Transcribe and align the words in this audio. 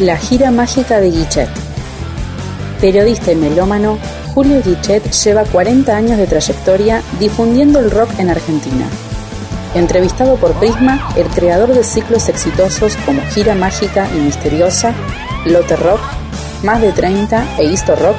La 0.00 0.18
gira 0.18 0.50
mágica 0.50 1.00
de 1.00 1.10
Guichet. 1.10 1.48
Periodista 2.82 3.32
y 3.32 3.36
melómano, 3.36 3.96
Julio 4.34 4.60
Guichet 4.62 5.10
lleva 5.10 5.44
40 5.44 5.96
años 5.96 6.18
de 6.18 6.26
trayectoria 6.26 7.00
difundiendo 7.18 7.78
el 7.78 7.90
rock 7.90 8.10
en 8.18 8.28
Argentina. 8.28 8.86
Entrevistado 9.74 10.36
por 10.36 10.52
Prisma, 10.56 11.08
el 11.16 11.26
creador 11.28 11.72
de 11.72 11.82
ciclos 11.82 12.28
exitosos 12.28 12.94
como 13.06 13.22
Gira 13.30 13.54
Mágica 13.54 14.06
y 14.14 14.20
Misteriosa, 14.20 14.92
Lotte 15.46 15.76
Rock, 15.76 16.00
Más 16.62 16.82
de 16.82 16.92
30 16.92 17.56
e 17.58 17.64
Histo 17.64 17.96
Rock, 17.96 18.16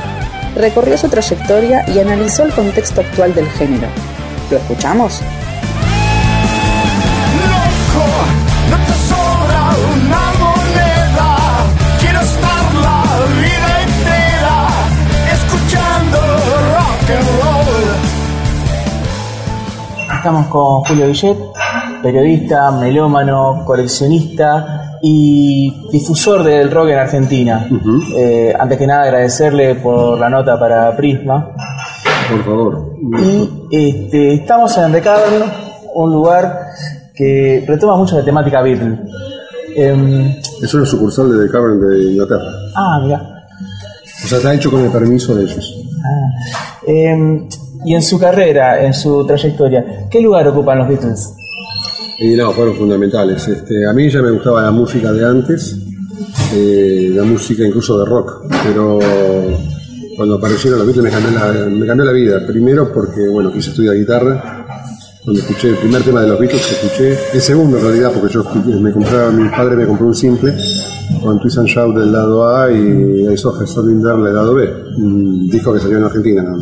recorrió 0.55 0.97
su 0.97 1.09
trayectoria 1.09 1.87
y 1.87 1.99
analizó 1.99 2.43
el 2.43 2.53
contexto 2.53 3.01
actual 3.01 3.35
del 3.35 3.47
género. 3.51 3.87
¿Lo 4.49 4.57
escuchamos? 4.57 5.21
Estamos 20.17 20.47
con 20.47 20.83
Julio 20.83 21.07
Villet, 21.07 21.37
periodista, 22.01 22.71
melómano, 22.71 23.63
coleccionista 23.63 24.97
y 25.01 25.89
difusor 25.91 26.43
del 26.43 26.71
rock 26.71 26.89
en 26.89 26.97
Argentina. 26.97 27.67
Eh, 28.15 28.53
antes 28.59 28.79
que 28.79 28.87
nada 28.87 29.03
agradecerle 29.03 29.75
por 29.75 30.19
la 30.19 30.27
nota 30.27 30.59
para 30.59 30.95
Prisma. 30.97 31.51
Por 32.31 32.43
favor. 32.43 32.93
Y 33.21 33.49
este, 33.71 34.33
estamos 34.33 34.75
en 34.79 34.91
The 34.91 35.01
Cavern, 35.01 35.51
un 35.93 36.11
lugar 36.11 36.65
que 37.13 37.63
retoma 37.67 37.95
mucho 37.95 38.17
la 38.17 38.25
temática 38.25 38.61
Beatle. 38.63 38.99
Em, 39.75 40.35
es 40.63 40.73
una 40.73 40.85
sucursal 40.85 41.31
de 41.31 41.45
The 41.45 41.51
Cavern 41.51 41.79
de 41.79 42.11
Inglaterra. 42.11 42.51
Ah, 42.75 42.99
mira. 43.03 43.21
O 44.25 44.27
sea, 44.27 44.39
está 44.39 44.53
hecho 44.53 44.71
con 44.71 44.83
el 44.83 44.91
permiso 44.91 45.35
de 45.35 45.43
ellos. 45.43 45.75
Ah. 46.03 46.79
Em, 46.87 47.47
y 47.85 47.93
en 47.93 48.01
su 48.01 48.19
carrera, 48.19 48.83
en 48.83 48.93
su 48.93 49.25
trayectoria, 49.25 50.07
¿qué 50.09 50.21
lugar 50.21 50.47
ocupan 50.47 50.79
los 50.79 50.87
Beatles? 50.87 51.33
Y 52.19 52.35
no, 52.35 52.51
fueron 52.51 52.75
fundamentales. 52.75 53.47
Este, 53.47 53.87
a 53.87 53.93
mí 53.93 54.09
ya 54.09 54.21
me 54.21 54.31
gustaba 54.31 54.63
la 54.63 54.71
música 54.71 55.11
de 55.11 55.25
antes, 55.25 55.77
eh, 56.53 57.11
la 57.13 57.23
música 57.23 57.63
incluso 57.65 57.99
de 57.99 58.05
rock, 58.05 58.43
pero 58.63 58.99
cuando 60.15 60.35
aparecieron 60.35 60.79
los 60.79 60.87
Beatles 60.87 61.05
me 61.05 61.11
cambió, 61.11 61.31
la, 61.31 61.69
me 61.69 61.85
cambió 61.85 62.05
la 62.05 62.11
vida. 62.11 62.45
Primero 62.47 62.91
porque, 62.91 63.27
bueno, 63.29 63.51
quise 63.51 63.69
estudiar 63.69 63.95
guitarra. 63.95 64.65
Cuando 65.23 65.41
escuché 65.41 65.69
el 65.69 65.75
primer 65.75 66.01
tema 66.03 66.21
de 66.21 66.29
los 66.29 66.39
Beatles, 66.39 66.71
escuché 66.71 67.17
el 67.33 67.41
segundo 67.41 67.77
en 67.77 67.83
realidad, 67.83 68.11
porque 68.13 68.33
yo 68.33 68.43
me 68.79 68.91
compraba, 68.91 69.29
mi 69.29 69.49
padre 69.49 69.75
me 69.75 69.85
compró 69.85 70.07
un 70.07 70.15
simple 70.15 70.53
con 71.21 71.39
Twist 71.39 71.57
and 71.57 71.67
Shout 71.67 71.95
del 71.95 72.11
lado 72.11 72.47
A 72.47 72.71
y 72.71 73.27
I 73.31 73.37
Saw 73.37 73.53
Her 73.61 73.67
del 73.67 74.33
lado 74.33 74.55
B, 74.55 74.69
un 74.97 75.49
disco 75.49 75.73
que 75.73 75.79
salió 75.79 75.97
en 75.97 76.03
Argentina. 76.05 76.41
¿no? 76.41 76.57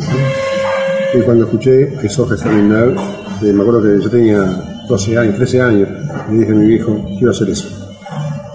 Y 1.16 1.22
cuando 1.22 1.44
escuché 1.44 2.08
Saw 2.08 2.28
Her 2.30 2.94
eh, 3.42 3.52
me 3.52 3.62
acuerdo 3.62 3.82
que 3.82 4.02
yo 4.02 4.10
tenía 4.10 4.40
12 4.88 5.18
años, 5.18 5.36
13 5.36 5.62
años, 5.62 5.88
y 6.30 6.36
dije 6.36 6.52
a 6.52 6.54
mi 6.54 6.66
viejo, 6.66 7.04
quiero 7.16 7.30
hacer 7.30 7.48
eso. 7.48 7.68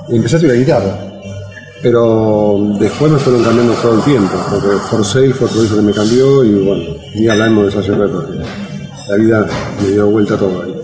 Empecé 0.09 0.35
a 0.35 0.37
estudiar 0.37 0.57
guitarra, 0.57 0.97
pero 1.81 2.75
después 2.79 3.11
me 3.11 3.17
fueron 3.17 3.43
cambiando 3.43 3.73
todo 3.73 3.95
el 3.95 4.03
tiempo, 4.03 4.33
porque 4.49 4.67
For 4.89 5.05
Sale 5.05 5.33
fue 5.33 5.47
otro 5.47 5.61
disco 5.61 5.77
que 5.77 5.81
me 5.81 5.93
cambió 5.93 6.43
y 6.43 6.53
bueno, 6.65 6.83
ni 7.15 7.27
hablamos 7.27 7.63
de 7.63 7.69
esa 7.69 7.83
cerveza, 7.83 8.17
la 9.09 9.15
vida 9.15 9.47
me 9.81 9.89
dio 9.89 10.07
vuelta 10.07 10.37
todo 10.37 10.61
ahí. 10.61 10.75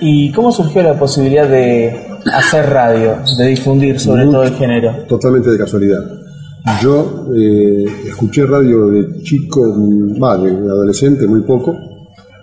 ¿Y 0.00 0.32
cómo 0.32 0.52
surgió 0.52 0.82
la 0.82 0.98
posibilidad 0.98 1.48
de 1.48 2.08
hacer 2.32 2.68
radio, 2.68 3.18
de 3.38 3.46
difundir 3.46 3.98
sobre 3.98 4.24
todo 4.24 4.42
el 4.42 4.54
género? 4.54 4.92
Totalmente 5.08 5.50
de 5.50 5.58
casualidad. 5.58 6.25
Yo 6.82 7.26
eh, 7.32 7.84
escuché 8.08 8.44
radio 8.44 8.88
de 8.88 9.22
chico, 9.22 9.62
va, 10.20 10.36
de 10.36 10.50
adolescente, 10.50 11.26
muy 11.26 11.42
poco. 11.42 11.76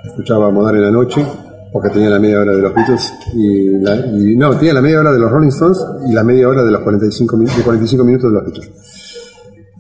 Escuchaba 0.06 0.50
Modar 0.50 0.76
en 0.76 0.84
la 0.84 0.92
noche, 0.92 1.26
porque 1.72 1.90
tenía 1.90 2.10
la 2.10 2.20
media 2.20 2.40
hora 2.40 2.54
de 2.54 2.62
los 2.62 2.74
Beatles 2.74 3.14
y, 3.36 4.36
no, 4.38 4.58
tenía 4.58 4.74
la 4.74 4.82
media 4.82 5.02
hora 5.02 5.12
de 5.12 5.20
los 5.20 5.30
Rolling 5.30 5.50
Stones 5.50 5.78
y 6.10 6.14
la 6.14 6.24
media 6.24 6.48
hora 6.48 6.64
de 6.64 6.72
los 6.72 6.82
45, 6.82 7.38
de 7.38 7.64
45 7.64 8.04
minutos 8.06 8.32
de 8.32 8.36
los 8.36 8.46
Beatles. 8.46 8.72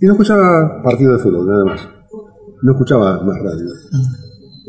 Y 0.01 0.05
no 0.05 0.11
escuchaba 0.11 0.81
partido 0.83 1.13
de 1.13 1.19
fútbol, 1.19 1.47
nada 1.47 1.63
más. 1.63 1.81
No 2.63 2.71
escuchaba 2.73 3.21
más 3.23 3.37
radio. 3.37 3.69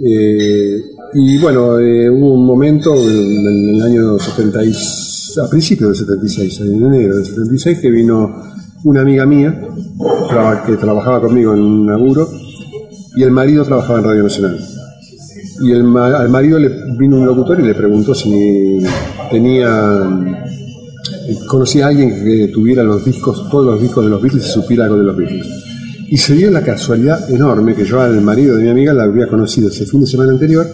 Eh, 0.06 0.82
y 1.14 1.38
bueno, 1.38 1.78
eh, 1.80 2.08
hubo 2.10 2.34
un 2.34 2.46
momento 2.46 2.94
en, 2.94 3.74
el 3.74 3.82
año 3.82 4.18
76, 4.18 5.38
a 5.44 5.50
principios 5.50 5.90
del 5.90 6.06
76, 6.06 6.60
en 6.60 6.84
enero 6.84 7.16
del 7.16 7.24
76, 7.24 7.80
que 7.80 7.90
vino 7.90 8.54
una 8.84 9.00
amiga 9.00 9.26
mía 9.26 9.60
que 10.66 10.76
trabajaba 10.76 11.20
conmigo 11.20 11.54
en 11.54 11.60
un 11.60 11.86
laburo 11.86 12.28
y 13.16 13.22
el 13.22 13.30
marido 13.30 13.64
trabajaba 13.64 13.98
en 13.98 14.04
Radio 14.04 14.22
Nacional. 14.24 14.58
Y 15.62 15.72
el, 15.72 15.96
al 15.96 16.28
marido 16.28 16.58
le 16.58 16.70
vino 16.98 17.16
un 17.16 17.26
locutor 17.26 17.60
y 17.60 17.62
le 17.62 17.74
preguntó 17.74 18.14
si 18.14 18.80
tenía 19.30 20.02
conocía 21.46 21.86
a 21.86 21.88
alguien 21.88 22.10
que 22.24 22.48
tuviera 22.48 22.82
los 22.82 23.04
discos, 23.04 23.48
todos 23.50 23.64
los 23.64 23.80
discos 23.80 24.04
de 24.04 24.10
los 24.10 24.20
Beatles 24.20 24.46
y 24.46 24.50
supiera 24.50 24.84
algo 24.84 24.98
de 24.98 25.04
los 25.04 25.16
Beatles. 25.16 25.46
Y 26.08 26.16
se 26.18 26.34
dio 26.34 26.50
la 26.50 26.62
casualidad 26.62 27.30
enorme 27.30 27.74
que 27.74 27.84
yo 27.84 28.00
al 28.00 28.20
marido 28.20 28.56
de 28.56 28.64
mi 28.64 28.70
amiga 28.70 28.92
la 28.92 29.04
había 29.04 29.26
conocido 29.26 29.68
ese 29.68 29.86
fin 29.86 30.00
de 30.00 30.06
semana 30.06 30.32
anterior, 30.32 30.66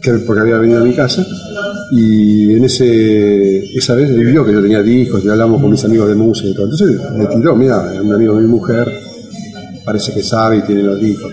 que, 0.00 0.12
porque 0.26 0.42
había 0.42 0.58
venido 0.58 0.80
a 0.80 0.84
mi 0.84 0.94
casa, 0.94 1.26
y 1.90 2.54
en 2.54 2.64
ese 2.64 3.76
esa 3.76 3.94
vez 3.94 4.10
él 4.10 4.24
vio 4.24 4.44
que 4.44 4.52
yo 4.52 4.62
tenía 4.62 4.82
discos 4.82 5.24
y 5.24 5.28
hablamos 5.28 5.60
con 5.60 5.70
mis 5.70 5.84
amigos 5.84 6.08
de 6.08 6.14
música 6.14 6.48
y 6.48 6.54
todo. 6.54 6.64
Entonces 6.64 7.00
le 7.16 7.26
tiró, 7.26 7.54
mira, 7.54 7.92
un 8.02 8.14
amigo 8.14 8.34
de 8.34 8.42
mi 8.42 8.48
mujer 8.48 8.92
parece 9.84 10.12
que 10.12 10.22
sabe 10.22 10.58
y 10.58 10.62
tiene 10.62 10.82
los 10.82 11.00
discos. 11.00 11.32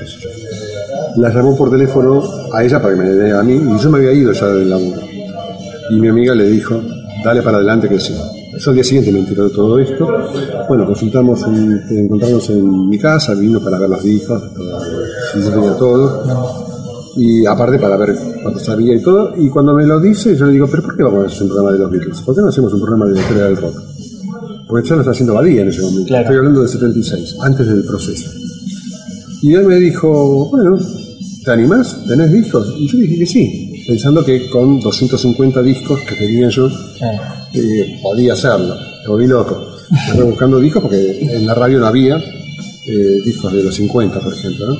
La 1.17 1.33
llamó 1.33 1.55
por 1.57 1.69
teléfono 1.69 2.23
a 2.51 2.63
ella 2.63 2.81
para 2.81 2.95
que 2.95 3.01
me 3.01 3.09
dé 3.09 3.31
a 3.31 3.43
mí 3.43 3.55
y 3.55 3.81
yo 3.81 3.89
me 3.89 3.97
había 3.97 4.13
ido 4.13 4.31
ya 4.31 4.47
del 4.47 4.69
laburo. 4.69 5.01
Y 5.89 5.99
mi 5.99 6.07
amiga 6.07 6.33
le 6.35 6.47
dijo, 6.47 6.81
dale 7.23 7.41
para 7.41 7.57
adelante 7.57 7.89
que 7.89 7.99
sí. 7.99 8.13
Yo 8.57 8.69
al 8.69 8.75
día 8.75 8.83
siguiente 8.83 9.11
me 9.11 9.19
enteré 9.19 9.43
de 9.43 9.49
todo 9.49 9.79
esto. 9.79 10.07
Bueno, 10.67 10.85
consultamos, 10.85 11.43
encontramos 11.89 12.49
en 12.51 12.89
mi 12.89 12.99
casa, 12.99 13.33
vino 13.33 13.59
para 13.59 13.79
ver 13.79 13.89
los 13.89 14.03
discos, 14.03 14.41
si 15.33 15.41
yo 15.41 15.51
tenía 15.51 15.75
todo. 15.75 16.62
Y 17.15 17.45
aparte 17.45 17.77
para 17.77 17.97
ver 17.97 18.15
cuánto 18.41 18.59
sabía 18.59 18.95
y 18.95 19.01
todo. 19.01 19.33
Y 19.37 19.49
cuando 19.49 19.73
me 19.73 19.85
lo 19.85 19.99
dice, 19.99 20.35
yo 20.35 20.45
le 20.45 20.53
digo, 20.53 20.67
¿pero 20.67 20.83
por 20.83 20.97
qué 20.97 21.03
vamos 21.03 21.23
a 21.23 21.27
hacer 21.27 21.43
un 21.43 21.49
programa 21.49 21.71
de 21.71 21.79
los 21.79 21.91
Beatles? 21.91 22.21
¿Por 22.21 22.35
qué 22.35 22.41
no 22.41 22.49
hacemos 22.49 22.73
un 22.73 22.79
programa 22.79 23.05
de 23.05 23.13
la 23.13 23.21
historia 23.21 23.43
del 23.45 23.57
rock? 23.57 23.81
Porque 24.67 24.89
ya 24.89 24.95
lo 24.95 25.01
está 25.01 25.11
haciendo 25.11 25.33
Badía 25.33 25.61
en 25.61 25.69
ese 25.69 25.81
momento. 25.81 26.15
Estoy 26.15 26.37
hablando 26.37 26.61
del 26.61 26.69
76, 26.69 27.35
antes 27.41 27.67
del 27.67 27.83
proceso. 27.83 28.31
Y 29.41 29.53
él 29.53 29.65
me 29.65 29.75
dijo, 29.75 30.49
bueno, 30.49 30.79
¿te 31.43 31.51
animás? 31.51 31.97
¿Tenés 32.07 32.31
discos? 32.31 32.73
Y 32.77 32.87
yo 32.87 32.97
dije 32.97 33.19
que 33.19 33.25
sí, 33.25 33.83
pensando 33.87 34.23
que 34.23 34.49
con 34.49 34.79
250 34.79 35.61
discos 35.61 35.99
que 36.07 36.15
tenía 36.15 36.49
yo, 36.49 36.69
eh, 37.53 37.99
podía 38.01 38.33
hacerlo. 38.33 38.75
Me 39.03 39.09
volví 39.09 39.27
loco. 39.27 39.75
Estaba 40.07 40.23
buscando 40.23 40.59
discos 40.59 40.81
porque 40.81 41.19
en 41.21 41.45
la 41.45 41.53
radio 41.53 41.79
no 41.79 41.87
había 41.87 42.17
eh, 42.17 43.21
discos 43.23 43.53
de 43.53 43.63
los 43.63 43.75
50, 43.75 44.19
por 44.19 44.33
ejemplo. 44.33 44.67
¿no? 44.67 44.77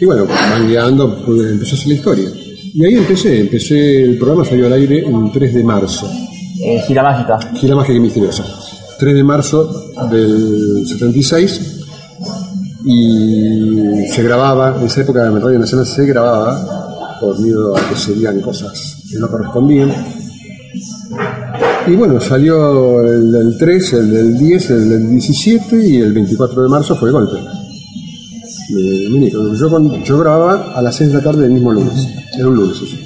Y 0.00 0.04
bueno, 0.04 0.26
mangueando, 0.26 1.24
pues, 1.24 1.52
empezó 1.52 1.74
a 1.74 1.78
hacer 1.78 1.88
la 1.88 1.94
historia. 1.94 2.28
Y 2.74 2.84
ahí 2.84 2.94
empecé, 2.94 3.40
empecé, 3.40 4.02
el 4.02 4.18
programa 4.18 4.44
salió 4.44 4.66
al 4.66 4.72
aire 4.72 4.98
el 4.98 5.30
3 5.32 5.54
de 5.54 5.64
marzo. 5.64 6.10
Eh, 6.60 6.82
gira 6.86 7.02
mágica. 7.02 7.38
Gira 7.54 7.76
mágica 7.76 7.96
y 7.96 8.00
misteriosa. 8.00 8.44
3 8.98 9.14
de 9.14 9.24
marzo 9.24 9.92
del 10.10 10.86
76 10.86 11.80
y 12.86 14.06
se 14.12 14.22
grababa, 14.22 14.76
en 14.78 14.86
esa 14.86 15.00
época 15.00 15.26
en 15.26 15.40
Radio 15.40 15.58
Nacional 15.58 15.86
se 15.86 16.04
grababa 16.04 17.18
por 17.20 17.38
miedo 17.40 17.76
a 17.76 17.88
que 17.88 17.96
serían 17.96 18.40
cosas 18.40 19.04
que 19.10 19.18
no 19.18 19.28
correspondían 19.28 19.90
y 21.86 21.96
bueno, 21.96 22.18
salió 22.18 23.02
el 23.02 23.30
del 23.30 23.58
3, 23.58 23.92
el 23.92 24.10
del 24.10 24.38
10, 24.38 24.70
el 24.70 24.88
del 24.88 25.10
17 25.10 25.86
y 25.86 25.96
el 25.98 26.14
24 26.14 26.62
de 26.62 26.68
marzo 26.68 26.96
fue 26.96 27.10
golpe. 27.10 27.38
Yo, 28.68 30.02
yo 30.04 30.18
grababa 30.18 30.72
a 30.74 30.82
las 30.82 30.96
6 30.96 31.10
de 31.10 31.16
la 31.16 31.22
tarde 31.22 31.42
del 31.42 31.52
mismo 31.52 31.72
lunes, 31.72 32.08
era 32.36 32.48
un 32.48 32.56
lunes 32.56 32.76
eso. 32.76 32.96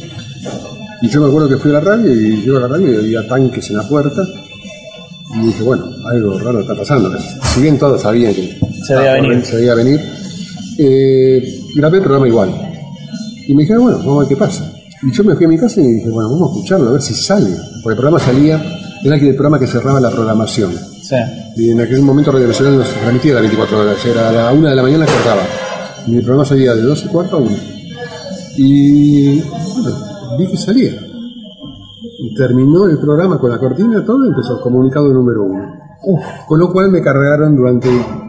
Y 1.01 1.09
yo 1.09 1.21
me 1.21 1.29
acuerdo 1.29 1.49
que 1.49 1.57
fui 1.57 1.71
a 1.71 1.75
la 1.75 1.81
radio 1.81 2.13
y 2.13 2.43
llego 2.43 2.59
a 2.59 2.61
la 2.61 2.69
radio 2.69 2.93
y 2.93 2.97
había 2.97 3.29
tanques 3.29 3.71
en 3.71 3.77
la 3.77 3.89
puerta. 3.89 4.23
Y 5.35 5.47
dije, 5.47 5.63
bueno, 5.63 5.87
algo 6.07 6.39
raro 6.39 6.61
está 6.61 6.75
pasando. 6.75 7.11
Si 7.55 7.61
bien 7.61 7.79
todos 7.79 8.01
sabían 8.01 8.35
que 8.35 8.59
se 8.87 8.97
veía 8.97 9.13
venir, 9.15 9.45
se 9.45 9.57
veía 9.57 9.75
venir 9.75 10.01
eh, 10.79 11.43
grabé 11.75 11.99
el 11.99 12.05
programa 12.05 12.29
igual. 12.29 12.55
Y 13.47 13.55
me 13.55 13.63
dijeron, 13.63 13.83
bueno, 13.83 13.99
vamos 13.99 14.17
a 14.17 14.19
ver 14.21 14.29
qué 14.29 14.37
pasa. 14.37 14.73
Y 15.03 15.13
yo 15.13 15.25
me 15.25 15.35
fui 15.35 15.47
a 15.47 15.49
mi 15.49 15.59
casa 15.59 15.81
y 15.81 15.87
dije, 15.87 16.09
bueno, 16.09 16.31
vamos 16.31 16.51
a 16.51 16.55
escucharlo, 16.55 16.89
a 16.89 16.93
ver 16.93 17.03
si 17.03 17.15
sale. 17.15 17.51
Porque 17.83 17.95
el 17.95 17.97
programa 17.97 18.19
salía, 18.19 18.63
era 19.05 19.17
el 19.17 19.35
programa 19.35 19.59
que 19.59 19.67
cerraba 19.67 20.01
la 20.01 20.11
programación. 20.11 20.73
Sí. 21.03 21.17
Y 21.57 21.71
en 21.71 21.81
aquel 21.81 22.03
momento 22.03 22.33
Radio 22.33 22.49
Nacional 22.49 22.79
nos 22.79 22.89
transmitía 22.89 23.35
las 23.35 23.43
24 23.43 23.79
horas, 23.79 24.07
era 24.07 24.29
a 24.29 24.33
la 24.33 24.53
1 24.53 24.69
de 24.69 24.77
la 24.77 24.83
mañana 24.83 25.07
cortaba. 25.07 25.43
Y 26.07 26.17
el 26.17 26.23
programa 26.23 26.45
salía 26.45 26.75
de 26.75 26.83
12 26.83 27.07
y 27.07 27.09
cuarto 27.09 27.37
a 27.37 27.41
1. 27.41 27.51
Y 28.57 29.41
bueno, 29.41 30.37
vi 30.39 30.47
que 30.47 30.57
salía. 30.57 30.93
Y 32.21 32.35
terminó 32.35 32.87
el 32.87 32.99
programa 32.99 33.39
con 33.39 33.51
la 33.51 33.59
cortina, 33.59 34.05
todo, 34.05 34.25
y 34.25 34.29
empezó 34.29 34.61
comunicado 34.61 35.13
número 35.13 35.45
uno. 36.03 36.23
Con 36.47 36.59
lo 36.59 36.73
cual 36.73 36.91
me 36.91 37.01
cargaron 37.01 37.57
durante 37.57 37.89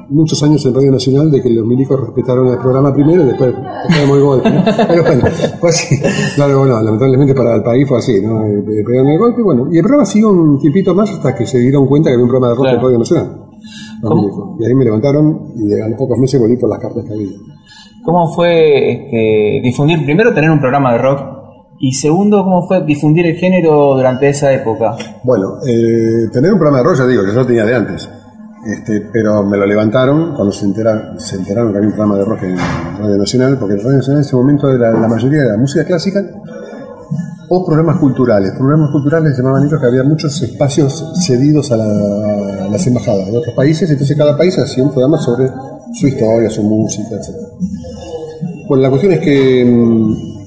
muchos 0.10 0.42
años 0.44 0.66
en 0.66 0.74
Radio 0.74 0.92
Nacional 0.92 1.30
de 1.32 1.42
que 1.42 1.50
los 1.50 1.66
milicos 1.66 2.00
respetaron 2.00 2.48
el 2.48 2.58
programa 2.58 2.94
primero 2.94 3.24
y 3.24 3.28
después 3.28 3.54
pegaron 3.88 4.18
el 4.18 4.24
golpe. 4.24 4.50
¿no? 4.50 4.64
Pero 4.88 5.04
bueno, 5.04 5.26
fue 5.60 5.70
así. 5.70 5.96
Claro, 6.36 6.60
bueno, 6.60 6.82
lamentablemente 6.82 7.34
para 7.36 7.56
el 7.56 7.64
país 7.64 7.88
fue 7.88 7.98
así, 8.00 8.22
¿no? 8.22 8.46
Eh, 8.46 8.64
Pegaron 8.86 9.08
el 9.10 9.20
golpe, 9.20 9.42
bueno. 9.42 9.68
Y 9.72 9.78
el 9.78 9.84
programa 9.84 10.06
siguió 10.06 10.30
un 10.32 10.60
tiempito 10.60 10.94
más 10.96 11.12
hasta 11.12 11.36
que 11.36 11.46
se 11.46 11.60
dieron 11.60 11.86
cuenta 11.88 12.10
que 12.10 12.16
había 12.16 12.24
un 12.26 12.30
programa 12.30 12.50
de 12.50 12.56
rock 12.56 12.66
en 12.66 12.72
Claro. 12.72 12.88
Radio 12.88 13.00
Nacional. 13.00 13.46
Y 14.60 14.66
ahí 14.66 14.74
me 14.74 14.86
levantaron 14.86 15.52
y 15.56 15.74
a 15.80 15.90
los 15.90 15.98
pocos 15.98 16.18
meses 16.18 16.40
volví 16.40 16.56
por 16.58 16.70
las 16.70 16.80
cartas 16.80 17.04
que 17.06 17.14
había. 17.14 17.30
¿Cómo 18.04 18.34
fue 18.34 18.92
este, 18.92 19.62
difundir, 19.62 20.04
primero 20.06 20.34
tener 20.34 20.50
un 20.50 20.60
programa 20.60 20.94
de 20.94 20.98
rock 21.00 21.39
y 21.80 21.94
segundo, 21.94 22.44
cómo 22.44 22.68
fue 22.68 22.84
difundir 22.84 23.26
el 23.26 23.36
género 23.36 23.96
durante 23.96 24.30
esa 24.30 24.52
época? 24.52 24.96
Bueno, 25.24 25.60
eh, 25.66 26.28
tener 26.32 26.52
un 26.52 26.60
programa 26.60 26.84
de 26.84 26.98
ya 26.98 27.08
digo, 27.08 27.24
que 27.24 27.30
yo 27.30 27.36
lo 27.36 27.46
tenía 27.46 27.66
de 27.66 27.76
antes. 27.76 28.10
Este, 28.66 29.08
pero 29.14 29.42
me 29.44 29.56
lo 29.56 29.66
levantaron 29.66 30.36
cuando 30.36 30.52
se 30.52 30.66
enteraron, 30.66 31.18
se 31.18 31.38
enteraron 31.38 31.72
que 31.72 31.78
había 31.78 31.90
un 31.90 31.96
programa 31.96 32.18
de 32.18 32.26
rock 32.26 32.44
en 32.44 32.58
Radio 32.58 33.18
Nacional, 33.18 33.58
porque 33.58 33.76
en 33.76 33.80
Radio 33.80 33.98
Nacional 33.98 34.22
en 34.22 34.26
ese 34.26 34.36
momento 34.36 34.70
era 34.70 34.92
la 34.92 35.08
mayoría 35.08 35.44
de 35.44 35.48
la 35.48 35.58
música 35.58 35.86
clásica 35.86 36.22
o 37.48 37.66
programas 37.66 37.98
culturales. 37.98 38.52
Programas 38.52 38.92
culturales 38.92 39.38
llamaban 39.38 39.66
ellos 39.66 39.80
que 39.80 39.88
había 39.88 40.04
muchos 40.04 40.42
espacios 40.42 41.14
cedidos 41.26 41.72
a, 41.72 41.76
a 41.76 42.68
las 42.70 42.86
embajadas 42.86 43.32
de 43.32 43.38
otros 43.38 43.56
países, 43.56 43.90
entonces 43.90 44.18
cada 44.18 44.36
país 44.36 44.60
hacía 44.60 44.84
un 44.84 44.92
programa 44.92 45.18
sobre 45.18 45.50
su 45.94 46.08
historia, 46.08 46.50
su 46.50 46.62
música, 46.62 47.16
etc. 47.16 47.36
Bueno, 48.68 48.84
la 48.84 48.90
cuestión 48.90 49.14
es 49.14 49.20
que 49.22 49.66
mm, 49.66 50.39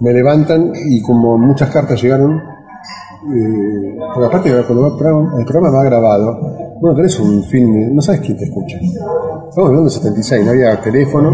me 0.00 0.12
levantan 0.12 0.72
y 0.74 1.00
como 1.02 1.38
muchas 1.38 1.70
cartas 1.70 2.00
llegaron, 2.00 2.36
eh, 2.36 3.98
porque 4.14 4.26
aparte 4.26 4.50
cuando 4.66 4.86
el 4.88 4.96
programa, 4.96 5.38
el 5.38 5.44
programa 5.44 5.78
va 5.78 5.84
grabado, 5.84 6.56
bueno, 6.80 6.96
tenés 6.96 7.18
un 7.18 7.42
film, 7.44 7.94
no 7.94 8.02
sabes 8.02 8.20
quién 8.20 8.36
te 8.36 8.44
escucha. 8.44 8.76
Estamos 8.78 9.68
hablando 9.68 9.84
de 9.84 9.90
76, 9.90 10.44
no 10.44 10.50
había 10.50 10.80
teléfono, 10.80 11.30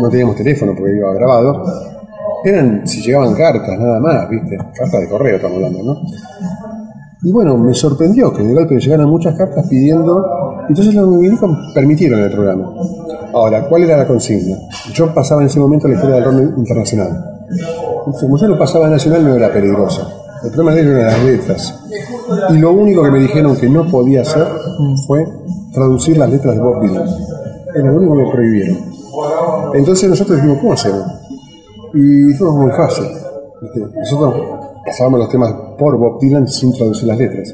no 0.00 0.08
teníamos 0.08 0.36
teléfono 0.36 0.72
porque 0.76 0.94
iba 0.94 1.12
grabado. 1.12 1.64
Eran, 2.44 2.86
si 2.86 3.02
llegaban 3.02 3.34
cartas, 3.34 3.76
nada 3.78 3.98
más, 3.98 4.28
¿viste? 4.28 4.56
Cartas 4.56 5.00
de 5.00 5.08
correo 5.08 5.36
estamos 5.36 5.56
hablando, 5.56 5.82
¿no? 5.82 5.96
Y 7.22 7.32
bueno, 7.32 7.58
me 7.58 7.74
sorprendió 7.74 8.32
que 8.32 8.44
de 8.44 8.54
golpe 8.54 8.78
llegaran 8.78 9.08
muchas 9.08 9.34
cartas 9.34 9.66
pidiendo. 9.68 10.24
Entonces 10.68 10.94
los 10.94 11.08
milicos 11.08 11.50
permitieron 11.74 12.20
el 12.20 12.30
programa. 12.30 12.72
Ahora, 13.34 13.68
¿cuál 13.68 13.82
era 13.82 13.96
la 13.96 14.06
consigna? 14.06 14.56
Yo 14.92 15.12
pasaba 15.12 15.40
en 15.40 15.48
ese 15.48 15.58
momento 15.58 15.88
la 15.88 15.94
historia 15.94 16.16
del 16.16 16.24
rock 16.24 16.58
internacional. 16.58 17.35
Como 18.20 18.38
yo 18.38 18.48
lo 18.48 18.58
pasaba 18.58 18.88
nacional, 18.88 19.24
no 19.24 19.34
era 19.34 19.52
peligroso. 19.52 20.06
El 20.42 20.50
problema 20.50 20.74
de 20.74 20.82
ellos 20.82 20.94
eran 20.94 21.06
las 21.06 21.24
letras. 21.24 21.84
Y 22.50 22.58
lo 22.58 22.72
único 22.72 23.02
que 23.02 23.10
me 23.10 23.18
dijeron 23.20 23.56
que 23.56 23.68
no 23.68 23.86
podía 23.86 24.22
hacer 24.22 24.46
fue 25.06 25.26
traducir 25.72 26.18
las 26.18 26.30
letras 26.30 26.54
de 26.54 26.60
Bob 26.60 26.80
Dylan. 26.82 27.08
Era 27.74 27.90
lo 27.90 27.98
único 27.98 28.14
que 28.16 28.22
me 28.22 28.30
prohibieron. 28.30 28.76
Entonces 29.74 30.08
nosotros 30.08 30.36
dijimos, 30.36 30.58
¿cómo 30.60 30.72
hacemos? 30.72 31.04
Y 31.94 32.32
fue 32.34 32.50
muy 32.52 32.70
fácil. 32.72 33.06
Nosotros 33.94 34.34
pasábamos 34.84 35.20
los 35.20 35.28
temas 35.30 35.54
por 35.78 35.96
Bob 35.98 36.18
Dylan 36.20 36.46
sin 36.48 36.72
traducir 36.72 37.06
las 37.08 37.18
letras. 37.18 37.52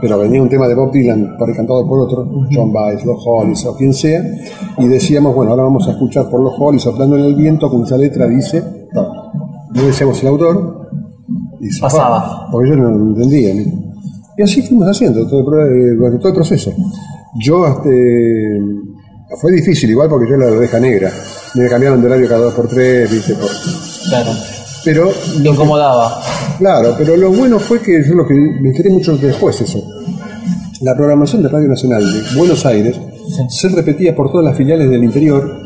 Pero 0.00 0.18
venía 0.18 0.40
un 0.42 0.48
tema 0.48 0.68
de 0.68 0.74
Bob 0.74 0.92
Dylan 0.92 1.36
por 1.38 1.54
cantado 1.54 1.86
por 1.88 2.00
otro, 2.00 2.28
John 2.52 2.72
Baez, 2.72 3.04
los 3.04 3.16
Hollies 3.26 3.64
o 3.66 3.76
quien 3.76 3.92
sea, 3.92 4.22
y 4.78 4.86
decíamos, 4.86 5.34
bueno, 5.34 5.50
ahora 5.52 5.64
vamos 5.64 5.86
a 5.88 5.92
escuchar 5.92 6.28
por 6.30 6.40
los 6.40 6.54
Hollies 6.58 6.82
soplando 6.82 7.16
en 7.16 7.24
el 7.24 7.34
viento, 7.34 7.68
cuya 7.70 7.96
letra 7.96 8.26
dice, 8.26 8.62
tal. 8.92 9.08
no 9.74 9.82
decíamos 9.82 10.20
el 10.22 10.28
autor, 10.28 10.88
y 11.60 11.68
se 11.70 11.80
Pasaba. 11.80 12.48
porque 12.52 12.70
yo 12.70 12.76
no 12.76 12.90
lo 12.90 13.04
entendía. 13.16 13.52
Y 14.36 14.42
así 14.42 14.62
fuimos 14.62 14.86
haciendo 14.88 15.26
todo 15.26 15.40
el, 15.40 15.44
pro- 15.46 15.66
eh, 15.66 15.94
durante 15.96 16.18
todo 16.18 16.28
el 16.28 16.34
proceso. 16.34 16.70
Yo, 17.44 17.66
este, 17.66 18.60
fue 19.40 19.50
difícil 19.52 19.90
igual 19.90 20.08
porque 20.08 20.28
yo 20.28 20.36
era 20.36 20.48
la 20.50 20.56
oveja 20.56 20.78
negra. 20.78 21.10
Me 21.56 21.68
cambiaron 21.68 22.00
de 22.00 22.06
horario 22.06 22.28
cada 22.28 22.44
dos 22.44 22.54
por 22.54 22.68
tres, 22.68 23.10
viste, 23.10 23.34
por- 23.34 23.50
Claro. 24.08 24.30
Pero 24.88 25.10
Te 25.42 25.48
incomodaba. 25.50 26.18
Claro, 26.58 26.94
pero 26.96 27.14
lo 27.14 27.30
bueno 27.30 27.58
fue 27.58 27.80
que 27.80 28.02
yo 28.02 28.14
lo 28.14 28.26
que 28.26 28.32
me 28.32 28.70
enteré 28.70 28.88
mucho 28.88 29.14
después 29.18 29.60
eso. 29.60 29.84
La 30.80 30.94
programación 30.96 31.42
de 31.42 31.48
Radio 31.50 31.68
Nacional 31.68 32.02
de 32.10 32.38
Buenos 32.38 32.64
Aires 32.64 32.98
se 33.50 33.68
repetía 33.68 34.16
por 34.16 34.30
todas 34.30 34.46
las 34.46 34.56
filiales 34.56 34.88
del 34.88 35.04
interior 35.04 35.60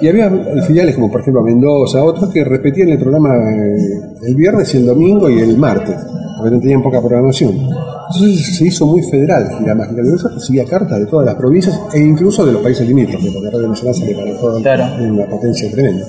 y 0.00 0.06
había 0.06 0.30
filiales 0.64 0.94
como 0.94 1.10
por 1.10 1.22
ejemplo 1.22 1.42
Mendoza, 1.42 2.04
otros 2.04 2.30
que 2.32 2.44
repetían 2.44 2.90
el 2.90 2.98
programa 2.98 3.30
eh, 3.34 3.76
el 4.22 4.34
viernes 4.36 4.72
y 4.74 4.76
el 4.76 4.86
domingo 4.86 5.28
y 5.28 5.40
el 5.40 5.58
martes, 5.58 5.96
porque 6.36 6.54
no 6.54 6.60
tenían 6.60 6.82
poca 6.84 7.00
programación. 7.00 7.68
Entonces 8.14 8.58
se 8.58 8.66
hizo 8.66 8.86
muy 8.86 9.02
federal 9.02 9.48
Gira 9.58 9.74
Mágica. 9.74 10.02
Yo 10.04 10.28
recibía 10.28 10.64
cartas 10.66 11.00
de 11.00 11.06
todas 11.06 11.26
las 11.26 11.34
provincias 11.34 11.80
e 11.92 11.98
incluso 11.98 12.46
de 12.46 12.52
los 12.52 12.62
países 12.62 12.86
limítrofes, 12.86 13.32
porque 13.32 13.50
Radio 13.50 13.68
Nacional 13.68 14.14
para 14.14 14.38
todo 14.38 14.60
Claro. 14.62 15.02
en 15.04 15.10
una 15.12 15.26
potencia 15.26 15.68
tremenda. 15.70 16.06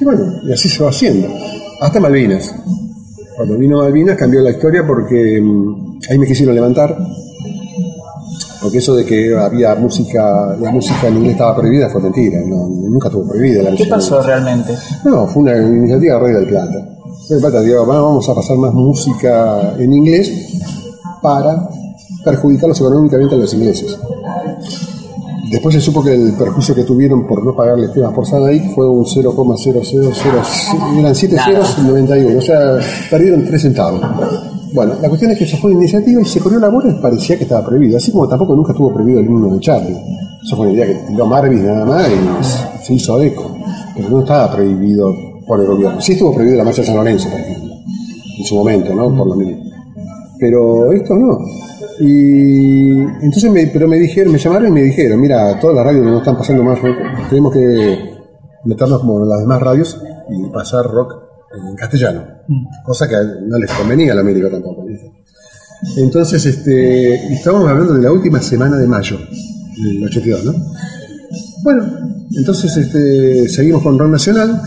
Y 0.00 0.04
bueno, 0.04 0.32
y 0.44 0.52
así 0.52 0.68
se 0.68 0.82
va 0.82 0.90
haciendo. 0.90 1.28
Hasta 1.80 2.00
Malvinas. 2.00 2.54
Cuando 3.36 3.56
vino 3.56 3.78
Malvinas 3.78 4.16
cambió 4.16 4.40
la 4.40 4.50
historia 4.50 4.84
porque 4.86 5.40
mm, 5.40 5.98
ahí 6.10 6.18
me 6.18 6.26
quisieron 6.26 6.54
levantar. 6.54 6.96
Porque 8.60 8.78
eso 8.78 8.96
de 8.96 9.04
que 9.04 9.36
había 9.36 9.74
música, 9.76 10.56
la 10.60 10.70
música 10.72 11.06
en 11.06 11.16
inglés 11.18 11.32
estaba 11.34 11.54
prohibida 11.54 11.88
fue 11.88 12.00
mentira. 12.02 12.40
no, 12.44 12.66
nunca 12.68 13.06
estuvo 13.06 13.28
prohibida 13.28 13.62
la 13.62 13.70
¿Qué 13.70 13.84
música 13.84 13.94
en 13.94 14.00
pasó 14.00 14.22
realmente? 14.22 14.74
no, 15.04 15.26
fue 15.28 15.42
una 15.42 15.56
iniciativa 15.56 16.14
de 16.14 16.20
Radio 16.20 16.38
del 16.40 16.48
Plata. 16.48 16.72
Radio 16.72 17.28
del 17.28 17.40
Plata 17.40 17.60
dijo, 17.60 17.86
"Va, 17.86 18.00
vamos 18.00 18.28
a 18.28 18.34
pasar 18.34 18.56
más 18.56 18.74
música 18.74 19.74
en 19.78 19.92
inglés 19.92 20.32
para 21.22 21.68
perjudicarlos 22.24 22.80
económicamente 22.80 23.36
a 23.36 23.38
los 23.38 23.54
ingleses. 23.54 23.96
Después 25.50 25.74
se 25.74 25.80
supo 25.80 26.02
que 26.04 26.12
el 26.12 26.34
perjuicio 26.34 26.74
que 26.74 26.84
tuvieron 26.84 27.26
por 27.26 27.44
no 27.44 27.54
pagarles 27.54 27.92
temas 27.92 28.12
por 28.12 28.26
Sadaik 28.26 28.74
fue 28.74 28.88
un 28.88 29.04
0,0000, 29.04 30.98
eran 30.98 31.14
7 31.14 31.36
ceros 31.44 31.76
y 31.78 31.82
91, 31.86 32.38
o 32.38 32.42
sea, 32.42 32.78
perdieron 33.10 33.46
3 33.46 33.62
centavos. 33.62 34.00
Bueno, 34.74 34.94
la 35.00 35.08
cuestión 35.08 35.30
es 35.30 35.38
que 35.38 35.44
eso 35.44 35.56
fue 35.56 35.70
una 35.70 35.80
iniciativa 35.80 36.20
y 36.20 36.24
se 36.26 36.40
corrió 36.40 36.58
la 36.58 36.68
bola 36.68 36.90
y 36.90 37.00
parecía 37.00 37.38
que 37.38 37.44
estaba 37.44 37.64
prohibido, 37.64 37.96
así 37.96 38.12
como 38.12 38.28
tampoco 38.28 38.54
nunca 38.54 38.72
estuvo 38.72 38.92
prohibido 38.92 39.20
el 39.20 39.26
himno 39.26 39.54
de 39.54 39.60
Charlie. 39.60 39.96
Eso 40.44 40.56
fue 40.56 40.66
una 40.66 40.74
idea 40.74 40.86
que 40.86 40.94
tiró 41.08 41.26
Marvis 41.26 41.62
nada 41.62 41.86
más 41.86 42.08
y 42.08 42.84
se 42.84 42.94
hizo 42.94 43.20
eco, 43.22 43.56
pero 43.96 44.10
no 44.10 44.20
estaba 44.20 44.52
prohibido 44.52 45.14
por 45.46 45.60
el 45.60 45.66
gobierno. 45.66 46.00
Sí 46.00 46.12
estuvo 46.12 46.34
prohibido 46.34 46.58
la 46.58 46.64
marcha 46.64 46.82
de 46.82 46.88
San 46.88 46.96
Lorenzo, 46.96 47.30
por 47.30 47.40
ejemplo, 47.40 47.74
en 48.38 48.44
su 48.44 48.54
momento, 48.54 48.94
¿no? 48.94 49.16
Por 49.16 49.28
lo 49.28 49.34
menos. 49.34 49.58
Pero 50.38 50.92
esto 50.92 51.16
no. 51.16 51.38
Y 52.00 52.90
entonces, 53.22 53.50
me, 53.50 53.66
pero 53.68 53.88
me 53.88 53.98
dijeron, 53.98 54.32
me 54.32 54.38
llamaron 54.38 54.68
y 54.68 54.72
me 54.72 54.82
dijeron, 54.82 55.20
mira, 55.20 55.58
todas 55.58 55.76
las 55.76 55.84
radios 55.84 56.04
no 56.04 56.18
están 56.18 56.36
pasando 56.36 56.62
más 56.62 56.80
rock, 56.80 56.96
tenemos 57.28 57.52
que 57.52 58.18
meternos 58.64 59.00
como 59.00 59.24
las 59.24 59.40
demás 59.40 59.60
radios 59.60 60.00
y 60.30 60.52
pasar 60.52 60.84
rock 60.84 61.14
en 61.52 61.74
castellano, 61.76 62.24
cosa 62.84 63.08
que 63.08 63.16
no 63.46 63.58
les 63.58 63.72
convenía 63.72 64.12
a 64.12 64.14
la 64.16 64.20
América 64.20 64.50
tampoco. 64.50 64.84
Entonces, 65.96 66.44
este, 66.44 67.32
estábamos 67.32 67.68
hablando 67.68 67.94
de 67.94 68.02
la 68.02 68.12
última 68.12 68.40
semana 68.42 68.76
de 68.76 68.86
mayo 68.86 69.18
del 69.82 70.04
82, 70.04 70.44
¿no? 70.44 70.54
Bueno, 71.62 71.84
entonces 72.36 72.76
este, 72.76 73.48
seguimos 73.48 73.82
con 73.82 73.98
Rock 73.98 74.10
Nacional, 74.10 74.60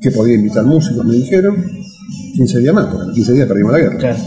que 0.00 0.10
podía 0.10 0.34
invitar 0.34 0.64
músicos, 0.64 1.04
me 1.04 1.14
dijeron, 1.14 1.56
15 2.34 2.58
días 2.58 2.74
más, 2.74 2.86
porque 2.86 3.08
en 3.08 3.14
15 3.14 3.32
días 3.32 3.48
perdimos 3.48 3.72
la 3.72 3.78
guerra. 3.78 3.98
Claro. 3.98 4.18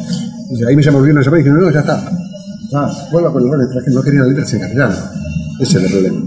Entonces, 0.44 0.68
ahí 0.68 0.76
me 0.76 0.84
llamó 0.84 1.00
el 1.00 1.04
viernes 1.06 1.28
y 1.28 1.36
dijeron, 1.36 1.62
no, 1.62 1.72
ya 1.72 1.80
está. 1.80 2.27
Ah, 2.74 2.92
vuelva 3.12 3.32
con 3.32 3.44
el 3.44 3.50
rock 3.50 3.62
extranjero, 3.64 3.96
no 3.96 4.02
querían 4.04 4.28
letras 4.30 4.54
en 4.54 4.60
castellano. 4.60 4.96
Ese 5.60 5.78
era 5.78 5.86
el 5.88 5.92
problema. 5.92 6.22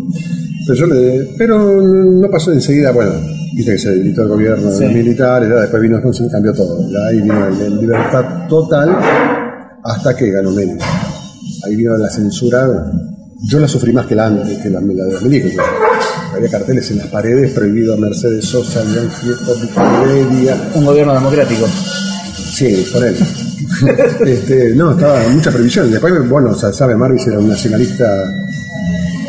Pero, 0.66 0.75
yo 0.78 0.87
le, 0.87 1.28
pero 1.38 1.82
no 1.82 2.30
pasó 2.30 2.52
enseguida, 2.52 2.92
bueno, 2.92 3.12
viste 3.54 3.73
que 3.73 3.78
se 3.78 3.90
debilitó 3.90 4.23
el 4.23 4.28
gobierno 4.28 4.70
de 4.70 4.76
Sí. 4.76 4.85
los 4.85 4.92
militares, 4.92 5.49
ya 5.49 5.54
después 5.61 5.82
vino 5.82 5.97
Alfonso 5.97 6.25
y 6.25 6.30
cambió 6.30 6.52
todo. 6.52 6.88
Ya 6.90 7.06
ahí 7.09 7.20
vino 7.20 7.35
la 7.50 7.68
libertad 7.68 8.49
total 8.49 8.97
hasta 9.85 10.16
que 10.16 10.30
ganó 10.30 10.50
Menem. 10.52 10.78
Ahí 11.66 11.76
vino 11.76 11.97
la 11.97 12.09
censura. 12.11 12.90
Yo 13.49 13.59
la 13.59 13.66
sufrí 13.68 13.92
más 13.92 14.06
que 14.06 14.14
la, 14.14 14.28
que 14.62 14.68
la, 14.70 14.80
la 14.80 15.04
de 15.04 15.12
los 15.12 15.23
milicos. 15.23 15.52
Había 16.35 16.49
carteles 16.50 16.90
en 16.90 16.99
las 16.99 17.06
paredes 17.09 17.52
prohibido 17.52 17.94
a 17.94 17.97
Mercedes 17.97 18.44
Sosa, 18.44 18.82
León 18.85 19.09
Heredia, 20.04 20.56
Un 20.75 20.85
gobierno 20.85 21.14
democrático. 21.14 21.66
Sí, 22.52 22.85
por 22.92 23.04
él. 23.04 23.16
este, 24.26 24.74
no, 24.74 24.92
estaba 24.92 25.28
mucha 25.28 25.50
previsión. 25.50 25.90
Después, 25.90 26.28
bueno, 26.28 26.50
o 26.50 26.54
sea, 26.54 26.72
sabe, 26.72 26.96
Marvis 26.96 27.26
era 27.26 27.38
un 27.38 27.48
nacionalista 27.48 28.06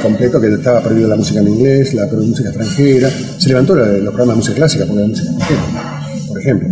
completo 0.02 0.42
que 0.42 0.48
estaba 0.48 0.82
prohibido 0.82 1.10
la 1.10 1.16
música 1.16 1.40
en 1.42 1.48
inglés, 1.48 1.94
la 1.94 2.08
música 2.08 2.50
extranjera. 2.50 3.10
Se 3.38 3.50
levantó 3.50 3.76
los 3.76 3.88
programas 4.14 4.28
de 4.30 4.36
música 4.36 4.56
clásica 4.56 4.86
por 4.86 4.96
la 4.96 5.08
música 5.08 5.30
extranjera, 5.30 6.02
por 6.28 6.40
ejemplo. 6.40 6.70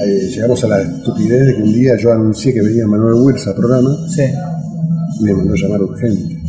Ahí 0.00 0.28
llegamos 0.30 0.64
a 0.64 0.68
la 0.68 0.80
estupidez 0.82 1.46
de 1.46 1.56
que 1.56 1.62
un 1.62 1.72
día 1.72 1.96
yo 2.00 2.12
anuncié 2.12 2.54
que 2.54 2.62
venía 2.62 2.86
Manuel 2.86 3.14
Wirtz 3.14 3.46
al 3.48 3.54
programa 3.54 3.90
Sí. 4.14 4.22
y 5.20 5.24
me 5.24 5.34
mandó 5.34 5.54
llamar 5.54 5.82
urgente. 5.82 6.40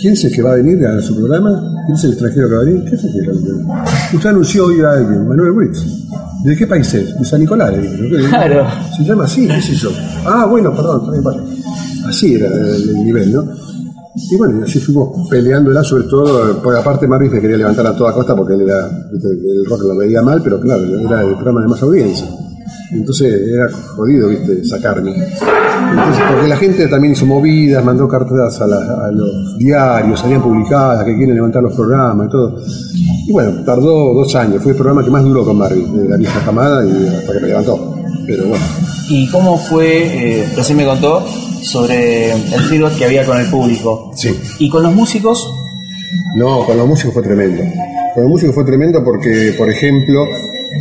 ¿Quién 0.00 0.12
es 0.12 0.24
el 0.24 0.32
que 0.32 0.42
va 0.42 0.52
a 0.52 0.56
venir 0.56 0.84
a 0.86 1.00
su 1.00 1.14
programa? 1.16 1.73
¿Quién 1.84 1.96
es 1.96 2.04
el 2.04 2.10
extranjero 2.12 2.48
que 2.48 2.54
va 2.54 2.60
a 2.60 2.64
venir? 2.64 2.84
¿Qué 2.84 2.94
es 2.96 3.04
el 3.04 3.12
venir? 3.12 3.66
Usted 4.14 4.28
anunció 4.28 4.66
hoy 4.66 4.80
a 4.80 4.90
alguien, 4.92 5.28
Manuel 5.28 5.52
Wirtz. 5.52 5.84
¿De 6.44 6.56
qué 6.56 6.66
país 6.66 6.92
es? 6.94 7.18
De 7.18 7.24
San 7.24 7.40
Nicolás, 7.40 7.72
le. 7.72 8.28
Claro. 8.28 8.66
Se 8.96 9.04
llama 9.04 9.24
así, 9.24 9.46
qué 9.48 9.60
sé 9.62 9.74
yo. 9.74 9.90
Ah, 10.26 10.46
bueno, 10.46 10.74
perdón, 10.74 11.22
vale. 11.22 11.42
Así 12.06 12.34
era 12.34 12.48
el, 12.48 12.88
el 12.90 13.04
nivel, 13.04 13.32
¿no? 13.32 13.44
Y 14.30 14.36
bueno, 14.36 14.60
y 14.60 14.62
así 14.62 14.78
fuimos 14.78 15.28
peleándola, 15.28 15.82
sobre 15.82 16.04
todo, 16.04 16.62
porque 16.62 16.78
aparte 16.78 17.06
Marvis 17.08 17.32
me 17.32 17.40
quería 17.40 17.56
levantar 17.56 17.86
a 17.86 17.96
toda 17.96 18.12
costa 18.12 18.36
porque 18.36 18.54
él 18.54 18.60
era, 18.60 18.86
el 19.12 19.64
rock 19.68 19.82
lo 19.82 19.96
veía 19.96 20.22
mal, 20.22 20.40
pero 20.42 20.60
claro, 20.60 20.84
era 20.84 21.22
el 21.22 21.34
programa 21.34 21.62
de 21.62 21.68
más 21.68 21.82
audiencia. 21.82 22.26
Entonces 22.92 23.48
era 23.52 23.68
jodido, 23.96 24.28
viste, 24.28 24.64
sacarme. 24.64 25.10
Entonces, 25.10 26.24
porque 26.30 26.48
la 26.48 26.56
gente 26.56 26.86
también 26.88 27.12
hizo 27.12 27.26
movidas, 27.26 27.84
mandó 27.84 28.08
cartas 28.08 28.60
a, 28.60 28.66
la- 28.66 29.06
a 29.06 29.10
los 29.10 29.58
diarios, 29.58 30.20
salían 30.20 30.42
publicadas, 30.42 31.04
que 31.04 31.14
quieren 31.16 31.34
levantar 31.34 31.62
los 31.62 31.74
programas 31.74 32.26
y 32.26 32.30
todo. 32.30 32.58
Y 33.26 33.32
bueno, 33.32 33.64
tardó 33.64 34.12
dos 34.14 34.34
años, 34.34 34.62
fue 34.62 34.72
el 34.72 34.76
programa 34.78 35.02
que 35.04 35.10
más 35.10 35.22
duró 35.24 35.44
con 35.44 35.56
Marvin, 35.56 35.96
de 35.96 36.08
la 36.08 36.16
vieja 36.16 36.40
camada 36.44 36.84
y 36.86 37.06
hasta 37.08 37.32
que 37.32 37.40
me 37.40 37.48
levantó. 37.48 37.94
Pero 38.26 38.46
bueno, 38.48 38.64
¿Y 39.08 39.26
cómo 39.28 39.58
fue, 39.58 40.40
eh, 40.40 40.48
recién 40.56 40.78
me 40.78 40.86
contó, 40.86 41.22
sobre 41.62 42.32
el 42.32 42.60
feedback 42.68 42.96
que 42.96 43.04
había 43.04 43.24
con 43.26 43.38
el 43.38 43.46
público? 43.50 44.12
sí. 44.14 44.30
¿Y 44.58 44.68
con 44.70 44.82
los 44.82 44.94
músicos? 44.94 45.46
No, 46.36 46.64
con 46.64 46.76
los 46.76 46.86
músicos 46.86 47.12
fue 47.14 47.22
tremendo. 47.22 47.62
Con 48.14 48.22
los 48.24 48.30
músicos 48.32 48.54
fue 48.54 48.64
tremendo 48.64 49.02
porque, 49.04 49.54
por 49.58 49.68
ejemplo, 49.70 50.24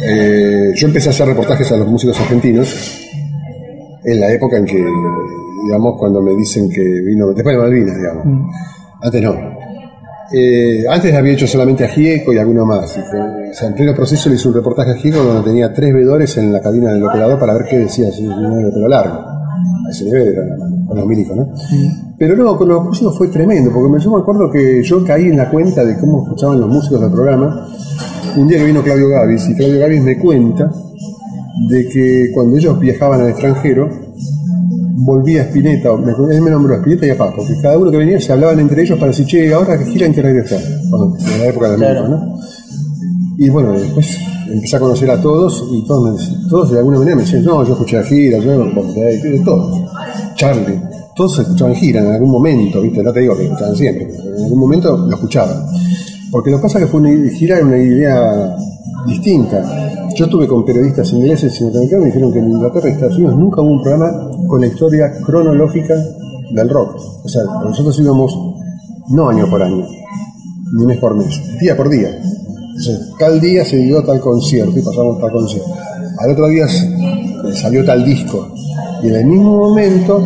eh, 0.05 0.71
yo 0.75 0.87
empecé 0.87 1.09
a 1.09 1.11
hacer 1.11 1.27
reportajes 1.27 1.71
a 1.71 1.77
los 1.77 1.87
músicos 1.87 2.19
argentinos 2.19 2.99
en 4.03 4.19
la 4.19 4.31
época 4.31 4.57
en 4.57 4.65
que, 4.65 4.83
digamos, 5.65 5.95
cuando 5.97 6.21
me 6.21 6.35
dicen 6.35 6.69
que 6.69 6.81
vino, 7.01 7.27
después 7.33 7.55
de 7.55 7.61
Malvinas, 7.61 7.95
digamos. 7.97 8.25
Antes 9.01 9.21
no. 9.21 9.35
Eh, 10.35 10.83
antes 10.89 11.13
había 11.13 11.33
hecho 11.33 11.45
solamente 11.45 11.83
a 11.85 11.89
Gieco 11.89 12.33
y 12.33 12.37
alguno 12.37 12.65
más. 12.65 12.97
Y 12.97 13.01
fue- 13.01 13.49
o 13.51 13.53
sea, 13.53 13.67
en 13.67 13.75
pleno 13.75 13.93
proceso 13.93 14.29
le 14.29 14.35
hice 14.35 14.47
un 14.47 14.53
reportaje 14.55 14.91
a 14.91 14.95
Gieco 14.95 15.19
donde 15.23 15.43
tenía 15.43 15.71
tres 15.73 15.93
vedores 15.93 16.35
en 16.37 16.51
la 16.51 16.59
cabina 16.61 16.91
del 16.91 17.03
operador 17.03 17.39
para 17.39 17.53
ver 17.53 17.65
qué 17.69 17.79
decía 17.79 18.11
si 18.11 18.23
de 18.23 18.71
pelo 18.73 18.87
largo. 18.87 19.13
A 19.15 19.89
ese 19.91 20.05
nivel 20.05 20.29
era 20.29 20.41
con 20.87 20.97
los 20.97 21.05
milicos, 21.05 21.35
¿no? 21.37 21.49
Pero 22.17 22.35
no, 22.35 22.57
con 22.57 22.67
los 22.67 22.83
músicos 22.83 23.17
fue 23.17 23.27
tremendo, 23.27 23.71
porque 23.71 23.89
me- 23.91 23.99
yo 23.99 24.11
me 24.11 24.21
acuerdo 24.21 24.49
que 24.49 24.81
yo 24.81 25.03
caí 25.05 25.25
en 25.27 25.37
la 25.37 25.49
cuenta 25.49 25.83
de 25.83 25.97
cómo 25.99 26.23
escuchaban 26.23 26.59
los 26.61 26.69
músicos 26.69 27.01
del 27.01 27.11
programa. 27.11 27.67
Un 28.35 28.47
día 28.47 28.57
que 28.57 28.65
vino 28.65 28.81
Claudio 28.83 29.09
Gavis, 29.09 29.47
y 29.49 29.55
Claudio 29.55 29.79
Gavis 29.79 30.01
me 30.01 30.17
cuenta 30.17 30.71
de 31.69 31.87
que 31.87 32.31
cuando 32.33 32.57
ellos 32.57 32.79
viajaban 32.79 33.21
al 33.21 33.29
extranjero, 33.29 33.89
volvía 34.95 35.41
a 35.41 35.45
Spinetta, 35.45 35.89
él 36.31 36.41
me 36.41 36.49
nombró 36.49 36.73
a 36.75 36.77
Spinetta 36.77 37.05
y 37.05 37.09
a 37.11 37.17
Papo, 37.17 37.45
que 37.45 37.59
cada 37.61 37.77
uno 37.77 37.91
que 37.91 37.97
venía 37.97 38.19
se 38.19 38.31
hablaban 38.33 38.59
entre 38.59 38.81
ellos 38.81 38.97
para 38.97 39.11
decir, 39.11 39.25
che, 39.27 39.53
ahora 39.53 39.77
que 39.77 39.85
gira 39.85 40.07
radio 40.07 40.41
está, 40.41 40.57
Cuando- 40.89 41.15
en 41.17 41.39
la 41.39 41.45
época 41.47 41.71
de 41.71 41.77
Claro. 41.77 42.01
México, 42.01 42.25
¿no? 42.25 42.39
Y 43.37 43.49
bueno, 43.49 43.71
después 43.73 44.17
empecé 44.51 44.75
a 44.75 44.79
conocer 44.79 45.11
a 45.11 45.21
todos 45.21 45.67
y 45.71 45.85
todos, 45.85 46.03
me 46.11 46.17
decían- 46.19 46.47
todos 46.49 46.71
de 46.71 46.77
alguna 46.79 46.99
manera 46.99 47.15
me 47.17 47.23
decían, 47.23 47.43
no, 47.43 47.63
yo 47.65 47.73
escuché 47.73 47.97
a 47.97 48.03
gira, 48.03 48.39
yo 48.39 48.51
de 48.65 49.41
todos. 49.45 49.81
Charlie, 50.35 50.79
todos 51.15 51.39
escuchaban 51.39 51.75
gira 51.75 52.01
en 52.01 52.07
algún 52.13 52.31
momento, 52.31 52.81
¿viste? 52.81 53.03
No 53.03 53.11
te 53.13 53.19
digo 53.21 53.35
que 53.37 53.43
escuchaban 53.43 53.75
siempre, 53.75 54.07
pero 54.07 54.37
en 54.37 54.43
algún 54.45 54.59
momento 54.59 54.97
lo 54.97 55.13
escuchaban. 55.13 55.57
Porque 56.33 56.49
lo 56.51 56.57
que 56.57 56.63
pasa 56.63 56.79
es 56.79 56.85
que 56.85 56.91
fue 56.91 56.99
una 56.99 57.29
gira 57.29 57.59
una 57.61 57.77
idea 57.77 58.55
distinta. 59.07 59.63
Yo 60.15 60.25
estuve 60.25 60.47
con 60.47 60.65
periodistas 60.65 61.11
ingleses 61.13 61.59
y 61.61 61.63
norteamericanos 61.63 62.01
me 62.03 62.07
dijeron 62.07 62.33
que 62.33 62.39
en 62.39 62.51
Inglaterra 62.51 62.89
y 62.89 62.91
Estados 62.93 63.15
Unidos 63.17 63.37
nunca 63.37 63.61
hubo 63.61 63.71
un 63.71 63.81
programa 63.83 64.29
con 64.47 64.59
la 64.61 64.67
historia 64.67 65.11
cronológica 65.25 65.95
del 66.53 66.69
rock. 66.69 66.95
O 67.23 67.29
sea, 67.29 67.43
nosotros 67.63 67.97
íbamos 67.99 68.35
no 69.09 69.29
año 69.29 69.47
por 69.49 69.61
año, 69.61 69.85
ni 70.77 70.85
mes 70.85 70.97
por 70.97 71.15
mes, 71.15 71.39
día 71.59 71.77
por 71.77 71.89
día. 71.89 72.09
Entonces, 72.09 72.99
tal 73.19 73.39
día 73.39 73.63
se 73.63 73.77
dio 73.77 74.03
tal 74.03 74.19
concierto 74.19 74.77
y 74.77 74.81
pasamos 74.81 75.19
tal 75.19 75.31
concierto. 75.31 75.69
Al 76.19 76.31
otro 76.31 76.47
día 76.47 76.65
s- 76.65 76.89
salió 77.61 77.85
tal 77.85 78.03
disco. 78.03 78.47
Y 79.03 79.07
en 79.07 79.15
el 79.15 79.25
mismo 79.25 79.57
momento 79.57 80.23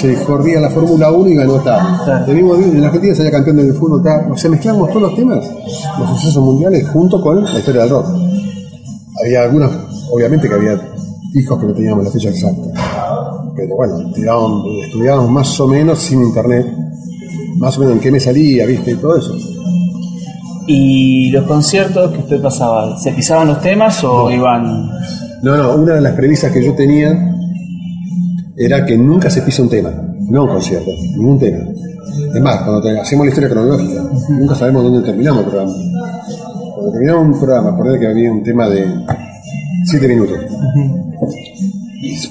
se 0.00 0.14
corría 0.24 0.60
la 0.60 0.70
Fórmula 0.70 1.10
1 1.10 1.28
y 1.28 1.34
ganó. 1.34 1.62
Claro. 1.62 2.24
El 2.26 2.34
mismo 2.34 2.56
día 2.56 2.66
en 2.68 2.84
Argentina 2.84 3.14
salía 3.14 3.30
campeón 3.30 3.56
del 3.58 3.74
fútbol 3.74 4.02
tal. 4.02 4.32
O 4.32 4.36
sea, 4.36 4.50
mezclamos 4.50 4.88
todos 4.88 5.02
los 5.02 5.14
temas, 5.14 5.50
los 5.98 6.10
sucesos 6.10 6.42
mundiales, 6.42 6.88
junto 6.88 7.20
con 7.20 7.44
la 7.44 7.58
historia 7.58 7.82
del 7.82 7.90
rock. 7.90 8.06
Había 9.22 9.42
algunos, 9.42 9.70
obviamente 10.10 10.48
que 10.48 10.54
había 10.54 10.80
discos 11.34 11.60
que 11.60 11.66
no 11.66 11.74
teníamos 11.74 12.04
la 12.04 12.10
fecha 12.10 12.30
exacta. 12.30 12.62
Pero 13.54 13.76
bueno, 13.76 14.10
tirábamos, 14.14 14.64
estudiábamos 14.86 15.30
más 15.30 15.60
o 15.60 15.68
menos 15.68 15.98
sin 15.98 16.22
internet, 16.22 16.66
más 17.58 17.76
o 17.76 17.80
menos 17.80 17.96
en 17.96 18.00
qué 18.00 18.10
me 18.10 18.20
salía, 18.20 18.64
viste, 18.64 18.92
y 18.92 18.94
todo 18.94 19.18
eso. 19.18 19.34
¿Y 20.66 21.30
los 21.30 21.46
conciertos 21.46 22.12
que 22.12 22.18
usted 22.20 22.40
pasaba? 22.40 22.98
¿Se 22.98 23.12
pisaban 23.12 23.48
los 23.48 23.60
temas 23.60 24.02
o 24.04 24.30
iban...? 24.30 24.88
No, 25.42 25.56
no, 25.56 25.74
una 25.74 25.94
de 25.94 26.00
las 26.00 26.14
premisas 26.14 26.52
que 26.52 26.64
yo 26.64 26.74
tenía 26.74 27.29
era 28.60 28.84
que 28.84 28.96
nunca 28.96 29.30
se 29.30 29.40
pisa 29.40 29.62
un 29.62 29.70
tema, 29.70 29.90
no 30.28 30.44
un 30.44 30.50
concierto, 30.50 30.90
ningún 31.16 31.38
tema. 31.38 31.58
Es 32.34 32.42
más, 32.42 32.62
cuando 32.62 33.00
hacemos 33.00 33.24
la 33.24 33.30
historia 33.30 33.48
cronológica, 33.48 34.02
nunca 34.28 34.54
sabemos 34.54 34.84
dónde 34.84 35.02
terminamos 35.02 35.44
el 35.44 35.50
programa. 35.50 35.72
Cuando 36.74 36.92
terminamos 36.92 37.26
un 37.26 37.40
programa, 37.40 37.76
por 37.76 37.98
que 37.98 38.06
había 38.06 38.30
un 38.30 38.42
tema 38.42 38.68
de 38.68 38.86
7 39.86 40.08
minutos. 40.08 40.38
Y 42.02 42.16
se 42.16 42.30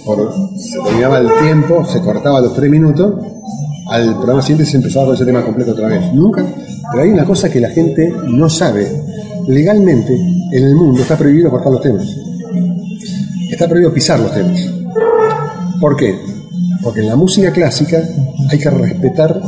terminaba 0.86 1.18
el 1.18 1.30
tiempo, 1.42 1.84
se 1.86 2.00
cortaba 2.00 2.42
los 2.42 2.54
3 2.54 2.70
minutos, 2.70 3.26
al 3.90 4.14
programa 4.16 4.44
siguiente 4.44 4.70
se 4.70 4.78
empezaba 4.78 5.08
con 5.08 5.16
ese 5.16 5.26
tema 5.26 5.44
completo 5.44 5.72
otra 5.72 5.88
vez. 5.88 6.14
Nunca. 6.14 6.46
Pero 6.92 7.04
hay 7.04 7.10
una 7.10 7.26
cosa 7.26 7.50
que 7.50 7.60
la 7.60 7.70
gente 7.70 8.14
no 8.28 8.48
sabe. 8.50 8.88
Legalmente, 9.48 10.16
en 10.16 10.64
el 10.64 10.76
mundo 10.76 11.02
está 11.02 11.18
prohibido 11.18 11.50
cortar 11.50 11.72
los 11.72 11.82
temas 11.82 12.06
está 13.52 13.68
prohibido 13.68 13.94
pisar 13.94 14.20
los 14.20 14.34
temas. 14.34 14.79
¿Por 15.80 15.96
qué? 15.96 16.16
Porque 16.84 17.02
en 17.02 17.08
la 17.08 17.16
música 17.16 17.52
clásica 17.52 18.02
hay 18.50 18.60
que 18.60 18.70
respetar 18.70 19.42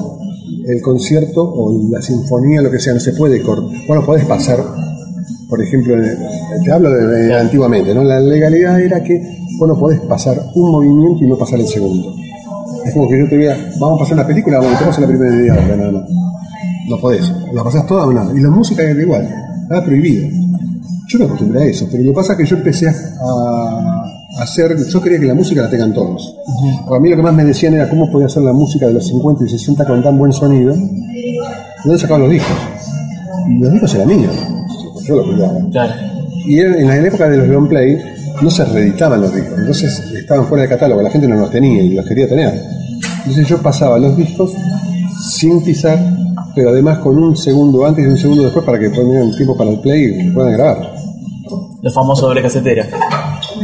el 0.67 0.81
concierto 0.81 1.43
o 1.43 1.89
la 1.89 2.01
sinfonía, 2.01 2.61
lo 2.61 2.71
que 2.71 2.79
sea, 2.79 2.93
no 2.93 2.99
se 2.99 3.13
puede 3.13 3.41
cortar. 3.41 3.77
Bueno, 3.87 4.05
podés 4.05 4.25
pasar, 4.25 4.63
por 5.49 5.61
ejemplo, 5.61 5.95
te 6.63 6.71
hablo 6.71 6.89
de, 6.91 7.05
de 7.07 7.35
antiguamente, 7.35 7.93
¿no? 7.93 8.03
La 8.03 8.19
legalidad 8.19 8.79
era 8.79 9.03
que 9.03 9.21
vos 9.59 9.67
no 9.67 9.79
podés 9.79 9.99
pasar 10.01 10.41
un 10.55 10.71
movimiento 10.71 11.23
y 11.23 11.27
no 11.27 11.37
pasar 11.37 11.59
el 11.59 11.67
segundo. 11.67 12.13
Es 12.85 12.93
como 12.93 13.07
que 13.09 13.19
yo 13.19 13.29
te 13.29 13.37
diga, 13.37 13.55
vamos 13.79 13.97
a 13.97 14.03
pasar 14.03 14.15
una 14.15 14.27
película, 14.27 14.59
bueno, 14.59 14.77
te 14.77 14.85
pasas 14.85 15.01
la 15.01 15.07
primera 15.07 15.31
media 15.35 15.53
hora, 15.53 15.75
nada 15.75 15.91
más. 15.91 16.03
No 16.89 16.97
podés, 16.99 17.31
la 17.53 17.63
pasás 17.63 17.85
toda 17.85 18.05
o 18.05 18.13
nada. 18.13 18.33
Y 18.35 18.41
la 18.41 18.49
música 18.49 18.83
era 18.83 18.99
igual, 19.01 19.27
estaba 19.63 19.83
prohibido. 19.83 20.27
Yo 21.07 21.19
me 21.19 21.25
acostumbré 21.25 21.63
a 21.63 21.65
eso, 21.65 21.87
pero 21.91 22.03
lo 22.03 22.11
que 22.11 22.15
pasa 22.15 22.33
es 22.33 22.39
que 22.39 22.45
yo 22.45 22.55
empecé 22.55 22.87
a, 22.87 22.91
a 22.91 23.90
hacer, 24.39 24.75
yo 24.87 25.01
quería 25.01 25.19
que 25.19 25.25
la 25.25 25.33
música 25.33 25.61
la 25.61 25.69
tengan 25.69 25.93
todos. 25.93 26.35
Porque 26.85 26.97
a 26.97 26.99
mí 26.99 27.09
lo 27.09 27.15
que 27.15 27.21
más 27.21 27.33
me 27.33 27.43
decían 27.43 27.73
era 27.73 27.89
cómo 27.89 28.09
podía 28.11 28.27
hacer 28.27 28.43
la 28.43 28.53
música 28.53 28.87
de 28.87 28.93
los 28.93 29.07
50 29.07 29.45
y 29.45 29.49
60 29.49 29.85
con 29.85 30.03
tan 30.03 30.17
buen 30.17 30.31
sonido. 30.31 30.73
¿De 30.73 31.39
dónde 31.83 31.99
sacaban 31.99 32.23
los 32.23 32.31
discos? 32.31 32.57
Y 33.49 33.59
los 33.59 33.71
discos 33.71 33.95
eran 33.95 34.07
míos, 34.07 34.35
yo 35.03 35.15
los 35.15 35.25
cuidaba. 35.25 35.59
Claro. 35.71 35.93
Y 36.45 36.59
en, 36.59 36.73
en 36.75 36.87
la 36.87 36.97
época 36.97 37.29
de 37.29 37.37
los 37.37 37.47
long 37.47 37.67
play 37.67 37.97
no 38.41 38.49
se 38.49 38.65
reeditaban 38.65 39.21
los 39.21 39.33
discos, 39.33 39.59
entonces 39.59 39.99
estaban 40.15 40.45
fuera 40.45 40.63
de 40.63 40.69
catálogo, 40.69 41.01
la 41.01 41.09
gente 41.09 41.27
no 41.27 41.35
los 41.35 41.51
tenía 41.51 41.81
y 41.83 41.93
los 41.93 42.05
quería 42.05 42.27
tener. 42.27 42.53
Entonces 43.19 43.47
yo 43.47 43.61
pasaba 43.61 43.99
los 43.99 44.15
discos 44.17 44.53
sin 45.21 45.63
pisar, 45.63 45.99
pero 46.55 46.69
además 46.69 46.99
con 46.99 47.17
un 47.17 47.35
segundo 47.35 47.85
antes 47.85 48.05
y 48.05 48.07
un 48.07 48.17
segundo 48.17 48.43
después 48.43 48.65
para 48.65 48.79
que 48.79 48.89
tengan 48.89 49.31
tiempo 49.35 49.55
para 49.55 49.69
el 49.69 49.79
play 49.79 50.27
y 50.27 50.29
puedan 50.31 50.53
grabar. 50.53 50.93
Los 51.81 51.93
famosos 51.93 52.27
doble 52.27 52.41
casetera. 52.41 52.87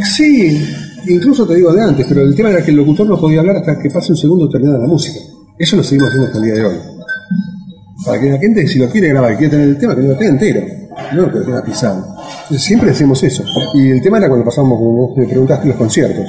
Sí, 0.03 0.65
incluso 1.07 1.45
te 1.47 1.55
digo 1.55 1.73
de 1.73 1.83
antes, 1.83 2.05
pero 2.07 2.21
el 2.21 2.35
tema 2.35 2.49
era 2.49 2.63
que 2.63 2.71
el 2.71 2.77
locutor 2.77 3.07
no 3.07 3.19
podía 3.19 3.39
hablar 3.39 3.57
hasta 3.57 3.79
que 3.79 3.89
pase 3.89 4.11
un 4.11 4.17
segundo 4.17 4.49
terminada 4.49 4.79
la 4.79 4.87
música. 4.87 5.19
Eso 5.57 5.75
lo 5.75 5.83
seguimos 5.83 6.09
haciendo 6.09 6.27
hasta 6.27 6.37
el 6.39 6.43
día 6.45 6.53
de 6.53 6.65
hoy. 6.65 6.75
Para 8.05 8.19
que 8.19 8.29
la 8.29 8.37
gente, 8.37 8.67
si 8.67 8.79
lo 8.79 8.89
quiere 8.89 9.09
grabar 9.09 9.33
y 9.33 9.37
quiere 9.37 9.51
tener 9.51 9.67
el 9.69 9.77
tema, 9.77 9.95
que 9.95 10.01
lo 10.01 10.15
tenga 10.15 10.31
entero, 10.31 10.61
no 11.15 11.31
que 11.31 11.39
lo 11.39 11.45
tenga 11.45 11.63
pisado. 11.63 12.05
Entonces, 12.43 12.61
siempre 12.61 12.91
hacemos 12.91 13.21
eso. 13.23 13.43
Y 13.73 13.89
el 13.89 14.01
tema 14.01 14.17
era 14.17 14.27
cuando 14.27 14.45
pasamos, 14.45 14.77
como 14.77 14.93
vos 14.93 15.17
me 15.17 15.25
preguntaste, 15.25 15.67
los 15.67 15.77
conciertos. 15.77 16.25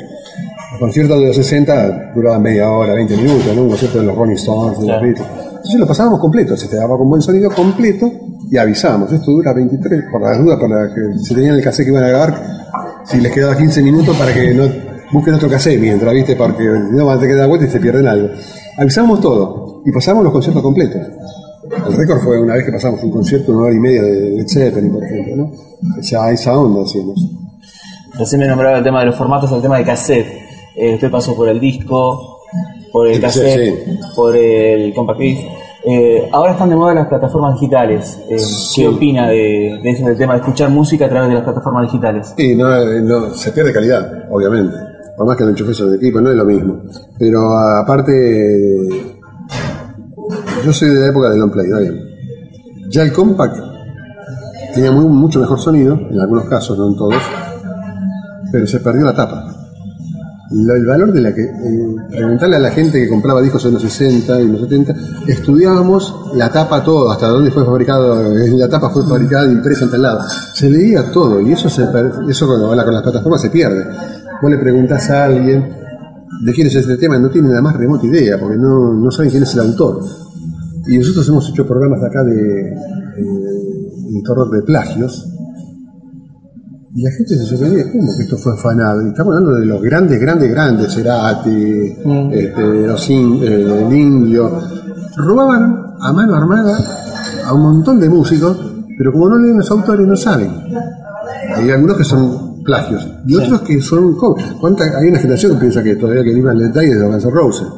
Los 0.72 0.80
conciertos 0.80 1.20
de 1.20 1.26
los 1.26 1.36
60 1.36 2.12
duraban 2.14 2.42
media 2.42 2.70
hora, 2.70 2.94
20 2.94 3.16
minutos, 3.16 3.54
¿no? 3.54 3.62
Un 3.62 3.68
concierto 3.68 3.98
de 3.98 4.04
los 4.06 4.16
Rolling 4.16 4.34
Stones, 4.34 4.80
de 4.80 4.86
los. 4.86 5.02
Beatles. 5.02 5.26
Entonces 5.48 5.80
lo 5.80 5.86
pasábamos 5.86 6.20
completo, 6.20 6.56
se 6.56 6.68
te 6.68 6.76
daba 6.76 6.96
con 6.96 7.08
buen 7.08 7.20
sonido 7.20 7.50
completo 7.50 8.10
y 8.50 8.56
avisamos. 8.56 9.12
Esto 9.12 9.32
dura 9.32 9.52
23, 9.52 10.04
por 10.10 10.22
las 10.22 10.38
dudas, 10.38 10.58
para 10.58 10.94
que 10.94 11.18
se 11.18 11.34
tenían 11.34 11.56
el 11.56 11.62
cassette 11.62 11.86
que 11.86 11.90
iban 11.90 12.04
a 12.04 12.08
grabar, 12.08 12.57
si 13.08 13.20
les 13.20 13.32
quedaba 13.32 13.56
15 13.56 13.82
minutos 13.82 14.16
para 14.16 14.32
que 14.32 14.52
no 14.52 14.68
busquen 15.10 15.34
otro 15.34 15.48
cassette 15.48 15.80
mientras, 15.80 16.12
¿viste? 16.12 16.36
Porque 16.36 16.62
si 16.62 16.94
no 16.96 17.06
van 17.06 17.16
a 17.16 17.20
tener 17.20 17.34
que 17.34 17.40
dar 17.40 17.48
vuelta 17.48 17.66
y 17.66 17.70
se 17.70 17.80
pierden 17.80 18.06
algo. 18.06 18.28
Avisamos 18.76 19.20
todo 19.20 19.82
y 19.84 19.92
pasamos 19.92 20.22
los 20.24 20.32
conciertos 20.32 20.62
completos. 20.62 21.00
El 21.86 21.96
récord 21.96 22.20
fue 22.20 22.40
una 22.40 22.54
vez 22.54 22.64
que 22.64 22.72
pasamos 22.72 23.02
un 23.02 23.10
concierto 23.10 23.52
una 23.52 23.64
hora 23.64 23.74
y 23.74 23.78
media 23.78 24.02
de 24.02 24.30
Led 24.30 24.46
Zeppelin, 24.48 24.92
por 24.92 25.04
ejemplo, 25.04 25.36
¿no? 25.36 25.52
Esa, 25.98 26.30
esa 26.30 26.58
onda 26.58 26.82
hacíamos. 26.82 27.26
Recién 28.14 28.40
me 28.40 28.46
nombraba 28.46 28.78
el 28.78 28.84
tema 28.84 29.00
de 29.00 29.06
los 29.06 29.16
formatos, 29.16 29.50
el 29.52 29.62
tema 29.62 29.78
de 29.78 29.84
cassette. 29.84 30.26
Eh, 30.76 30.94
usted 30.94 31.10
pasó 31.10 31.34
por 31.34 31.48
el 31.48 31.60
disco, 31.60 32.40
por 32.92 33.06
el 33.06 33.20
cassette, 33.20 34.00
por 34.14 34.36
el 34.36 34.92
compact 34.94 35.20
disc. 35.20 35.42
Eh, 35.90 36.28
ahora 36.32 36.52
están 36.52 36.68
de 36.68 36.76
moda 36.76 36.92
las 36.92 37.06
plataformas 37.06 37.54
digitales. 37.54 38.20
Eh, 38.28 38.36
¿Qué 38.76 38.86
opina 38.86 39.28
de, 39.28 39.80
de 39.82 39.90
eso, 39.90 40.04
del 40.04 40.18
tema 40.18 40.34
de 40.34 40.40
escuchar 40.40 40.68
música 40.68 41.06
a 41.06 41.08
través 41.08 41.30
de 41.30 41.36
las 41.36 41.44
plataformas 41.44 41.84
digitales? 41.84 42.34
Sí, 42.36 42.54
no, 42.54 42.76
eh, 42.76 43.00
no, 43.00 43.30
se 43.32 43.52
pierde 43.52 43.72
calidad, 43.72 44.26
obviamente. 44.30 44.76
Por 45.16 45.26
más 45.26 45.36
que 45.38 45.44
lo 45.44 45.50
enchufes 45.50 45.80
en 45.80 45.88
el 45.88 45.94
equipo, 45.94 46.20
no 46.20 46.28
es 46.30 46.36
lo 46.36 46.44
mismo. 46.44 46.82
Pero 47.18 47.40
aparte, 47.80 48.12
yo 50.62 50.72
soy 50.74 50.90
de 50.90 51.00
la 51.00 51.06
época 51.06 51.30
del 51.30 51.40
long 51.40 51.52
play, 51.52 51.68
¿no? 51.68 51.78
Ya 52.90 53.02
el 53.02 53.12
compact 53.12 53.56
tenía 54.74 54.92
muy, 54.92 55.06
mucho 55.06 55.40
mejor 55.40 55.58
sonido, 55.58 55.94
en 55.94 56.20
algunos 56.20 56.44
casos, 56.44 56.76
no 56.76 56.88
en 56.88 56.96
todos, 56.96 57.22
pero 58.52 58.66
se 58.66 58.80
perdió 58.80 59.06
la 59.06 59.14
tapa. 59.14 59.57
Lo- 60.50 60.74
el 60.74 60.86
valor 60.86 61.12
de 61.12 61.20
la 61.20 61.34
que. 61.34 61.42
eh, 61.42 61.96
preguntarle 62.10 62.56
a 62.56 62.58
la 62.60 62.70
gente 62.70 63.00
que 63.00 63.08
compraba 63.08 63.42
discos 63.42 63.64
en 63.66 63.74
los 63.74 63.82
60 63.82 64.40
y 64.40 64.44
en 64.44 64.52
los 64.52 64.62
70, 64.62 64.94
estudiábamos 65.26 66.14
la 66.34 66.50
tapa 66.50 66.82
todo, 66.82 67.10
hasta 67.10 67.28
dónde 67.28 67.50
fue 67.50 67.64
fabricado, 67.64 68.20
eh, 68.36 68.50
la 68.56 68.68
tapa 68.68 68.90
fue 68.90 69.04
fabricada 69.06 69.50
impresa 69.50 69.84
en 69.84 69.90
tal 69.90 70.02
lado. 70.02 70.20
Se 70.54 70.70
leía 70.70 71.10
todo 71.12 71.40
y 71.40 71.52
eso, 71.52 71.68
se, 71.68 71.84
eso 72.28 72.46
con 72.46 72.76
las 72.76 72.86
plataformas 72.86 73.42
se 73.42 73.50
pierde. 73.50 73.84
Vos 74.40 74.50
le 74.50 74.58
preguntás 74.58 75.10
a 75.10 75.24
alguien 75.24 75.68
de 76.44 76.52
quién 76.52 76.66
es 76.68 76.74
este 76.76 76.96
tema, 76.96 77.18
no 77.18 77.28
tiene 77.30 77.48
la 77.50 77.60
más 77.60 77.76
remota 77.76 78.06
idea, 78.06 78.38
porque 78.38 78.56
no, 78.56 78.94
no 78.94 79.10
saben 79.10 79.30
quién 79.30 79.42
es 79.42 79.52
el 79.54 79.60
autor. 79.60 80.00
Y 80.86 80.96
nosotros 80.98 81.28
hemos 81.28 81.48
hecho 81.50 81.66
programas 81.66 82.00
de 82.00 82.06
acá 82.06 82.22
de, 82.24 82.68
eh, 82.68 83.24
de 84.10 84.56
de 84.56 84.62
plagios, 84.62 85.26
y 86.94 87.02
la 87.02 87.10
gente 87.10 87.36
se 87.36 87.44
sorprendía, 87.44 87.84
¿cómo 87.92 88.16
que 88.16 88.22
esto 88.22 88.36
fue 88.38 88.54
afanado? 88.54 89.02
Y 89.02 89.08
estamos 89.08 89.34
hablando 89.36 89.56
de 89.60 89.66
los 89.66 89.82
grandes, 89.82 90.20
grandes, 90.20 90.50
grandes, 90.50 90.94
Cerati, 90.94 91.96
este, 92.32 92.86
los 92.86 93.10
in- 93.10 93.40
eh, 93.42 93.84
el 93.86 93.92
indio. 93.92 94.50
Robaban 95.16 95.84
a 96.00 96.12
mano 96.12 96.34
armada 96.34 96.78
a 97.46 97.52
un 97.52 97.62
montón 97.62 98.00
de 98.00 98.08
músicos, 98.08 98.56
pero 98.96 99.12
como 99.12 99.28
no 99.28 99.38
leen 99.38 99.58
los 99.58 99.70
autores, 99.70 100.06
no 100.06 100.16
saben. 100.16 100.50
Hay 101.56 101.70
algunos 101.70 101.96
que 101.96 102.04
son 102.04 102.62
plagios 102.64 103.06
y 103.26 103.34
otros 103.34 103.60
que 103.62 103.80
son. 103.80 104.16
¿Cuánta- 104.60 104.84
Hay 104.98 105.08
una 105.08 105.18
generación 105.18 105.52
que 105.54 105.58
piensa 105.60 105.82
que 105.82 105.96
todavía 105.96 106.22
que 106.24 106.32
libran 106.32 106.56
el 106.56 106.68
detalle 106.68 106.94
de 106.94 107.00
los 107.00 107.10
Guns 107.10 107.24
N' 107.24 107.30
Roses. 107.32 107.68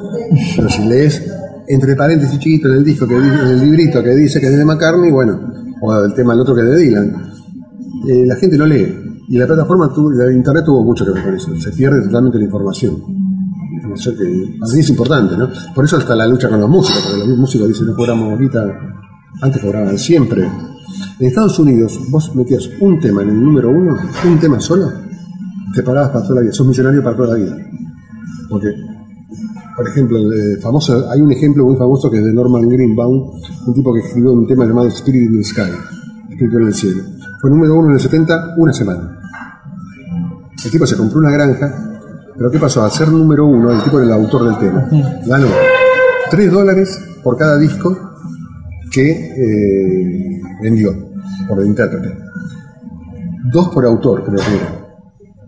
Pero 0.57 0.69
si 0.69 0.85
lees 0.87 1.23
entre 1.69 1.95
paréntesis 1.97 2.39
chiquito 2.39 2.69
en 2.69 2.75
el 2.75 2.85
disco, 2.85 3.07
que, 3.07 3.15
en 3.17 3.23
el 3.25 3.61
librito 3.61 4.03
que 4.03 4.11
dice 4.15 4.41
que 4.41 4.47
es 4.49 4.57
de 4.57 4.65
McCartney, 4.65 5.11
bueno, 5.11 5.39
o 5.83 5.95
el 6.05 6.13
tema 6.15 6.35
el 6.35 6.41
otro 6.41 6.55
que 6.55 6.63
es 6.63 6.69
de 6.69 6.77
Dylan, 6.77 7.33
eh, 8.07 8.25
la 8.27 8.37
gente 8.37 8.57
no 8.57 8.67
lee. 8.67 8.97
Y 9.29 9.39
la 9.39 9.47
plataforma, 9.47 9.93
tuvo, 9.93 10.11
la 10.11 10.33
internet 10.33 10.65
tuvo 10.65 10.83
mucho 10.83 11.05
que 11.05 11.13
ver 11.13 11.23
con 11.23 11.35
eso. 11.35 11.55
Se 11.57 11.71
pierde 11.71 12.03
totalmente 12.03 12.39
la 12.39 12.45
información. 12.45 12.97
Mí 13.91 14.81
es 14.81 14.91
importante, 14.91 15.37
¿no? 15.37 15.49
Por 15.75 15.85
eso 15.85 15.99
está 15.99 16.15
la 16.15 16.27
lucha 16.27 16.49
con 16.49 16.61
los 16.61 16.69
músicos, 16.69 17.03
porque 17.11 17.29
los 17.29 17.39
músicos 17.39 17.69
dicen, 17.69 17.87
no 17.87 17.97
cobramos 17.97 18.33
ahorita, 18.33 18.79
antes 19.43 19.63
cobraban 19.63 19.99
siempre. 19.99 20.49
En 21.19 21.27
Estados 21.27 21.59
Unidos, 21.59 21.99
vos 22.11 22.35
metías 22.35 22.69
un 22.81 23.01
tema 23.01 23.23
en 23.23 23.31
el 23.31 23.43
número 23.43 23.71
uno, 23.71 23.97
un 24.27 24.39
tema 24.39 24.61
solo, 24.61 24.91
te 25.75 25.83
pagabas 25.83 26.11
para 26.11 26.23
toda 26.23 26.37
la 26.37 26.41
vida, 26.43 26.53
sos 26.53 26.67
millonario 26.67 27.03
para 27.03 27.17
toda 27.17 27.29
la 27.31 27.35
vida. 27.35 27.57
Porque, 28.49 28.69
por 29.77 29.89
ejemplo, 29.89 30.19
el 30.19 30.61
famoso, 30.61 31.09
hay 31.11 31.21
un 31.21 31.33
ejemplo 31.33 31.65
muy 31.65 31.77
famoso 31.77 32.11
que 32.11 32.19
es 32.19 32.25
de 32.25 32.33
Norman 32.33 32.69
Greenbaum, 32.69 33.31
un 33.67 33.75
tipo 33.75 33.93
que 33.93 34.01
escribió 34.01 34.33
un 34.33 34.47
tema 34.47 34.67
llamado 34.67 34.89
Spirit 34.89 35.31
in 35.31 35.37
the 35.37 35.45
Sky, 35.45 35.71
Espíritu 36.31 36.59
en 36.59 36.67
el 36.67 36.75
cielo. 36.75 37.03
Fue 37.41 37.51
número 37.51 37.75
uno 37.77 37.89
en 37.89 37.95
el 37.95 38.01
70, 38.01 38.55
una 38.59 38.73
semana. 38.73 39.19
El 40.63 40.71
tipo 40.71 40.87
se 40.87 40.97
compró 40.97 41.21
una 41.21 41.31
granja, 41.31 41.73
pero 42.37 42.51
¿qué 42.51 42.59
pasó? 42.59 42.85
Al 42.85 42.91
ser 42.91 43.09
número 43.09 43.47
uno, 43.47 43.71
el 43.71 43.83
tipo 43.83 43.99
era 43.99 44.07
el 44.09 44.13
autor 44.13 44.45
del 44.45 44.59
tema. 44.59 44.87
Ganó 45.27 45.47
3 46.31 46.53
dólares 46.53 47.03
por 47.23 47.39
cada 47.39 47.59
disco 47.59 47.97
que 48.93 49.11
eh, 49.11 50.41
vendió 50.63 50.93
por 51.49 51.61
el 51.61 51.67
intérprete. 51.67 52.15
Dos 53.51 53.69
por 53.71 53.87
autor, 53.87 54.23
creo 54.25 54.37
que 54.37 54.57
era. 54.57 54.87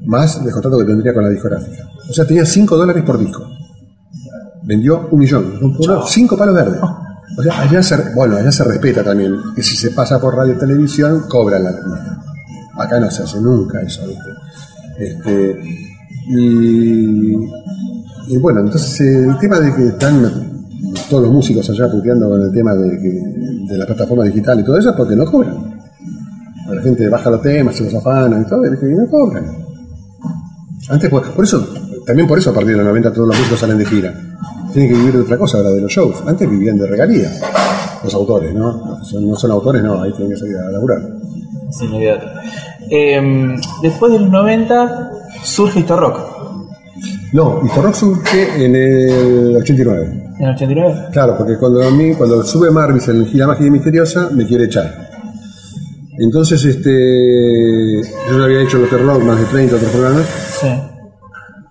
Más 0.06 0.40
el 0.44 0.50
contrato 0.50 0.78
que 0.78 0.84
tendría 0.84 1.12
con 1.12 1.22
la 1.22 1.28
discográfica. 1.28 1.84
O 2.08 2.12
sea, 2.12 2.26
tenía 2.26 2.46
5 2.46 2.76
dólares 2.76 3.02
por 3.04 3.18
disco. 3.18 3.46
Vendió 4.64 5.08
un 5.10 5.18
millón. 5.18 5.52
Cinco 6.06 6.36
palos 6.36 6.54
verdes. 6.54 6.80
O 7.36 7.42
sea, 7.42 7.60
allá 7.62 7.82
se, 7.82 7.96
bueno, 8.14 8.36
allá 8.36 8.52
se 8.52 8.64
respeta 8.64 9.02
también 9.02 9.36
que 9.54 9.62
si 9.62 9.76
se 9.76 9.90
pasa 9.90 10.20
por 10.20 10.36
radio 10.36 10.54
y 10.54 10.58
televisión, 10.58 11.24
cobran 11.28 11.64
la 11.64 11.72
revista. 11.72 12.22
Acá 12.76 13.00
no 13.00 13.10
se 13.10 13.22
hace 13.22 13.40
nunca 13.40 13.80
eso, 13.80 14.06
¿viste? 14.06 14.30
Este, 14.98 15.60
y, 16.28 17.36
bueno, 18.38 18.60
entonces 18.60 19.00
eh, 19.00 19.24
el 19.24 19.38
tema 19.38 19.58
de 19.58 19.74
que 19.74 19.88
están 19.88 20.22
todos 21.08 21.22
los 21.24 21.32
músicos 21.32 21.68
allá 21.70 21.90
puteando 21.90 22.28
con 22.28 22.42
el 22.42 22.52
tema 22.52 22.74
de, 22.74 23.76
la 23.76 23.86
plataforma 23.86 24.24
digital 24.24 24.60
y 24.60 24.64
todo 24.64 24.76
eso 24.76 24.90
es 24.90 24.96
porque 24.96 25.16
no 25.16 25.24
cobran. 25.24 25.80
La 26.68 26.82
gente 26.82 27.08
baja 27.08 27.30
los 27.30 27.42
temas, 27.42 27.74
se 27.74 27.84
los 27.84 27.94
afanan 27.94 28.42
y 28.42 28.44
todo, 28.46 28.66
y 28.66 28.94
no 28.94 29.08
cobran. 29.08 29.44
Antes, 30.88 31.08
por, 31.08 31.22
por 31.32 31.44
eso, 31.44 31.66
también 32.06 32.28
por 32.28 32.38
eso 32.38 32.50
a 32.50 32.54
partir 32.54 32.72
de 32.72 32.78
los 32.78 32.86
90 32.86 33.12
todos 33.12 33.28
los 33.28 33.36
músicos 33.38 33.60
salen 33.60 33.78
de 33.78 33.86
gira. 33.86 34.14
Tienen 34.72 34.90
que 34.92 34.98
vivir 34.98 35.12
de 35.14 35.20
otra 35.20 35.36
cosa, 35.38 35.58
ahora 35.58 35.70
de 35.70 35.80
los 35.82 35.92
shows. 35.92 36.22
Antes 36.26 36.48
vivían 36.50 36.78
de 36.78 36.86
regalía. 36.86 37.30
Los 38.04 38.14
autores, 38.14 38.54
¿no? 38.54 39.02
Son- 39.04 39.28
no 39.28 39.36
son 39.36 39.50
autores, 39.52 39.82
no, 39.82 40.02
ahí 40.02 40.10
tienen 40.12 40.30
que 40.30 40.36
salir 40.40 40.56
a 40.56 40.70
laburar. 40.70 40.98
Sin 41.70 41.92
olvidarte. 41.92 42.26
Eh, 42.90 43.54
después 43.82 44.12
de 44.12 44.18
los 44.20 44.30
90 44.30 45.10
surge 45.44 45.80
Histo 45.80 45.96
Rock 45.98 46.18
No, 47.32 47.60
y 47.64 47.80
Rock 47.80 47.94
surge 47.94 48.64
en 48.64 48.74
el 48.76 49.56
89. 49.56 50.32
en 50.38 50.44
el 50.46 50.54
89. 50.54 50.94
Claro, 51.12 51.36
porque 51.38 51.56
cuando 51.56 51.82
a 51.86 51.90
mí, 51.90 52.14
cuando 52.14 52.42
sube 52.42 52.70
Marvis 52.70 53.08
en 53.08 53.24
Gira 53.26 53.46
Mágica 53.46 53.66
y 53.66 53.70
Misteriosa, 53.70 54.28
me 54.32 54.46
quiere 54.46 54.64
echar. 54.64 55.10
Entonces, 56.18 56.62
este, 56.64 58.02
yo 58.30 58.38
ya 58.38 58.44
había 58.44 58.62
hecho 58.62 58.78
los 58.78 58.90
Rock 58.90 59.22
más 59.22 59.38
de 59.38 59.44
30 59.46 59.76
otros 59.76 59.90
programas, 59.90 60.26
Sí. 60.60 60.68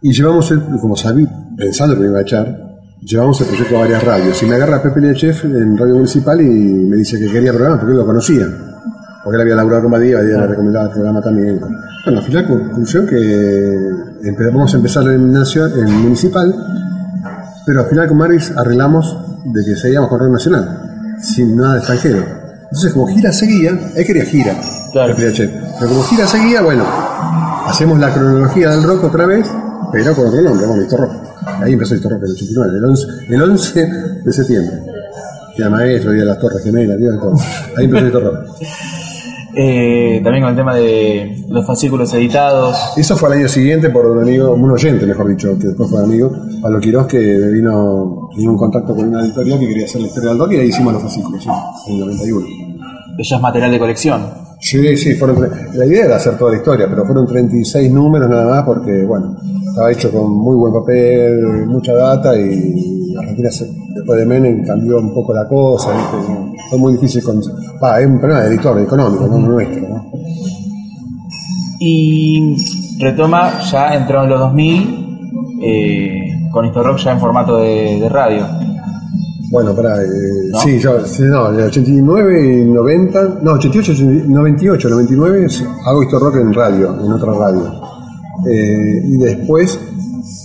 y 0.02 0.14
llevamos, 0.14 0.50
el, 0.52 0.62
como 0.82 0.96
sabí, 0.96 1.28
pensando 1.56 1.94
que 1.96 2.02
me 2.02 2.08
iba 2.08 2.20
a 2.20 2.22
echar, 2.24 2.71
llevamos 3.02 3.40
el 3.42 3.48
proyecto 3.48 3.78
a 3.78 3.80
varias 3.82 4.04
radios. 4.04 4.42
Y 4.44 4.46
me 4.46 4.56
agarra 4.56 4.82
Pepe 4.82 5.02
Lechef 5.02 5.44
en 5.46 5.78
Radio 5.78 5.96
Municipal 5.96 6.40
y 6.42 6.46
me 6.46 6.96
dice 6.98 7.20
que 7.20 7.32
quería 7.32 7.52
programas 7.52 7.80
porque 7.80 7.92
él 7.94 7.98
lo 8.00 8.06
conocía. 8.06 8.46
Porque 9.24 9.36
él 9.36 9.42
había 9.42 9.56
laburado 9.56 9.84
con 9.84 9.92
Badía, 9.92 10.18
Badía 10.18 10.38
le 10.38 10.48
recomendaba 10.48 10.86
el 10.86 10.92
programa 10.92 11.22
también. 11.22 11.60
Bueno, 12.06 12.20
al 12.20 12.26
final 12.26 12.48
conclusión 12.48 13.06
que 13.06 13.78
vamos 14.52 14.74
a 14.74 14.78
empezar 14.78 15.04
en, 15.04 15.36
en 15.36 16.02
Municipal, 16.02 16.54
pero 17.66 17.82
al 17.82 17.86
final 17.88 18.08
con 18.08 18.18
Maris 18.18 18.52
arreglamos 18.56 19.16
de 19.46 19.64
que 19.64 19.76
seguíamos 19.76 20.10
con 20.10 20.20
Radio 20.20 20.34
Nacional, 20.34 21.16
sin 21.22 21.56
nada 21.56 21.74
de 21.74 21.78
extranjero. 21.80 22.26
Entonces, 22.64 22.94
como 22.94 23.08
gira 23.08 23.32
seguía, 23.32 23.78
él 23.96 24.06
quería 24.06 24.26
gira, 24.26 24.56
Claro. 24.92 25.14
Pepe 25.16 25.28
Lechef. 25.28 25.52
Pero 25.80 25.90
como 25.92 26.04
gira 26.04 26.26
seguía, 26.26 26.62
bueno, 26.64 26.84
hacemos 27.68 28.00
la 28.00 28.12
cronología 28.14 28.72
del 28.72 28.84
rock 28.84 29.04
otra 29.04 29.26
vez, 29.28 29.46
pero 29.92 30.16
con 30.16 30.28
otro 30.28 30.42
nombre, 30.42 30.66
bueno, 30.66 30.82
Histo 30.84 30.98
Rock. 30.98 31.12
Ahí 31.62 31.74
empezó 31.74 31.96
Histo 31.96 32.10
Rock 32.10 32.20
en 32.20 32.26
el 32.26 32.32
89, 32.34 32.78
el 32.78 32.86
11, 32.86 33.08
el 33.30 33.42
11 33.42 33.88
de 34.24 34.34
septiembre. 34.34 34.80
Día 35.58 35.70
Maestro, 35.70 36.12
Día 36.12 36.22
de 36.22 36.28
las 36.28 36.40
Torres 36.40 36.64
Gemelas, 36.64 36.98
Día 36.98 37.12
de 37.12 37.18
todo. 37.18 37.36
Ahí 37.78 37.86
empezó 37.86 38.06
Histo 38.06 38.20
Rock. 38.20 38.38
Eh, 39.54 40.22
también 40.24 40.44
con 40.44 40.52
el 40.52 40.56
tema 40.56 40.76
de 40.76 41.44
los 41.50 41.66
fascículos 41.66 42.14
editados. 42.14 42.78
Eso 42.96 43.18
fue 43.18 43.30
al 43.30 43.40
año 43.40 43.50
siguiente 43.50 43.90
por 43.90 44.06
un 44.06 44.22
amigo, 44.22 44.54
un 44.54 44.72
oyente, 44.72 45.06
mejor 45.06 45.28
dicho, 45.28 45.58
que 45.60 45.68
después 45.68 45.90
fue 45.90 46.02
amigo, 46.02 46.32
Pablo 46.62 46.80
Quirós, 46.80 47.08
que 47.08 47.20
vino, 47.20 48.30
tenía 48.34 48.50
un 48.50 48.58
contacto 48.58 48.96
con 48.96 49.10
una 49.10 49.22
editorial 49.22 49.60
que 49.60 49.68
quería 49.68 49.86
hacer 49.86 50.02
la 50.02 50.08
historia 50.08 50.30
del 50.30 50.40
rock 50.40 50.54
y 50.54 50.58
ahí 50.58 50.68
hicimos 50.70 50.94
los 50.94 51.04
fascículos, 51.04 51.44
sí, 51.44 51.50
en 51.88 51.96
el 51.96 52.00
91. 52.16 52.48
que 53.18 53.24
ya 53.24 53.36
es 53.36 53.42
material 53.42 53.72
de 53.72 53.80
colección. 53.80 54.22
Sí, 54.62 54.96
sí, 54.96 55.16
fueron 55.16 55.50
la 55.74 55.86
idea 55.86 56.06
era 56.06 56.16
hacer 56.18 56.38
toda 56.38 56.52
la 56.52 56.58
historia, 56.58 56.88
pero 56.88 57.04
fueron 57.04 57.26
36 57.26 57.92
números 57.92 58.30
nada 58.30 58.48
más 58.48 58.64
porque, 58.64 59.04
bueno, 59.04 59.36
estaba 59.72 59.92
hecho 59.92 60.12
con 60.12 60.32
muy 60.32 60.56
buen 60.56 60.74
papel, 60.74 61.66
mucha 61.68 61.94
data 61.94 62.36
y 62.40 63.16
Argentina 63.18 63.50
después 63.96 64.20
de 64.20 64.26
Menem 64.26 64.66
cambió 64.66 65.00
un 65.00 65.14
poco 65.14 65.34
la 65.34 65.48
cosa, 65.48 65.90
¿viste? 65.92 66.58
fue 66.70 66.80
muy 66.80 66.94
difícil 66.94 67.24
con... 67.24 67.42
Va, 67.84 68.00
es 68.00 68.08
un 68.08 68.20
problema 68.20 68.42
de 68.44 68.50
editor 68.50 68.80
económico, 68.80 69.28
no 69.28 69.38
nuestro, 69.40 69.90
¿no? 69.90 70.06
Y 71.80 72.56
retoma 73.00 73.60
ya 73.72 73.96
entró 73.96 74.24
en 74.24 74.30
los 74.30 74.40
2000 74.40 75.60
eh, 75.64 76.20
con 76.52 76.66
Histo 76.66 76.84
Rock 76.84 77.00
ya 77.00 77.12
en 77.14 77.20
formato 77.20 77.58
de, 77.58 78.00
de 78.00 78.10
radio. 78.10 78.46
Bueno, 79.52 79.76
para, 79.76 79.96
¿No? 79.98 80.60
sí, 80.60 80.80
yo, 80.80 81.06
sí, 81.06 81.24
no, 81.24 81.50
en 81.52 81.56
el 81.60 81.66
89 81.66 82.62
y 82.62 82.66
90, 82.72 83.40
no, 83.42 83.52
88, 83.54 83.94
98, 84.28 84.90
99 84.90 85.46
es- 85.46 85.66
hago 85.86 86.04
esto 86.04 86.20
rock 86.20 86.38
en 86.38 86.54
radio, 86.54 86.96
en 87.04 87.12
otra 87.12 87.34
radio. 87.34 87.82
Eh, 88.50 89.02
y 89.06 89.18
después 89.18 89.80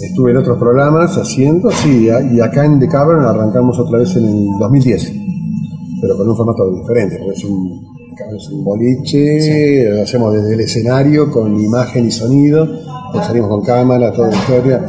estuve 0.01 0.33
en 0.33 0.39
otros 0.39 0.59
programas 0.59 1.17
haciendo, 1.17 1.71
sí, 1.71 2.09
y 2.33 2.41
acá 2.41 2.65
en 2.65 2.79
The 2.79 2.89
Cavern 2.89 3.25
arrancamos 3.25 3.79
otra 3.79 3.99
vez 3.99 4.15
en 4.17 4.25
el 4.25 4.49
2010, 4.59 5.13
pero 6.01 6.17
con 6.17 6.29
un 6.29 6.37
formato 6.37 6.71
diferente, 6.71 7.19
porque 7.19 7.39
es 7.39 7.45
un, 7.45 7.87
es 8.37 8.49
un 8.49 8.65
boliche, 8.65 9.91
lo 9.91 10.03
hacemos 10.03 10.35
desde 10.35 10.55
el 10.55 10.61
escenario 10.61 11.31
con 11.31 11.59
imagen 11.59 12.07
y 12.07 12.11
sonido, 12.11 12.67
Pues 13.13 13.27
salimos 13.27 13.49
con 13.49 13.63
cámara, 13.63 14.13
toda 14.13 14.29
la 14.29 14.37
historia. 14.37 14.87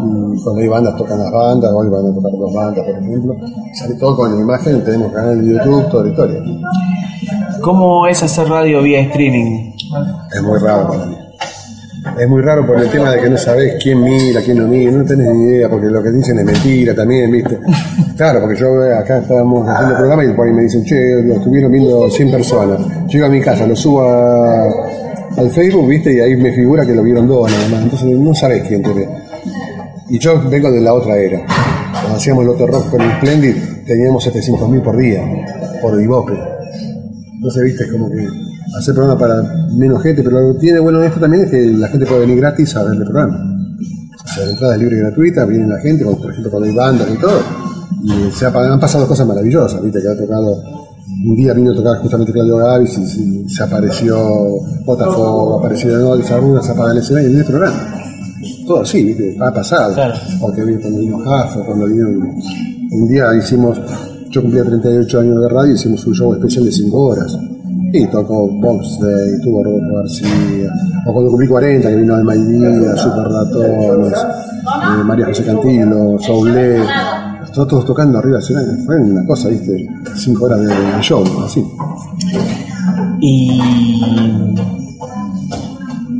Y 0.00 0.42
cuando 0.42 0.62
hay 0.62 0.68
bandas 0.68 0.96
tocan 0.96 1.18
las 1.18 1.32
bandas, 1.32 1.72
hoy 1.72 1.88
van 1.88 2.06
a 2.06 2.14
tocar 2.14 2.32
dos 2.32 2.54
bandas, 2.54 2.84
por 2.86 3.02
ejemplo. 3.02 3.36
Sale 3.74 3.94
todo 3.96 4.16
con 4.16 4.34
la 4.34 4.40
imagen, 4.40 4.84
tenemos 4.84 5.12
canal 5.12 5.44
de 5.44 5.52
YouTube, 5.52 5.90
toda 5.90 6.04
la 6.04 6.10
historia. 6.10 6.40
¿Cómo 7.60 8.06
es 8.06 8.22
hacer 8.22 8.48
radio 8.48 8.80
vía 8.80 9.00
streaming? 9.00 9.72
Es 10.32 10.42
muy 10.42 10.58
raro 10.60 10.88
para 10.88 11.06
mí. 11.06 11.17
Es 12.20 12.28
muy 12.28 12.42
raro 12.42 12.66
por 12.66 12.80
el 12.80 12.90
tema 12.90 13.12
de 13.12 13.20
que 13.20 13.30
no 13.30 13.36
sabes 13.36 13.74
quién 13.82 14.02
mira, 14.02 14.40
quién 14.42 14.58
no 14.58 14.66
mira, 14.66 14.90
no 14.90 15.04
tenés 15.04 15.28
ni 15.32 15.44
idea, 15.44 15.68
porque 15.68 15.86
lo 15.86 16.02
que 16.02 16.10
dicen 16.10 16.38
es 16.38 16.44
mentira 16.44 16.94
también, 16.94 17.30
¿viste? 17.30 17.58
Claro, 18.18 18.40
porque 18.40 18.56
yo 18.58 18.84
eh, 18.84 18.92
acá 18.96 19.18
estábamos 19.18 19.68
haciendo 19.68 19.92
el 19.94 19.98
programa 19.98 20.24
y 20.24 20.32
por 20.34 20.48
ahí 20.48 20.52
me 20.52 20.62
dicen, 20.62 20.84
che, 20.84 21.22
lo 21.22 21.34
estuvieron 21.34 21.70
viendo 21.70 22.10
100 22.10 22.30
personas. 22.32 22.80
Llego 23.06 23.26
a 23.26 23.28
mi 23.28 23.40
casa, 23.40 23.64
lo 23.64 23.76
subo 23.76 24.02
a- 24.02 24.64
al 25.36 25.50
Facebook, 25.50 25.86
¿viste? 25.86 26.12
Y 26.14 26.18
ahí 26.18 26.34
me 26.36 26.52
figura 26.52 26.84
que 26.84 26.94
lo 26.96 27.04
vieron 27.04 27.28
dos 27.28 27.48
nada 27.48 27.68
más. 27.68 27.82
Entonces 27.84 28.08
no 28.08 28.34
sabés 28.34 28.64
quién 28.66 28.82
te 28.82 28.92
ve. 28.92 29.08
Y 30.08 30.18
yo 30.18 30.42
vengo 30.50 30.68
de 30.72 30.80
la 30.80 30.94
otra 30.94 31.16
era. 31.16 31.40
Cuando 31.92 32.16
hacíamos 32.16 32.42
el 32.42 32.50
otro 32.50 32.66
rock 32.66 32.90
con 32.90 33.02
el 33.02 33.12
Splendid, 33.18 33.54
teníamos 33.86 34.26
700.000 34.26 34.82
por 34.82 34.96
día, 34.96 35.22
por 35.80 36.00
Ibope. 36.02 36.32
Entonces, 37.36 37.62
viste, 37.62 37.84
es 37.84 37.92
como 37.92 38.10
que 38.10 38.26
hacer 38.76 38.94
programa 38.94 39.18
para 39.18 39.42
menos 39.76 40.02
gente, 40.02 40.22
pero 40.22 40.40
lo 40.40 40.54
que 40.54 40.60
tiene 40.60 40.80
bueno 40.80 41.02
esto 41.02 41.20
también 41.20 41.44
es 41.44 41.50
que 41.50 41.66
la 41.72 41.88
gente 41.88 42.06
puede 42.06 42.20
venir 42.22 42.38
gratis 42.38 42.74
a 42.76 42.82
ver 42.84 42.94
el 42.94 43.02
programa. 43.04 43.36
O 44.24 44.28
sea, 44.28 44.44
la 44.44 44.50
entrada 44.52 44.74
es 44.74 44.80
libre 44.80 44.96
y 44.96 45.00
gratuita, 45.00 45.44
viene 45.46 45.66
la 45.68 45.78
gente, 45.80 46.04
con, 46.04 46.16
por 46.16 46.30
ejemplo, 46.30 46.50
cuando 46.50 46.68
hay 46.68 46.74
bandas 46.74 47.08
y 47.12 47.18
todo. 47.18 47.40
Y 48.04 48.30
se 48.32 48.46
ha- 48.46 48.72
han 48.72 48.78
pasado 48.80 49.06
cosas 49.06 49.26
maravillosas, 49.26 49.82
viste, 49.82 50.00
que 50.02 50.08
ha 50.08 50.16
tocado. 50.16 50.54
Un 51.26 51.34
día 51.34 51.52
vino 51.54 51.72
a 51.72 51.74
tocar 51.74 51.96
justamente 51.98 52.32
Claudio 52.32 52.56
Gavis 52.58 52.96
y, 52.98 53.06
se- 53.06 53.48
se 53.48 53.62
apareció 53.62 54.16
Botafogo, 54.84 55.58
apareció 55.58 55.96
de 55.96 56.02
Nodis, 56.04 56.30
algunas 56.30 56.64
se 56.66 56.72
apaga 56.72 56.92
el 56.92 56.98
escenario 56.98 57.30
en 57.30 57.38
el 57.38 57.44
programa. 57.44 57.76
Todo 58.66 58.82
así, 58.82 59.02
viste, 59.02 59.36
ha 59.40 59.52
pasado. 59.52 59.94
Claro. 59.94 60.14
Porque 60.40 60.62
cuando 60.80 61.00
vino 61.00 61.18
Jaffa, 61.18 61.60
cuando 61.64 61.86
vino. 61.86 62.06
Un 62.90 63.08
día 63.08 63.34
hicimos, 63.36 63.78
yo 64.30 64.42
cumplía 64.42 64.64
38 64.64 65.20
años 65.20 65.40
de 65.42 65.48
radio, 65.48 65.74
hicimos 65.74 66.06
un 66.06 66.14
show 66.14 66.32
especial 66.34 66.64
de 66.66 66.72
5 66.72 66.98
horas. 67.06 67.36
Y 67.92 68.06
tocó 68.08 68.48
Box 68.48 68.98
Day, 69.00 69.40
tuvo 69.42 69.64
Rodolfo 69.64 69.96
García. 69.96 70.70
O 71.06 71.12
cuando 71.12 71.30
cumplí 71.30 71.48
40, 71.48 71.88
que 71.88 71.96
vino 71.96 72.14
Alma 72.14 72.36
y 72.36 72.44
Vida, 72.44 72.96
Super 72.96 73.26
eh, 73.64 75.04
María 75.04 75.26
José 75.26 75.44
Cantilo, 75.44 76.18
Soule. 76.18 76.82
Todos, 77.54 77.84
tocando 77.84 78.18
arriba 78.18 78.38
del. 78.38 78.84
Fue 78.84 79.00
una 79.00 79.26
cosa, 79.26 79.48
viste, 79.48 79.88
5 80.14 80.44
horas 80.44 80.60
de, 80.60 80.66
de 80.66 81.00
show, 81.00 81.24
así. 81.44 81.64
Y 83.20 83.60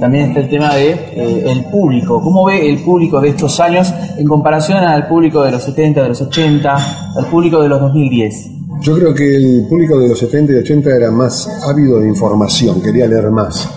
también 0.00 0.28
está 0.28 0.40
el 0.40 0.48
tema 0.48 0.74
de 0.74 0.90
eh, 0.90 1.44
el 1.50 1.64
público. 1.66 2.20
¿Cómo 2.22 2.44
ve 2.44 2.70
el 2.70 2.78
público 2.78 3.20
de 3.20 3.30
estos 3.30 3.60
años 3.60 3.92
en 4.16 4.26
comparación 4.26 4.78
al 4.78 5.06
público 5.06 5.42
de 5.42 5.52
los 5.52 5.62
70, 5.62 6.02
de 6.02 6.08
los 6.08 6.20
80, 6.22 6.76
al 7.16 7.26
público 7.26 7.60
de 7.60 7.68
los 7.68 7.80
2010? 7.80 8.57
Yo 8.80 8.94
creo 8.94 9.12
que 9.12 9.36
el 9.36 9.66
público 9.68 9.98
de 9.98 10.08
los 10.08 10.18
70 10.18 10.52
y 10.52 10.56
80 10.56 10.90
era 10.90 11.10
más 11.10 11.48
ávido 11.66 11.98
de 12.00 12.08
información, 12.08 12.80
quería 12.80 13.08
leer 13.08 13.30
más. 13.30 13.68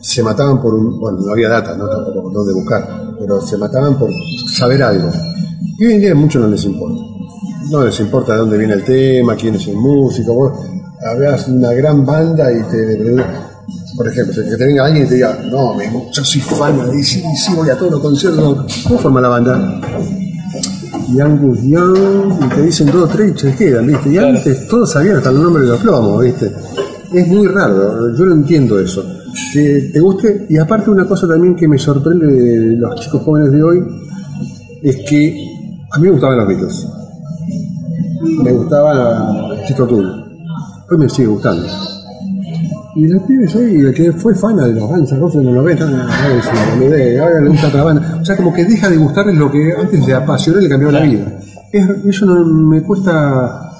Se 0.00 0.22
mataban 0.22 0.60
por 0.60 0.74
un. 0.74 0.98
Bueno, 0.98 1.20
no 1.20 1.32
había 1.32 1.48
data, 1.48 1.76
no 1.76 1.88
tampoco 1.88 2.22
por 2.22 2.32
dónde 2.32 2.52
buscar, 2.52 3.16
pero 3.18 3.40
se 3.40 3.56
mataban 3.56 3.96
por 3.96 4.10
saber 4.52 4.82
algo. 4.82 5.08
Y 5.78 5.84
hoy 5.84 5.92
en 5.94 6.00
día 6.00 6.12
a 6.12 6.14
muchos 6.14 6.42
no 6.42 6.48
les 6.48 6.64
importa. 6.64 7.00
No 7.70 7.84
les 7.84 7.98
importa 8.00 8.32
de 8.32 8.38
dónde 8.38 8.58
viene 8.58 8.74
el 8.74 8.84
tema, 8.84 9.36
quién 9.36 9.54
es 9.54 9.66
el 9.68 9.76
músico. 9.76 10.34
Vos 10.34 10.52
hablas 11.00 11.46
una 11.48 11.72
gran 11.72 12.04
banda 12.04 12.50
y 12.52 12.62
te. 12.64 13.24
Por 13.96 14.08
ejemplo, 14.08 14.34
que 14.34 14.56
te 14.56 14.66
venga 14.66 14.86
alguien 14.86 15.06
y 15.06 15.08
te 15.08 15.14
diga, 15.14 15.38
no, 15.48 15.76
yo 16.10 16.24
soy 16.24 16.40
fan 16.40 16.90
de 16.90 17.02
sí, 17.04 17.22
sí, 17.36 17.54
voy 17.54 17.70
a 17.70 17.78
todos 17.78 17.92
los 17.92 18.00
conciertos. 18.00 18.82
¿Cómo 18.82 18.98
forma 18.98 19.20
la 19.20 19.28
banda? 19.28 19.80
Y 21.08 21.20
Angus 21.20 21.62
Young, 21.62 22.44
y 22.44 22.48
te 22.54 22.62
dicen 22.62 22.90
dos, 22.90 23.10
tres 23.10 23.34
y 23.34 23.38
se 23.38 23.54
quedan, 23.54 23.86
¿viste? 23.86 24.10
Y 24.10 24.18
antes 24.18 24.68
todos 24.68 24.90
sabían 24.90 25.16
hasta 25.16 25.30
el 25.30 25.42
nombre 25.42 25.62
de 25.62 25.68
los 25.68 25.80
plomos, 25.80 26.22
¿viste? 26.22 26.52
Es 27.12 27.28
muy 27.28 27.46
raro, 27.46 28.16
yo 28.16 28.26
no 28.26 28.34
entiendo 28.34 28.78
eso. 28.78 29.04
Que 29.52 29.90
te 29.92 30.00
guste, 30.00 30.46
y 30.48 30.58
aparte 30.58 30.90
una 30.90 31.06
cosa 31.06 31.26
también 31.26 31.56
que 31.56 31.66
me 31.66 31.78
sorprende 31.78 32.26
de 32.26 32.76
los 32.76 33.00
chicos 33.00 33.22
jóvenes 33.22 33.52
de 33.52 33.62
hoy, 33.62 33.84
es 34.82 34.96
que 35.08 35.46
a 35.90 35.98
mí 35.98 36.04
me 36.04 36.10
gustaban 36.10 36.38
los 36.38 36.48
Beatles. 36.48 36.86
Me 38.42 38.52
gustaba 38.52 39.54
Tito 39.66 39.86
Tull. 39.86 40.24
Hoy 40.90 40.98
me 40.98 41.08
sigue 41.08 41.28
gustando. 41.28 41.66
Y 42.96 43.08
los 43.08 43.22
pibes 43.24 43.54
hoy, 43.56 43.74
el 43.80 43.92
que 43.94 44.12
fue 44.12 44.34
fan 44.36 44.56
de 44.56 44.72
los 44.72 44.88
Guns 44.88 45.10
N' 45.12 45.18
Roses 45.20 45.40
en 45.40 45.46
los 45.46 45.54
90, 45.56 45.84
ah, 45.84 46.28
es 46.38 46.46
una 46.46 46.74
boludez, 46.76 47.18
ahora 47.20 47.40
le 47.40 47.48
gusta 47.48 47.68
otra 47.68 47.82
banda. 47.84 48.18
O 48.20 48.24
sea, 48.24 48.36
como 48.36 48.52
que 48.52 48.64
deja 48.64 48.88
de 48.88 48.96
gustarles 48.96 49.36
lo 49.36 49.50
que 49.50 49.72
antes 49.76 50.06
le 50.06 50.14
apasionó 50.14 50.60
y 50.60 50.62
le 50.64 50.68
cambió 50.68 50.90
la 50.92 51.00
vida. 51.02 51.38
Es- 51.72 51.88
eso 52.06 52.26
no, 52.26 52.44
me 52.44 52.82
cuesta, 52.82 53.70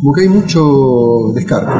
como 0.00 0.12
que 0.14 0.22
hay 0.22 0.28
mucho 0.28 1.32
descarte. 1.34 1.72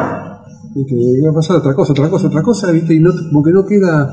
¿Viste? 0.74 0.94
Va 1.24 1.30
a 1.30 1.34
pasar 1.34 1.56
otra 1.56 1.74
cosa, 1.74 1.92
otra 1.92 2.10
cosa, 2.10 2.26
otra 2.26 2.42
cosa, 2.42 2.70
¿viste? 2.72 2.94
Y 2.94 3.00
no, 3.00 3.10
como 3.30 3.42
que 3.42 3.52
no 3.52 3.64
queda, 3.64 4.10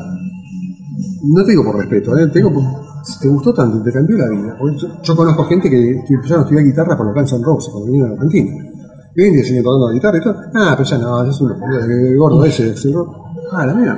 no 1.23 1.43
te 1.43 1.51
digo 1.51 1.63
por 1.65 1.77
respeto, 1.77 2.17
¿eh? 2.17 2.27
te 2.27 2.39
digo 2.39 2.53
por, 2.53 2.63
si 3.05 3.19
te 3.19 3.27
gustó 3.27 3.53
tanto, 3.53 3.81
te 3.83 3.91
cambió 3.91 4.17
la 4.17 4.29
vida. 4.29 4.57
Yo, 4.77 4.87
yo 5.03 5.15
conozco 5.15 5.43
gente 5.45 5.69
que, 5.69 6.01
que 6.07 6.13
empezaron 6.13 6.43
a 6.43 6.45
estudiar 6.45 6.65
guitarra 6.65 6.95
por 6.97 7.07
los 7.07 7.15
Guns 7.15 7.33
N' 7.33 7.43
Roses 7.43 7.69
cuando 7.71 7.87
vinieron 7.87 8.11
a 8.11 8.13
Argentina. 8.15 8.68
Y 9.15 9.21
hoy 9.21 9.27
en 9.29 9.33
día 9.35 9.43
siguen 9.43 9.63
tocando 9.63 9.87
la 9.87 9.93
guitarra 9.93 10.17
y 10.17 10.21
todo. 10.21 10.35
Ah, 10.55 10.73
pero 10.77 10.89
ya 10.89 10.97
no, 10.97 11.29
es 11.29 11.41
un 11.41 11.51
el 11.51 12.17
gordo 12.17 12.45
ese, 12.45 12.69
ese 12.69 12.91
gordo. 12.91 13.23
Ah, 13.51 13.65
la 13.65 13.73
mía. 13.73 13.97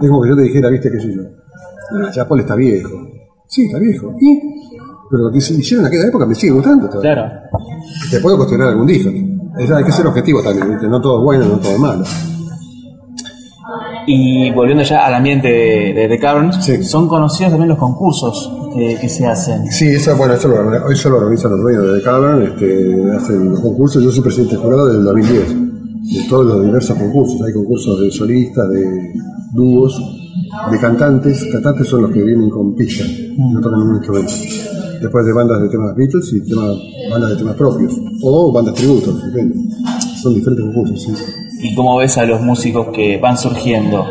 Es 0.00 0.08
como 0.08 0.22
que 0.22 0.28
yo 0.28 0.36
te 0.36 0.42
dijera, 0.42 0.68
viste, 0.70 0.90
qué 0.90 1.00
sé 1.00 1.14
yo. 1.14 1.22
Ah, 1.92 2.10
ya 2.14 2.26
Paul 2.28 2.40
está 2.40 2.54
viejo. 2.54 2.90
Sí, 3.48 3.66
está 3.66 3.78
viejo. 3.78 4.14
¿Y? 4.20 4.40
Pero 5.10 5.22
lo 5.24 5.30
que 5.30 5.38
hicieron 5.38 5.84
en 5.84 5.88
aquella 5.88 6.08
época 6.08 6.26
me 6.26 6.34
sigue 6.34 6.52
gustando 6.52 6.88
todavía. 6.88 7.14
Claro. 7.14 7.32
Te 8.10 8.20
puedo 8.20 8.36
cuestionar 8.36 8.68
algún 8.68 8.86
disco. 8.86 9.10
Es- 9.58 9.70
hay 9.70 9.84
que 9.84 9.92
ser 9.92 10.06
objetivo 10.06 10.42
también, 10.42 10.68
¿viste? 10.70 10.88
No 10.88 11.00
todo 11.00 11.18
es 11.18 11.24
bueno, 11.24 11.44
no 11.46 11.58
todo 11.58 11.72
es 11.72 11.78
malo. 11.78 12.04
Y 14.06 14.50
volviendo 14.52 14.82
ya 14.84 15.04
al 15.06 15.14
ambiente 15.14 15.48
de, 15.48 15.92
de 15.94 16.08
The 16.08 16.18
Caverns, 16.18 16.64
Sí. 16.64 16.82
son 16.84 17.08
conocidos 17.08 17.50
también 17.50 17.68
los 17.70 17.78
concursos 17.78 18.52
que, 18.74 18.96
que 19.00 19.08
se 19.08 19.26
hacen. 19.26 19.66
Sí, 19.66 19.86
eso, 19.88 20.16
bueno, 20.16 20.34
eso 20.34 20.48
lo, 20.48 20.90
eso 20.90 21.10
lo 21.10 21.16
organizan 21.18 21.50
los 21.52 21.60
dueños 21.60 21.86
de 21.92 21.98
The 21.98 22.04
Cavern, 22.04 22.42
este, 22.42 23.10
hacen 23.16 23.50
los 23.50 23.60
concursos. 23.60 24.02
Yo 24.02 24.10
soy 24.10 24.22
presidente 24.22 24.56
jurado 24.56 24.86
del 24.86 25.04
2010, 25.04 25.48
de 25.48 26.28
todos 26.28 26.46
los 26.46 26.64
diversos 26.64 26.96
concursos. 26.96 27.40
Hay 27.42 27.52
concursos 27.52 28.00
de 28.00 28.10
solistas, 28.12 28.68
de 28.70 29.12
dúos, 29.54 30.00
de 30.70 30.78
cantantes. 30.78 31.44
Cantantes 31.50 31.88
son 31.88 32.02
los 32.02 32.12
que 32.12 32.22
vienen 32.22 32.48
con 32.50 32.74
pista, 32.76 33.04
no 33.36 33.60
tocan 33.60 33.80
ningún 33.80 33.96
instrumento. 33.96 34.32
Después 35.00 35.26
de 35.26 35.32
bandas 35.32 35.60
de 35.62 35.68
temas 35.68 35.94
Beatles 35.96 36.32
y 36.32 36.48
temas, 36.48 36.76
bandas 37.10 37.30
de 37.30 37.36
temas 37.36 37.54
propios, 37.56 37.92
o 38.22 38.52
bandas 38.52 38.74
tributos, 38.74 39.20
depende. 39.26 39.56
Son 40.22 40.32
diferentes 40.34 40.64
concursos, 40.64 41.02
sí. 41.02 41.12
¿Y 41.62 41.74
cómo 41.74 41.96
ves 41.98 42.16
a 42.18 42.26
los 42.26 42.40
músicos 42.42 42.88
que 42.94 43.18
van 43.18 43.36
surgiendo? 43.38 44.04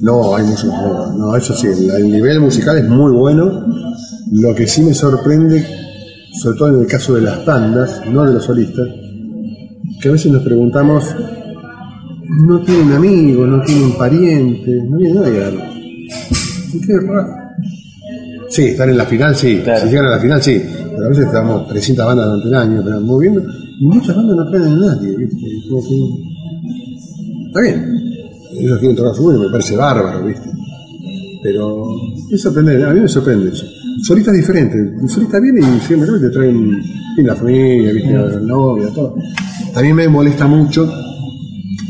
No, 0.00 0.36
hay 0.36 0.44
mucho 0.44 0.66
no, 0.66 1.12
no, 1.12 1.36
eso 1.36 1.54
sí, 1.54 1.66
el, 1.66 1.90
el 1.90 2.10
nivel 2.10 2.40
musical 2.40 2.78
es 2.78 2.88
muy 2.88 3.10
bueno. 3.12 3.64
Lo 4.30 4.54
que 4.54 4.66
sí 4.66 4.82
me 4.82 4.94
sorprende, 4.94 5.64
sobre 6.42 6.58
todo 6.58 6.68
en 6.74 6.80
el 6.80 6.86
caso 6.86 7.14
de 7.14 7.22
las 7.22 7.44
bandas, 7.44 8.02
no 8.10 8.24
de 8.24 8.34
los 8.34 8.44
solistas, 8.44 8.86
que 10.00 10.08
a 10.08 10.12
veces 10.12 10.30
nos 10.30 10.42
preguntamos, 10.42 11.04
no 12.46 12.60
tienen 12.60 12.92
amigos, 12.92 13.48
no 13.48 13.60
tienen 13.62 13.92
parientes, 13.96 14.84
no 14.88 14.98
tienen 14.98 15.14
nadie. 15.16 15.28
a 15.28 15.44
verlos. 15.50 15.62
Y 16.74 16.80
Qué 16.86 16.92
raro. 17.00 17.28
Sí, 18.50 18.62
están 18.66 18.90
en 18.90 18.98
la 18.98 19.04
final, 19.06 19.34
sí. 19.34 19.60
Claro. 19.64 19.80
Si 19.80 19.88
llegan 19.88 20.06
a 20.06 20.10
la 20.10 20.18
final, 20.20 20.42
sí. 20.42 20.62
Pero 20.90 21.04
a 21.06 21.08
veces 21.08 21.26
estamos 21.26 21.68
300 21.68 22.06
bandas 22.06 22.26
durante 22.26 22.48
el 22.48 22.54
año, 22.54 22.82
pero 22.84 23.00
moviendo, 23.00 23.42
y 23.80 23.84
muchas 23.84 24.14
bandas 24.16 24.36
no 24.36 24.50
traen 24.50 24.64
a 24.66 24.76
nadie, 24.76 25.16
¿viste? 25.16 25.36
Como 25.68 25.82
que- 25.82 26.27
Está 27.58 27.76
bien. 27.76 28.02
Ellos 28.52 28.78
quieren 28.78 28.96
tocar 28.96 29.14
su 29.14 29.22
música, 29.22 29.44
me 29.44 29.50
parece 29.50 29.76
bárbaro, 29.76 30.24
¿viste? 30.24 30.48
Pero 31.42 31.88
es 32.30 32.40
sorprendente, 32.40 32.84
a 32.84 32.90
mí 32.90 33.00
me 33.00 33.08
sorprende 33.08 33.50
eso. 33.50 33.66
Solista 34.04 34.30
es 34.30 34.36
diferente. 34.36 34.76
Solista 35.08 35.40
viene 35.40 35.60
y 35.60 35.80
siempre 35.80 36.08
te 36.20 36.30
traen 36.30 36.80
y 37.16 37.22
la 37.22 37.34
familia, 37.34 37.92
¿viste? 37.92 38.12
La 38.12 38.40
novia, 38.40 38.88
todo. 38.94 39.16
También 39.74 39.96
me 39.96 40.08
molesta 40.08 40.46
mucho, 40.46 40.88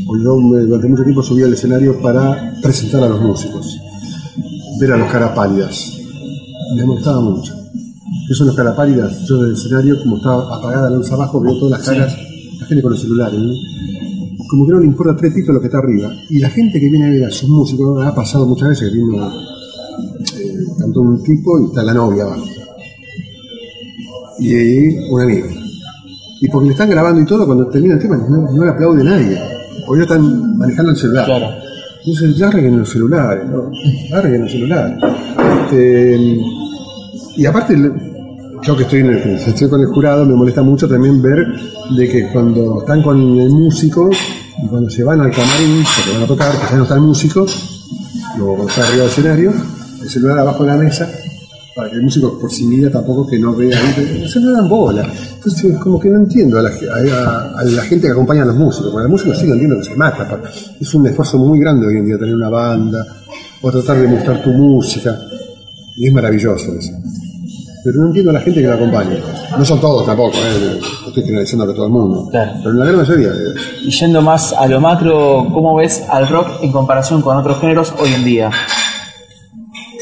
porque 0.07 0.23
yo 0.23 0.35
durante 0.37 0.87
mucho 0.87 1.03
tiempo 1.03 1.21
subí 1.21 1.43
al 1.43 1.53
escenario 1.53 2.01
para 2.01 2.55
presentar 2.63 3.03
a 3.03 3.09
los 3.09 3.21
músicos. 3.21 3.79
Ver 4.79 4.93
a 4.93 4.97
los 4.97 5.11
caras 5.11 5.31
pálidas. 5.35 5.99
Me 6.75 6.83
molestaba 6.83 7.21
mucho. 7.21 7.53
¿Qué 8.27 8.33
son 8.33 8.47
los 8.47 8.55
caras 8.55 8.75
pálidas? 8.75 9.23
Yo 9.27 9.43
del 9.43 9.53
escenario, 9.53 9.99
como 10.01 10.17
estaba 10.17 10.57
apagada 10.57 10.89
la 10.89 10.97
luz 10.97 11.11
abajo, 11.11 11.39
veo 11.39 11.59
todas 11.59 11.79
las 11.79 11.87
caras, 11.87 12.17
la 12.59 12.65
gente 12.65 12.81
con 12.81 12.91
los 12.91 13.01
celulares, 13.01 13.39
¿no? 13.39 13.53
Como 14.49 14.65
que 14.65 14.73
no 14.73 14.79
le 14.79 14.87
importa 14.87 15.15
tres 15.15 15.33
pitos 15.33 15.53
lo 15.53 15.61
que 15.61 15.67
está 15.67 15.77
arriba. 15.77 16.11
Y 16.29 16.39
la 16.39 16.49
gente 16.49 16.79
que 16.79 16.89
viene 16.89 17.05
a 17.05 17.09
ver 17.11 17.25
a 17.25 17.29
sus 17.29 17.47
músicos, 17.49 18.05
ha 18.05 18.13
pasado 18.15 18.47
muchas 18.47 18.69
veces 18.69 18.89
que 18.89 18.95
vino 18.95 19.27
eh, 19.27 20.65
cantó 20.77 21.01
un 21.01 21.23
tipo 21.23 21.59
y 21.59 21.65
está 21.65 21.83
la 21.83 21.93
novia 21.93 22.23
abajo. 22.23 22.45
Y 24.39 24.97
un 25.09 25.21
amigo. 25.21 25.47
Y 26.41 26.47
porque 26.47 26.67
le 26.67 26.71
están 26.71 26.89
grabando 26.89 27.21
y 27.21 27.25
todo, 27.25 27.45
cuando 27.45 27.67
termina 27.67 27.95
el 27.95 27.99
tema 27.99 28.17
no, 28.17 28.51
no 28.51 28.63
le 28.63 28.71
aplaude 28.71 29.03
nadie. 29.03 29.37
Porque 29.85 30.01
ellos 30.01 30.11
están 30.11 30.57
manejando 30.57 30.91
el 30.91 30.97
celular. 30.97 31.25
Claro. 31.25 31.47
Entonces, 31.99 32.39
larguen 32.39 32.79
los 32.79 32.89
celulares, 32.89 33.47
¿no? 33.49 33.69
Larguen 34.09 34.41
los 34.41 34.51
celulares. 34.51 34.97
Este, 35.63 36.17
y 37.35 37.45
aparte, 37.45 37.75
yo 38.63 38.77
que 38.77 38.83
estoy, 38.83 39.01
en 39.01 39.07
el, 39.07 39.17
estoy 39.17 39.69
con 39.69 39.81
el 39.81 39.87
jurado, 39.87 40.25
me 40.25 40.33
molesta 40.33 40.63
mucho 40.63 40.87
también 40.87 41.21
ver 41.21 41.45
de 41.95 42.09
que 42.09 42.27
cuando 42.31 42.79
están 42.79 43.03
con 43.03 43.37
el 43.37 43.49
músico 43.49 44.09
y 44.63 44.67
cuando 44.67 44.89
se 44.89 45.03
van 45.03 45.21
al 45.21 45.31
camarín, 45.31 45.83
porque 45.95 46.13
van 46.13 46.23
a 46.23 46.27
tocar, 46.27 46.51
que 46.51 46.67
ya 46.69 46.75
no 46.75 46.83
está 46.83 46.95
el 46.95 47.01
músico, 47.01 47.45
o 48.41 48.45
cuando 48.55 48.67
está 48.67 48.83
arriba 48.83 49.03
del 49.03 49.11
escenario, 49.11 49.53
el 50.01 50.09
celular 50.09 50.39
abajo 50.39 50.63
de 50.63 50.71
la 50.71 50.77
mesa, 50.77 51.09
para 51.75 51.89
que 51.89 51.95
el 51.95 52.03
músico 52.03 52.37
por 52.37 52.51
sí 52.51 52.65
mismo 52.65 52.89
tampoco 52.89 53.27
que 53.27 53.39
no 53.39 53.55
vea, 53.55 53.79
se 54.27 54.39
no 54.39 54.51
dan 54.51 54.67
bola. 54.67 55.07
Entonces, 55.35 55.77
como 55.77 55.99
que 55.99 56.09
no 56.09 56.17
entiendo 56.17 56.59
a 56.59 56.63
la, 56.63 57.81
gente 57.81 58.07
que 58.07 58.11
acompaña 58.11 58.43
a 58.43 58.45
los 58.45 58.55
músicos, 58.55 58.91
porque 58.91 59.05
el 59.05 59.11
músico 59.11 59.33
sí 59.33 59.47
lo 59.47 59.53
entiendo 59.53 59.77
que 59.77 59.85
se 59.85 59.95
mata. 59.95 60.41
Es 60.79 60.93
un 60.93 61.07
esfuerzo 61.07 61.37
muy 61.37 61.59
grande 61.59 61.87
hoy 61.87 61.97
en 61.97 62.05
día 62.05 62.17
tener 62.17 62.35
una 62.35 62.49
banda, 62.49 63.05
o 63.61 63.71
tratar 63.71 63.97
de 64.01 64.07
mostrar 64.07 64.43
tu 64.43 64.49
música, 64.49 65.17
y 65.95 66.07
es 66.07 66.13
maravilloso 66.13 66.73
eso. 66.73 66.91
Pero 67.83 67.99
no 68.01 68.07
entiendo 68.07 68.31
a 68.31 68.33
la 68.33 68.41
gente 68.41 68.61
que 68.61 68.67
la 68.67 68.73
acompaña. 68.75 69.17
No 69.57 69.63
son 69.63 69.79
todos 69.79 70.05
tampoco, 70.05 70.35
¿eh? 70.37 70.79
estoy 71.07 71.23
generalizando 71.23 71.65
que 71.67 71.73
todo 71.73 71.85
el 71.85 71.91
mundo. 71.91 72.27
Claro. 72.29 72.51
Pero 72.61 72.73
la 72.73 72.85
gran 72.85 72.97
mayoría. 72.97 73.29
eh, 73.29 73.53
Y 73.83 73.89
yendo 73.91 74.21
más 74.21 74.51
a 74.53 74.67
lo 74.67 74.81
macro, 74.81 75.47
¿cómo 75.53 75.75
ves 75.75 76.03
al 76.09 76.27
rock 76.27 76.47
en 76.61 76.71
comparación 76.73 77.21
con 77.21 77.37
otros 77.37 77.59
géneros 77.59 77.93
hoy 77.97 78.13
en 78.13 78.23
día? 78.25 78.51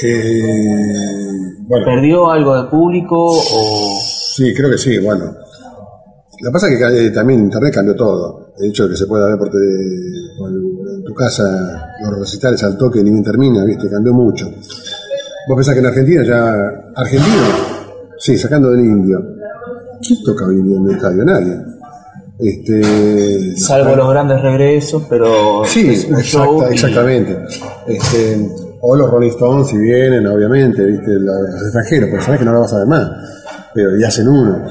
eh, 0.03 1.53
bueno, 1.67 1.85
¿Perdió 1.85 2.31
algo 2.31 2.61
de 2.63 2.69
público 2.69 3.15
o...? 3.25 3.99
Sí, 4.35 4.53
creo 4.55 4.69
que 4.71 4.77
sí, 4.77 4.97
bueno. 4.99 5.25
Lo 6.39 6.49
que 6.49 6.53
pasa 6.53 6.67
es 6.69 6.77
que 6.77 7.07
eh, 7.07 7.09
también 7.11 7.39
Internet 7.41 7.73
cambió 7.73 7.95
todo. 7.95 8.53
El 8.59 8.69
hecho 8.69 8.83
de 8.83 8.91
que 8.91 8.97
se 8.97 9.07
pueda 9.07 9.27
ver 9.27 9.37
por, 9.37 9.49
te- 9.49 9.57
por 10.37 10.49
el- 10.49 10.97
en 10.97 11.03
tu 11.03 11.13
casa 11.13 11.43
los 12.01 12.19
recitales 12.19 12.63
al 12.63 12.77
toque 12.77 13.03
ni 13.03 13.09
bien 13.11 13.23
termina, 13.23 13.63
¿viste? 13.65 13.89
Cambió 13.89 14.13
mucho. 14.13 14.45
Vos 14.47 15.55
pensás 15.55 15.73
que 15.73 15.79
en 15.79 15.85
Argentina 15.87 16.23
ya... 16.23 16.53
Argentina, 16.97 17.43
sí, 18.17 18.37
sacando 18.37 18.71
del 18.71 18.81
indio. 18.81 19.19
¿Quién 20.05 20.23
toca 20.23 20.45
hoy 20.45 20.55
en 20.59 20.63
día 20.67 20.77
en 20.77 20.85
el 20.89 20.95
estadio? 20.95 21.25
Nadie. 21.25 21.57
Este, 22.39 23.57
Salvo 23.57 23.95
los 23.95 24.09
grandes 24.11 24.41
regresos, 24.41 25.03
pero 25.09 25.63
Sí, 25.65 25.89
es 25.89 26.05
un 26.05 26.17
show 26.21 26.61
exacta- 26.61 26.69
y- 26.69 26.73
exactamente. 26.73 27.37
Este, 27.87 28.49
o 28.81 28.95
los 28.95 29.09
Rolling 29.09 29.29
Stones, 29.29 29.67
si 29.69 29.77
vienen, 29.77 30.25
obviamente, 30.27 30.83
¿viste? 30.83 31.11
los, 31.19 31.61
extranjeros, 31.63 32.09
porque 32.09 32.25
sabes 32.25 32.39
que 32.39 32.45
no 32.45 32.53
lo 32.53 32.59
vas 32.61 32.73
a 32.73 32.77
ver 32.79 32.87
más. 32.87 33.09
Pero 33.73 33.97
y 33.97 34.03
hacen 34.03 34.27
uno. 34.27 34.63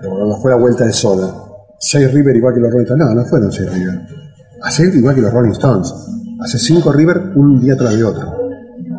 Pero 0.00 0.14
cuando 0.14 0.36
fue 0.36 0.50
la 0.50 0.56
vuelta 0.58 0.84
de 0.84 0.92
soda, 0.92 1.34
seis 1.78 2.12
River 2.12 2.36
igual 2.36 2.54
que 2.54 2.60
los 2.60 2.70
Rolling 2.70 2.84
Stones. 2.84 3.06
No, 3.06 3.14
no 3.14 3.24
fueron 3.24 3.50
seis 3.52 3.72
River. 3.72 4.00
Hacer 4.62 4.94
igual 4.94 5.14
que 5.14 5.20
los 5.22 5.32
Rolling 5.32 5.52
Stones. 5.52 5.94
Hace 6.42 6.58
cinco 6.58 6.92
River 6.92 7.18
un 7.34 7.60
día 7.60 7.76
tras 7.76 7.96
de 7.96 8.04
otro. 8.04 8.30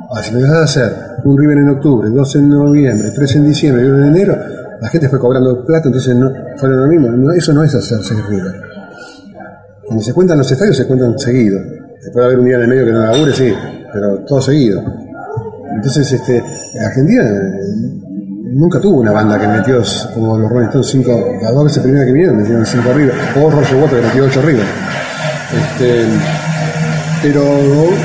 Ahora, 0.10 0.24
si 0.24 0.34
me 0.34 0.42
vas 0.42 0.52
a 0.52 0.64
hacer 0.64 0.94
un 1.28 1.38
River 1.38 1.58
en 1.58 1.70
octubre, 1.70 2.10
dos 2.10 2.36
en 2.36 2.50
noviembre, 2.50 3.12
tres 3.14 3.36
en 3.36 3.46
diciembre 3.46 3.84
y 3.84 3.88
uno 3.88 4.00
en 4.00 4.16
enero, 4.16 4.38
la 4.80 4.88
gente 4.90 5.10
fue 5.10 5.20
cobrando 5.20 5.66
plata, 5.66 5.88
entonces 5.88 6.16
no, 6.16 6.32
fueron 6.56 6.82
lo 6.82 6.88
mismo. 6.88 7.32
Eso 7.32 7.52
no 7.54 7.64
es 7.64 7.74
hacer 7.74 8.00
seis 8.02 8.26
River. 8.28 8.62
Cuando 9.86 10.04
se 10.04 10.14
cuentan 10.14 10.38
los 10.38 10.52
estadios, 10.52 10.78
se 10.78 10.86
cuentan 10.86 11.18
seguido. 11.18 11.60
Se 12.00 12.12
puede 12.12 12.28
haber 12.28 12.40
un 12.40 12.46
día 12.46 12.56
en 12.58 12.62
el 12.64 12.68
medio 12.68 12.86
que 12.86 12.92
no 12.92 13.02
labure, 13.02 13.34
sí, 13.34 13.54
pero 13.92 14.20
todo 14.20 14.42
seguido. 14.42 14.84
Entonces, 15.76 16.12
este, 16.12 16.44
Argentina 16.86 17.24
eh, 17.24 17.98
nunca 18.54 18.80
tuvo 18.80 19.02
una 19.02 19.12
banda 19.12 19.40
que 19.40 19.48
metió 19.48 19.82
como 20.14 20.38
los 20.38 20.50
Rolling 20.50 20.68
Stones 20.68 20.88
cinco, 20.88 21.38
las 21.42 21.54
dos 21.54 21.64
veces 21.66 21.84
primera 21.84 22.06
que 22.06 22.12
vinieron 22.12 22.38
metieron 22.38 22.66
cinco 22.66 22.90
arriba, 22.90 23.14
o 23.36 23.50
Roger 23.50 23.78
Waters 23.78 24.02
que 24.02 24.08
metió 24.08 24.26
ocho 24.26 24.40
arriba. 24.40 24.64
Este, 25.56 26.06
pero 27.22 27.44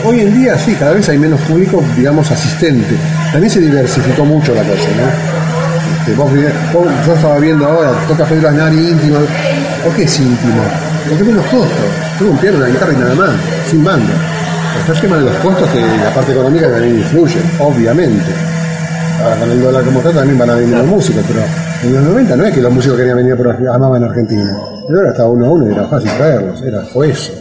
hoy 0.05 0.21
en 0.21 0.35
día 0.41 0.57
sí, 0.59 0.75
cada 0.79 0.93
vez 0.93 1.09
hay 1.09 1.19
menos 1.19 1.41
público, 1.43 1.83
digamos, 1.97 2.31
asistente. 2.31 2.95
También 3.31 3.51
se 3.51 3.61
diversificó 3.61 4.25
mucho 4.25 4.55
la 4.55 4.63
cosa, 4.63 4.89
¿no? 4.97 5.99
Este, 5.99 6.15
vos, 6.15 6.31
vos- 6.73 6.87
yo 7.07 7.15
estaba 7.15 7.39
viendo 7.39 7.67
ahora, 7.67 7.91
toca 8.09 8.25
Pedro 8.25 8.49
Aznar 8.49 8.73
íntimo. 8.73 9.19
¿Por 9.85 9.93
qué 9.95 10.05
es 10.05 10.19
íntimo? 10.21 10.63
Porque 11.09 11.25
menos 11.25 11.45
costo. 11.47 11.83
Tuvo 12.19 12.31
un 12.31 12.39
piano, 12.39 12.57
una 12.59 12.67
guitarra 12.69 12.93
y 12.93 12.97
nada 12.97 13.15
más, 13.15 13.31
sin 13.69 13.85
banda. 13.85 14.13
Está 14.81 14.93
el 15.07 15.11
de 15.11 15.21
los 15.31 15.37
costos 15.37 15.69
que 15.71 15.81
la 15.81 16.11
parte 16.15 16.33
económica 16.33 16.69
también 16.71 16.99
influye, 16.99 17.39
obviamente. 17.59 18.31
Ahora 19.23 19.37
con 19.37 19.51
el 19.51 19.63
dólar 19.63 19.85
como 19.85 19.99
está 20.01 20.11
también 20.13 20.39
van 20.39 20.51
a 20.51 20.55
venir 20.55 20.77
los 20.77 20.87
músicos, 20.87 21.23
pero 21.29 21.41
en 21.85 21.95
los 21.95 22.03
90 22.05 22.37
no 22.37 22.45
es 22.47 22.55
que 22.55 22.61
los 22.63 22.73
músicos 22.73 22.97
querían 22.99 23.17
venir 23.19 23.37
por 23.37 23.49
amaban 23.69 24.03
Argentina. 24.05 24.57
El 24.89 24.95
dólar 24.95 25.11
estaba 25.13 25.29
uno 25.29 25.47
a 25.47 25.51
uno 25.51 25.69
y 25.69 25.73
era 25.73 25.85
fácil 25.85 26.11
traerlos, 26.17 26.63
era, 26.63 26.81
fue 26.87 27.11
eso. 27.11 27.33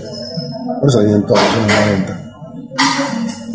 Por 0.82 0.90
eso 0.90 1.00
venían 1.00 1.26
todos 1.26 1.40
en 1.40 1.68
los 1.68 1.80
90. 2.02 2.18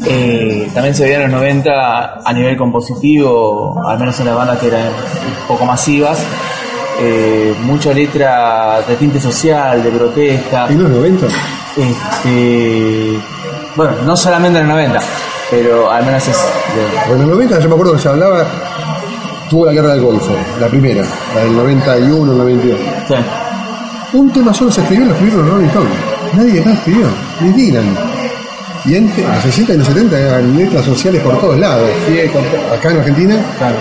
Eh, 0.09 0.71
también 0.73 0.95
se 0.95 1.03
veía 1.05 1.17
en 1.17 1.33
los 1.33 1.41
90 1.41 2.21
a 2.25 2.33
nivel 2.33 2.57
compositivo, 2.57 3.83
al 3.85 3.99
menos 3.99 4.19
en 4.21 4.27
las 4.27 4.37
bandas 4.37 4.59
que 4.59 4.69
eran 4.69 4.87
un 4.87 5.49
poco 5.49 5.65
masivas, 5.67 6.19
eh, 7.01 7.53
mucha 7.65 7.93
letra 7.93 8.81
de 8.87 8.95
tinte 8.97 9.21
social, 9.21 9.83
de 9.83 9.91
protesta. 9.91 10.69
¿En 10.69 10.83
los 10.83 10.91
90? 10.93 11.27
Este, 11.77 13.19
bueno, 13.75 13.93
no 14.07 14.17
solamente 14.17 14.61
en 14.61 14.69
los 14.69 14.77
90, 14.77 15.01
pero 15.51 15.91
al 15.91 16.07
menos 16.07 16.23
es 16.29 16.37
de- 16.37 17.09
Bueno, 17.09 17.25
en 17.25 17.29
los 17.31 17.37
90 17.39 17.59
yo 17.61 17.69
me 17.69 17.75
acuerdo 17.75 17.93
que 17.95 17.99
se 17.99 18.09
hablaba, 18.09 18.45
tuvo 19.51 19.67
la 19.67 19.73
guerra 19.73 19.89
del 19.89 20.03
Golfo, 20.03 20.33
la 20.61 20.69
primera, 20.69 21.03
la 21.35 21.41
del 21.43 21.57
91, 21.57 22.33
92. 22.33 22.79
sí. 23.09 23.15
Un 24.13 24.33
tema 24.33 24.55
solo 24.55 24.71
se 24.71 24.83
escribió, 24.83 25.07
lo 25.07 25.13
escribieron 25.13 25.45
los 25.47 25.55
Rolling 25.55 25.67
Stones. 25.67 25.93
Nadie 26.35 26.61
más 26.65 26.75
escribió, 26.79 27.07
ni 27.41 27.51
Dylan. 27.53 27.97
Y 28.85 28.95
en 28.95 29.07
los 29.07 29.43
60 29.43 29.75
y 29.75 29.77
los 29.79 29.87
70 29.89 30.19
eran 30.19 30.57
letras 30.57 30.85
sociales 30.85 31.23
por 31.23 31.39
todos 31.41 31.59
lados. 31.59 31.89
Gieco, 32.09 32.39
acá 32.73 32.91
en 32.91 32.99
Argentina, 32.99 33.37
Claro. 33.59 33.77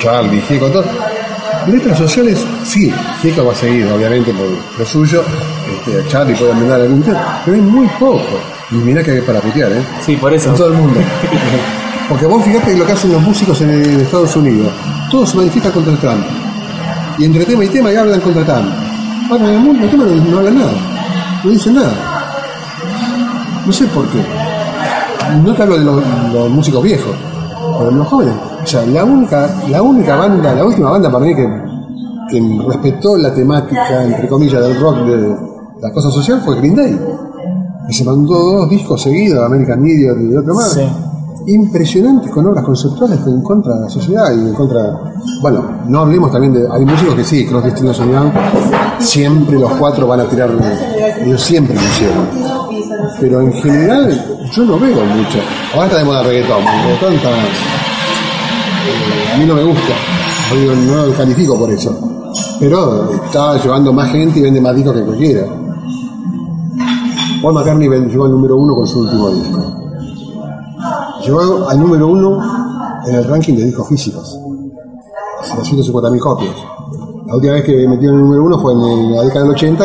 Charlie, 0.00 0.40
Gieco, 0.42 0.68
todo. 0.68 0.84
Letras 1.66 1.96
sociales, 1.98 2.44
sí, 2.64 2.92
Gieco 3.22 3.44
va 3.46 3.52
a 3.52 3.56
seguir, 3.56 3.86
obviamente, 3.86 4.32
por 4.32 4.46
lo 4.78 4.84
suyo. 4.86 5.22
Este, 5.86 6.06
Charlie 6.08 6.34
puede 6.34 6.52
mandar 6.54 6.80
algún 6.82 7.02
tema, 7.02 7.40
pero 7.44 7.56
es 7.56 7.62
muy 7.62 7.86
poco. 7.98 8.22
Y 8.70 8.74
mirá 8.76 9.02
que 9.02 9.12
hay 9.12 9.20
para 9.22 9.40
putear, 9.40 9.72
¿eh? 9.72 9.82
Sí, 10.04 10.16
por 10.16 10.32
eso. 10.32 10.50
En 10.50 10.56
todo 10.56 10.68
el 10.68 10.74
mundo. 10.74 11.00
Porque 12.08 12.26
vos 12.26 12.44
fijate 12.44 12.76
lo 12.76 12.84
que 12.86 12.92
hacen 12.92 13.12
los 13.12 13.22
músicos 13.22 13.58
en, 13.62 13.70
en 13.70 14.00
Estados 14.00 14.36
Unidos. 14.36 14.70
Todos 15.10 15.30
se 15.30 15.36
manifiestan 15.38 15.72
contra 15.72 15.96
Trump. 15.96 16.24
Y 17.18 17.24
entre 17.24 17.44
tema 17.46 17.64
y 17.64 17.68
tema 17.68 17.90
ya 17.90 18.02
hablan 18.02 18.20
contra 18.20 18.44
Trump. 18.44 18.68
Ahora 19.30 19.44
en 19.48 19.50
el 19.54 19.60
mundo 19.60 19.84
el 19.84 19.90
tema 19.90 20.04
no, 20.04 20.14
no 20.16 20.38
hablan 20.38 20.58
nada. 20.58 20.72
No 21.44 21.50
dicen 21.50 21.74
nada. 21.74 21.92
No 23.66 23.72
sé 23.72 23.86
por 23.88 24.06
qué. 24.08 24.24
No 25.44 25.54
te 25.54 25.62
hablo 25.62 25.78
de 25.78 25.84
los, 25.84 26.02
los 26.32 26.50
músicos 26.50 26.82
viejos, 26.82 27.14
pero 27.78 27.90
de 27.90 27.96
los 27.96 28.08
jóvenes. 28.08 28.34
O 28.62 28.66
sea, 28.66 28.86
la 28.86 29.04
única, 29.04 29.48
la 29.68 29.82
única 29.82 30.16
banda, 30.16 30.54
la 30.54 30.64
última 30.64 30.90
banda 30.90 31.10
para 31.10 31.26
mí 31.26 31.34
que, 31.34 31.46
que 32.30 32.62
respetó 32.66 33.16
la 33.18 33.34
temática, 33.34 34.04
entre 34.04 34.26
comillas, 34.26 34.62
del 34.62 34.80
rock 34.80 34.96
de 35.04 35.36
la 35.80 35.92
cosa 35.92 36.10
social 36.10 36.40
fue 36.42 36.56
Green 36.56 36.74
Day. 36.74 36.98
Que 37.86 37.92
se 37.92 38.04
mandó 38.04 38.34
dos 38.34 38.70
discos 38.70 39.02
seguidos, 39.02 39.44
American 39.44 39.86
Idiot 39.86 40.18
y 40.22 40.36
otro 40.36 40.54
más. 40.54 40.72
Sí. 40.72 40.88
Impresionantes 41.46 42.30
con 42.30 42.46
obras 42.46 42.64
conceptuales 42.64 43.20
en 43.26 43.42
contra 43.42 43.74
de 43.74 43.80
la 43.82 43.90
sociedad 43.90 44.32
y 44.34 44.48
en 44.48 44.54
contra. 44.54 45.12
Bueno, 45.42 45.62
no 45.88 46.00
hablemos 46.00 46.32
también 46.32 46.54
de. 46.54 46.66
Hay 46.72 46.86
músicos 46.86 47.14
que 47.14 47.24
sí, 47.24 47.46
Stills 47.46 47.98
y 47.98 48.10
Young, 48.10 48.32
siempre 48.98 49.58
los 49.58 49.72
cuatro 49.72 50.06
van 50.06 50.20
a 50.20 50.24
tirar. 50.24 50.50
Ellos 51.24 51.42
siempre 51.42 51.74
lo 51.74 51.82
hicieron. 51.82 52.28
Pero 53.20 53.40
en 53.40 53.52
general, 53.52 54.24
yo 54.52 54.64
no 54.64 54.78
veo 54.78 55.04
mucho. 55.04 55.38
Ahora 55.74 55.86
está 55.86 55.98
de 55.98 56.04
moda 56.04 56.22
reggaetón. 56.22 56.64
Reggaetón 56.64 57.14
está. 57.14 57.30
eh, 57.30 59.34
a 59.34 59.38
mí 59.38 59.44
no 59.46 59.54
me 59.54 59.64
gusta. 59.64 59.92
No 60.86 61.06
lo 61.06 61.12
califico 61.14 61.58
por 61.58 61.70
eso. 61.70 61.96
Pero 62.60 63.10
está 63.12 63.56
llevando 63.62 63.92
más 63.92 64.10
gente 64.10 64.38
y 64.38 64.42
vende 64.42 64.60
más 64.60 64.74
discos 64.74 64.94
que 64.94 65.02
cualquiera. 65.02 65.46
Paul 67.42 67.54
McCartney 67.54 67.88
llegó 67.88 68.24
al 68.24 68.30
número 68.30 68.56
uno 68.56 68.74
con 68.74 68.86
su 68.86 69.00
último 69.00 69.30
disco. 69.30 69.60
Llegó 71.24 71.68
al 71.68 71.80
número 71.80 72.08
uno 72.08 72.38
en 73.06 73.14
el 73.14 73.24
ranking 73.24 73.54
de 73.54 73.64
discos 73.66 73.88
físicos. 73.88 74.38
250.000 75.58 76.18
copias. 76.20 76.54
La 77.26 77.36
última 77.36 77.54
vez 77.54 77.64
que 77.64 77.88
metió 77.88 78.10
en 78.10 78.16
el 78.16 78.20
número 78.20 78.44
uno 78.44 78.58
fue 78.58 78.72
en 78.72 79.14
la 79.14 79.22
década 79.22 79.44
del 79.44 79.54
80, 79.54 79.84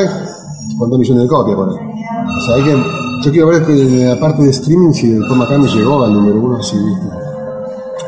con 0.78 0.90
2 0.90 1.00
millones 1.00 1.24
de 1.24 1.30
copias 1.30 1.56
por 1.56 1.70
ahí. 1.70 1.76
O 1.76 2.42
sea, 2.42 2.56
hay 2.56 2.64
que, 2.64 2.84
yo 3.24 3.32
quiero 3.32 3.48
ver 3.48 3.66
que 3.66 3.82
en 3.82 4.10
la 4.10 4.20
parte 4.20 4.44
de 4.44 4.50
streaming 4.50 4.92
si 4.92 5.12
el 5.12 5.22
Paul 5.28 5.40
McCartney 5.40 5.74
llegó 5.74 6.04
al 6.04 6.14
número 6.14 6.42
uno, 6.42 6.62
si 6.62 6.76
¿viste? 6.78 7.08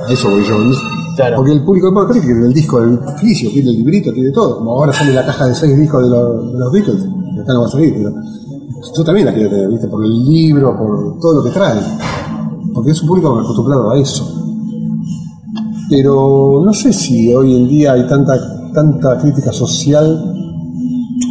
A 0.08 0.12
eso 0.12 0.30
voy 0.30 0.44
yo. 0.44 0.58
Claro. 1.16 1.38
Porque 1.38 1.52
el 1.52 1.64
público 1.64 2.06
de 2.06 2.22
tiene 2.22 2.46
el 2.46 2.54
disco 2.54 2.82
del 2.82 3.00
físico, 3.18 3.52
tiene 3.52 3.70
el 3.70 3.78
librito, 3.78 4.12
tiene 4.14 4.32
todo. 4.32 4.58
Como 4.58 4.72
ahora 4.72 4.94
sale 4.94 5.14
la 5.14 5.26
caja 5.26 5.48
de 5.48 5.56
seis 5.56 5.78
discos 5.78 6.04
de 6.04 6.10
los, 6.10 6.54
de 6.54 6.60
los 6.60 6.72
Beatles, 6.72 7.04
que 7.36 7.42
acá 7.42 7.54
no 7.54 7.62
va 7.62 7.68
a 7.68 7.72
salir, 7.72 7.94
pero 7.94 8.14
yo 8.96 9.04
también 9.04 9.28
la 9.28 9.34
quiero 9.34 9.50
tener, 9.50 9.70
¿viste? 9.70 9.88
Por 9.88 10.04
el 10.04 10.26
libro, 10.26 10.78
por 10.78 11.20
todo 11.20 11.36
lo 11.36 11.44
que 11.44 11.52
trae. 11.52 11.80
Porque 12.74 12.92
es 12.92 13.02
un 13.02 13.08
público 13.08 13.40
acostumbrado 13.40 13.92
a 13.92 14.00
eso. 14.00 14.26
Pero 15.90 16.62
no 16.66 16.74
sé 16.74 16.94
si 16.94 17.34
hoy 17.34 17.56
en 17.56 17.68
día 17.68 17.94
hay 17.94 18.08
tanta, 18.08 18.34
tanta 18.74 19.18
crítica 19.20 19.52
social. 19.52 20.36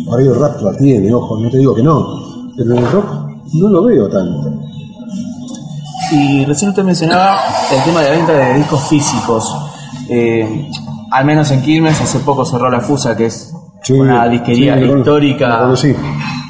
Por 0.07 0.20
ahí 0.20 0.26
el 0.26 0.38
rap 0.38 0.61
la 0.62 0.76
tiene, 0.76 1.12
ojo, 1.12 1.38
no 1.38 1.50
te 1.50 1.59
digo 1.59 1.74
que 1.74 1.83
no. 1.83 2.07
Pero 2.57 2.72
en 2.72 2.79
el 2.79 2.92
rock 2.92 3.07
no 3.55 3.68
lo 3.68 3.85
veo 3.85 4.09
tanto. 4.09 4.53
Y 6.12 6.44
recién 6.44 6.70
usted 6.70 6.83
mencionaba 6.83 7.38
el 7.72 7.83
tema 7.85 8.00
de 8.00 8.11
la 8.11 8.16
venta 8.16 8.33
de 8.33 8.55
discos 8.55 8.83
físicos. 8.88 9.57
Eh, 10.09 10.68
al 11.12 11.24
menos 11.24 11.50
en 11.50 11.62
Quilmes, 11.62 12.00
hace 12.00 12.18
poco 12.20 12.44
cerró 12.44 12.70
la 12.70 12.81
FUSA, 12.81 13.16
que 13.16 13.26
es 13.26 13.53
Sí, 13.83 13.94
una 13.94 14.29
disquería 14.29 14.76
sí, 14.76 14.85
histórica, 14.85 15.72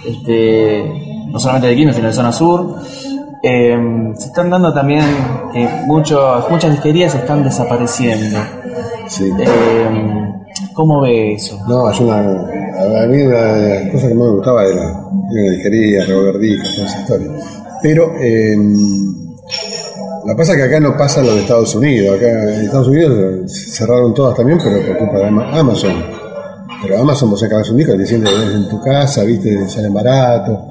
este, 0.04 1.26
no 1.28 1.38
solamente 1.38 1.68
de 1.68 1.76
Quilmes, 1.76 1.96
sino 1.96 2.08
de 2.08 2.14
zona 2.14 2.32
sur. 2.32 2.76
Eh, 3.42 3.78
se 4.16 4.26
están 4.26 4.50
dando 4.50 4.72
también 4.72 5.04
que 5.52 5.68
muchos, 5.86 6.50
muchas 6.50 6.72
disquerías 6.72 7.14
están 7.14 7.44
desapareciendo. 7.44 8.38
Sí. 9.06 9.30
Eh, 9.38 10.19
¿Cómo 10.74 11.00
ve 11.02 11.34
eso? 11.34 11.58
No, 11.68 11.90
es 11.90 12.00
una. 12.00 12.18
A 12.20 13.06
mí 13.06 13.22
una 13.22 13.54
de 13.54 13.80
las 13.84 13.92
cosas 13.92 14.08
que 14.08 14.14
más 14.14 14.28
me 14.28 14.34
gustaba 14.34 14.64
era 14.64 14.84
la 15.32 15.50
disquería, 15.52 16.04
revolver 16.06 16.38
discos, 16.38 16.74
toda 16.76 16.86
esa 16.88 17.00
historia. 17.00 17.30
Pero 17.82 18.12
eh, 18.20 18.56
que 20.26 20.34
pasa 20.36 20.52
es 20.52 20.58
que 20.58 20.64
acá 20.64 20.80
no 20.80 20.96
pasa 20.96 21.22
lo 21.22 21.34
de 21.34 21.40
Estados 21.40 21.74
Unidos. 21.74 22.16
Acá 22.16 22.30
en 22.54 22.64
Estados 22.64 22.88
Unidos 22.88 23.52
cerraron 23.52 24.14
todas 24.14 24.36
también, 24.36 24.58
pero 24.62 24.84
por 24.86 24.98
culpa 24.98 25.18
de 25.18 25.26
Ama- 25.26 25.58
Amazon. 25.58 25.92
Pero 26.82 26.98
Amazon 27.00 27.30
vos 27.30 27.40
sacabas 27.40 27.68
un 27.70 27.76
disco 27.76 27.94
y 27.94 27.98
te 27.98 28.06
sientes 28.06 28.32
en 28.54 28.68
tu 28.68 28.80
casa, 28.80 29.24
viste, 29.24 29.68
salen 29.68 29.92
barato. 29.92 30.66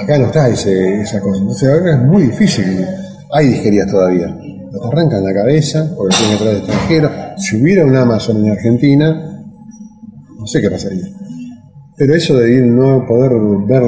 Acá 0.00 0.18
no 0.18 0.26
está 0.26 0.48
ese, 0.48 1.02
esa 1.02 1.20
cosa. 1.20 1.38
Entonces 1.40 1.68
acá 1.70 1.92
es 1.92 2.02
muy 2.02 2.22
difícil. 2.24 2.84
Hay 3.30 3.48
disquerías 3.48 3.88
todavía. 3.90 4.26
No 4.70 4.80
te 4.80 4.88
arrancan 4.88 5.22
la 5.22 5.34
cabeza 5.34 5.86
porque 5.96 6.16
tienen 6.16 6.38
que 6.38 6.42
traer 6.44 6.56
de 6.56 6.62
extranjero. 6.64 7.10
Si 7.42 7.60
hubiera 7.60 7.84
un 7.84 7.96
Amazon 7.96 8.36
en 8.36 8.52
Argentina, 8.52 9.42
no 10.38 10.46
sé 10.46 10.60
qué 10.60 10.70
pasaría. 10.70 11.08
Pero 11.96 12.14
eso 12.14 12.36
de 12.36 12.54
ir 12.54 12.64
no 12.64 13.04
poder 13.04 13.32
ver, 13.66 13.82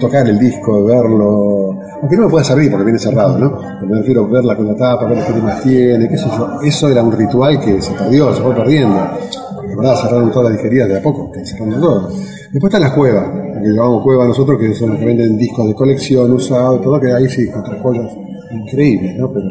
tocar 0.00 0.26
el 0.26 0.38
disco, 0.38 0.82
verlo, 0.82 1.78
aunque 2.00 2.16
no 2.16 2.22
me 2.22 2.30
pueda 2.30 2.42
servir 2.42 2.70
porque 2.70 2.84
viene 2.84 2.98
cerrado, 2.98 3.38
¿no? 3.38 3.58
Pero 3.58 3.92
me 3.92 3.98
refiero 3.98 4.24
a 4.24 4.28
verla 4.28 4.56
con 4.56 4.66
la 4.66 4.74
tapa, 4.74 5.04
ver 5.06 5.22
qué 5.26 5.32
temas 5.34 5.62
tiene, 5.62 6.08
qué 6.08 6.16
sé 6.16 6.24
yo. 6.38 6.58
Eso 6.62 6.88
era 6.88 7.02
un 7.02 7.12
ritual 7.12 7.60
que 7.60 7.82
se 7.82 7.92
perdió, 7.92 8.34
se 8.34 8.40
fue 8.40 8.54
perdiendo. 8.54 8.96
De 8.96 9.76
verdad, 9.76 9.96
cerraron 9.96 10.30
todas 10.30 10.50
las 10.50 10.52
disquerías 10.54 10.88
de 10.88 10.96
a 10.96 11.02
poco, 11.02 11.26
están 11.26 11.44
cerrando 11.44 11.78
todo. 11.78 12.08
Después 12.50 12.72
están 12.72 12.80
las 12.80 12.92
cuevas, 12.92 13.26
que 13.62 13.68
llamamos 13.68 14.02
cueva 14.02 14.26
nosotros, 14.26 14.58
que 14.58 14.72
son 14.72 14.90
los 14.90 14.98
que 14.98 15.04
venden 15.04 15.36
discos 15.36 15.68
de 15.68 15.74
colección, 15.74 16.32
usados, 16.32 16.80
todo, 16.80 16.98
que 16.98 17.12
ahí 17.12 17.28
sí, 17.28 17.46
contra 17.50 17.78
joyas 17.82 18.10
increíbles, 18.52 19.18
¿no? 19.18 19.30
Pero 19.30 19.46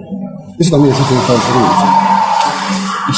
eso 0.57 0.71
también 0.71 0.91
existe 0.91 1.13
en 1.13 1.19
Estados 1.19 1.43
Unidos. 1.55 1.94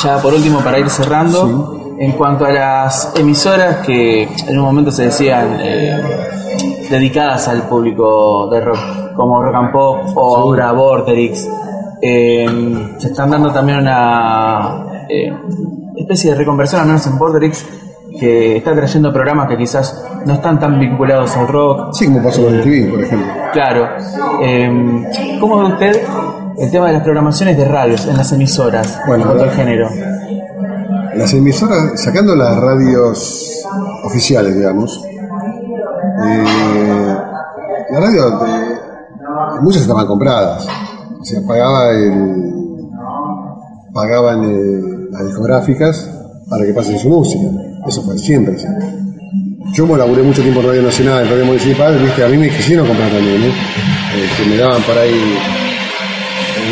Ya 0.03 0.19
por 0.21 0.31
último, 0.31 0.59
para 0.59 0.77
ir 0.77 0.89
cerrando, 0.91 1.95
en 1.97 2.11
cuanto 2.11 2.45
a 2.45 2.51
las 2.51 3.13
emisoras 3.17 3.77
que 3.77 4.23
en 4.47 4.59
un 4.59 4.63
momento 4.63 4.91
se 4.91 5.05
decían 5.05 5.57
eh, 5.59 5.99
dedicadas 6.87 7.47
al 7.47 7.63
público 7.63 8.47
de 8.47 8.61
rock, 8.61 8.79
como 9.15 9.41
Rock 9.41 9.55
and 9.55 9.71
Pop 9.71 9.97
o 10.15 10.37
ahora 10.37 10.71
Vorterix, 10.71 11.49
eh, 11.99 12.45
se 12.99 13.07
están 13.07 13.31
dando 13.31 13.51
también 13.51 13.79
una 13.79 14.85
eh, 15.09 15.33
especie 15.95 16.31
de 16.31 16.37
reconversión, 16.37 16.81
al 16.81 16.87
menos 16.87 17.07
en 17.07 17.17
Vorterix, 17.17 17.65
que 18.19 18.57
está 18.57 18.75
trayendo 18.75 19.11
programas 19.11 19.49
que 19.49 19.57
quizás 19.57 20.05
no 20.27 20.33
están 20.33 20.59
tan 20.59 20.79
vinculados 20.79 21.35
al 21.37 21.47
rock, 21.47 21.93
Sí, 21.93 22.05
como 22.05 22.21
pasó 22.21 22.43
con 22.43 22.53
el 22.53 22.61
TV, 22.61 22.91
por 22.91 23.03
ejemplo. 23.03 23.33
Claro. 23.51 23.87
¿Cómo 25.39 25.57
ve 25.57 25.65
usted 25.73 26.07
el 26.59 26.71
tema 26.71 26.87
de 26.87 26.93
las 26.93 27.03
programaciones 27.03 27.57
de 27.57 27.65
radios 27.65 28.05
en 28.07 28.17
las 28.17 28.31
emisoras 28.31 28.99
Bueno, 29.07 29.23
en 29.23 29.27
cuanto 29.29 29.43
al 29.43 29.49
la- 29.49 29.55
género? 29.55 29.89
Las 31.15 31.33
emisoras, 31.33 31.99
sacando 32.01 32.35
las 32.35 32.57
radios 32.57 33.63
oficiales, 34.03 34.55
digamos, 34.55 35.03
eh, 36.25 36.43
las 37.91 38.01
radios, 38.01 38.41
de- 38.41 39.61
muchas 39.61 39.81
estaban 39.83 40.05
compradas. 40.07 40.67
O 41.19 41.23
sea, 41.25 41.41
pagaba 41.47 41.89
el, 41.91 42.43
pagaban 43.93 44.43
eh, 44.43 45.07
las 45.11 45.25
discográficas 45.25 46.09
para 46.49 46.65
que 46.65 46.73
pasen 46.73 46.99
su 46.99 47.09
música. 47.09 47.49
Eso 47.87 48.01
fue 48.03 48.17
siempre. 48.17 48.55
Yo 49.73 49.85
me 49.87 49.97
laburé 49.97 50.21
mucho 50.23 50.41
tiempo 50.41 50.61
en 50.61 50.67
Radio 50.67 50.83
Nacional, 50.83 51.23
en 51.23 51.29
Radio 51.29 51.45
Municipal, 51.45 51.97
viste, 51.99 52.23
a 52.23 52.27
mí 52.29 52.37
me 52.37 52.49
quisieron 52.49 52.87
comprar 52.87 53.09
también, 53.11 53.41
¿eh? 53.43 53.47
Eh, 53.49 54.29
que 54.37 54.49
me 54.49 54.57
daban 54.57 54.81
por 54.83 54.97
ahí 54.97 55.37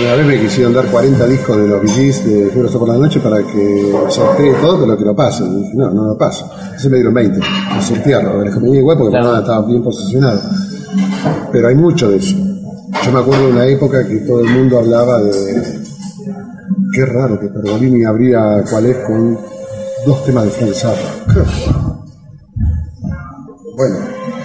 una 0.03 0.15
vez 0.15 0.25
me 0.25 0.39
quisieron 0.41 0.73
dar 0.73 0.85
40 0.87 1.25
discos 1.27 1.57
de 1.57 1.67
los 1.67 1.81
VGs 1.81 2.25
de 2.25 2.49
Fiebre 2.51 2.69
por 2.71 2.87
la 2.87 2.97
Noche 2.97 3.19
para 3.19 3.37
que 3.37 3.93
sortee 4.09 4.53
todo, 4.61 4.79
pero 4.81 4.97
que 4.97 5.05
lo 5.05 5.15
pase. 5.15 5.43
Y 5.43 5.55
dije, 5.61 5.71
no, 5.75 5.91
no 5.91 6.03
lo 6.07 6.17
paso. 6.17 6.49
Entonces 6.63 6.89
me 6.91 6.97
dieron 6.97 7.13
20, 7.13 7.39
a 7.71 7.81
sortearlo. 7.81 8.43
Les 8.43 8.53
convenía 8.53 8.79
igual 8.79 8.97
porque 8.97 9.11
Claro. 9.11 9.25
nada, 9.27 9.39
estaba 9.39 9.65
bien 9.67 9.83
posicionado. 9.83 10.39
Pero 11.51 11.67
hay 11.67 11.75
mucho 11.75 12.09
de 12.09 12.17
eso. 12.17 12.35
Yo 13.05 13.11
me 13.11 13.19
acuerdo 13.19 13.45
de 13.47 13.51
una 13.51 13.65
época 13.67 14.07
que 14.07 14.17
todo 14.19 14.39
el 14.41 14.49
mundo 14.49 14.79
hablaba 14.79 15.21
de. 15.21 15.79
Qué 16.93 17.05
raro 17.05 17.39
que 17.39 17.47
Pergolini 17.47 18.05
abría 18.05 18.63
cuál 18.69 18.85
es 18.85 18.97
con 19.05 19.37
dos 20.05 20.23
temas 20.25 20.45
de 20.45 20.49
Frank 20.51 20.73
Zappa. 20.73 21.95
Bueno, 23.77 23.95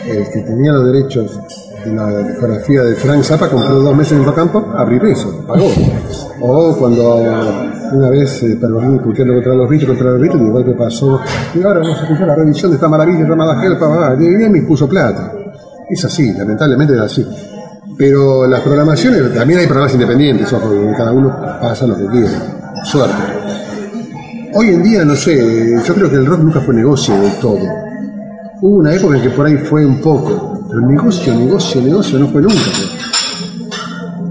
el 0.08 0.28
que 0.28 0.40
tenía 0.40 0.72
los 0.72 0.86
derechos 0.92 1.38
de 1.84 1.92
la 1.92 2.18
discografía 2.18 2.82
de 2.82 2.94
Frank 2.94 3.22
Zappa 3.22 3.48
compró 3.48 3.80
dos 3.80 3.96
meses 3.96 4.18
en 4.18 4.24
Rocampo, 4.24 4.72
abrir 4.76 5.02
eso, 5.04 5.44
pagó. 5.46 5.68
O 6.40 6.76
cuando 6.76 7.16
una 7.92 8.10
vez 8.10 8.42
eh, 8.42 8.56
puteando 8.56 9.34
contra 9.34 9.54
los 9.54 9.68
Beatles, 9.68 9.88
contra 9.88 10.10
los 10.12 10.20
Beatles, 10.20 10.42
igual 10.42 10.64
que 10.64 10.72
pasó, 10.72 11.20
y 11.54 11.62
ahora 11.62 11.80
vamos 11.80 11.98
a 11.98 12.02
escuchar 12.02 12.26
la 12.26 12.34
revisión 12.34 12.70
de 12.70 12.76
esta 12.76 12.88
maravilla 12.88 13.28
llamada 13.28 13.64
Help, 13.64 13.82
ah, 13.82 14.16
y 14.18 14.48
me 14.48 14.62
puso 14.62 14.88
plata. 14.88 15.32
Es 15.88 16.04
así, 16.04 16.32
lamentablemente 16.32 16.94
es 16.94 17.00
así. 17.00 17.26
Pero 17.96 18.46
las 18.46 18.60
programaciones, 18.60 19.34
también 19.34 19.60
hay 19.60 19.66
programas 19.66 19.92
independientes, 19.94 20.52
ojo, 20.52 20.70
cada 20.96 21.12
uno 21.12 21.36
pasa 21.60 21.86
lo 21.86 21.96
que 21.96 22.06
quiere. 22.06 22.30
Suerte. 22.84 23.14
Hoy 24.54 24.68
en 24.68 24.82
día, 24.82 25.04
no 25.04 25.14
sé, 25.14 25.80
yo 25.86 25.94
creo 25.94 26.10
que 26.10 26.16
el 26.16 26.26
rock 26.26 26.40
nunca 26.40 26.60
fue 26.60 26.74
negocio 26.74 27.14
del 27.20 27.32
todo. 27.34 27.58
Hubo 28.62 28.76
una 28.76 28.94
época 28.94 29.16
en 29.16 29.22
que 29.22 29.30
por 29.30 29.46
ahí 29.46 29.56
fue 29.56 29.86
un 29.86 30.00
poco, 30.00 30.49
pero 30.70 30.86
negocio, 30.86 31.34
negocio, 31.34 31.82
negocio 31.82 32.18
no 32.18 32.28
fue 32.28 32.42
nunca. 32.42 32.54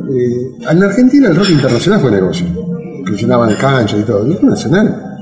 Eh, 0.10 0.58
en 0.70 0.84
Argentina 0.84 1.28
el 1.28 1.36
rock 1.36 1.50
internacional 1.50 2.00
fue 2.00 2.12
negocio, 2.12 2.48
que 3.06 3.14
llenaban 3.14 3.54
canchas 3.56 4.00
y 4.00 4.04
todo. 4.04 4.24
El 4.24 4.34
rock 4.34 4.44
nacional, 4.44 5.20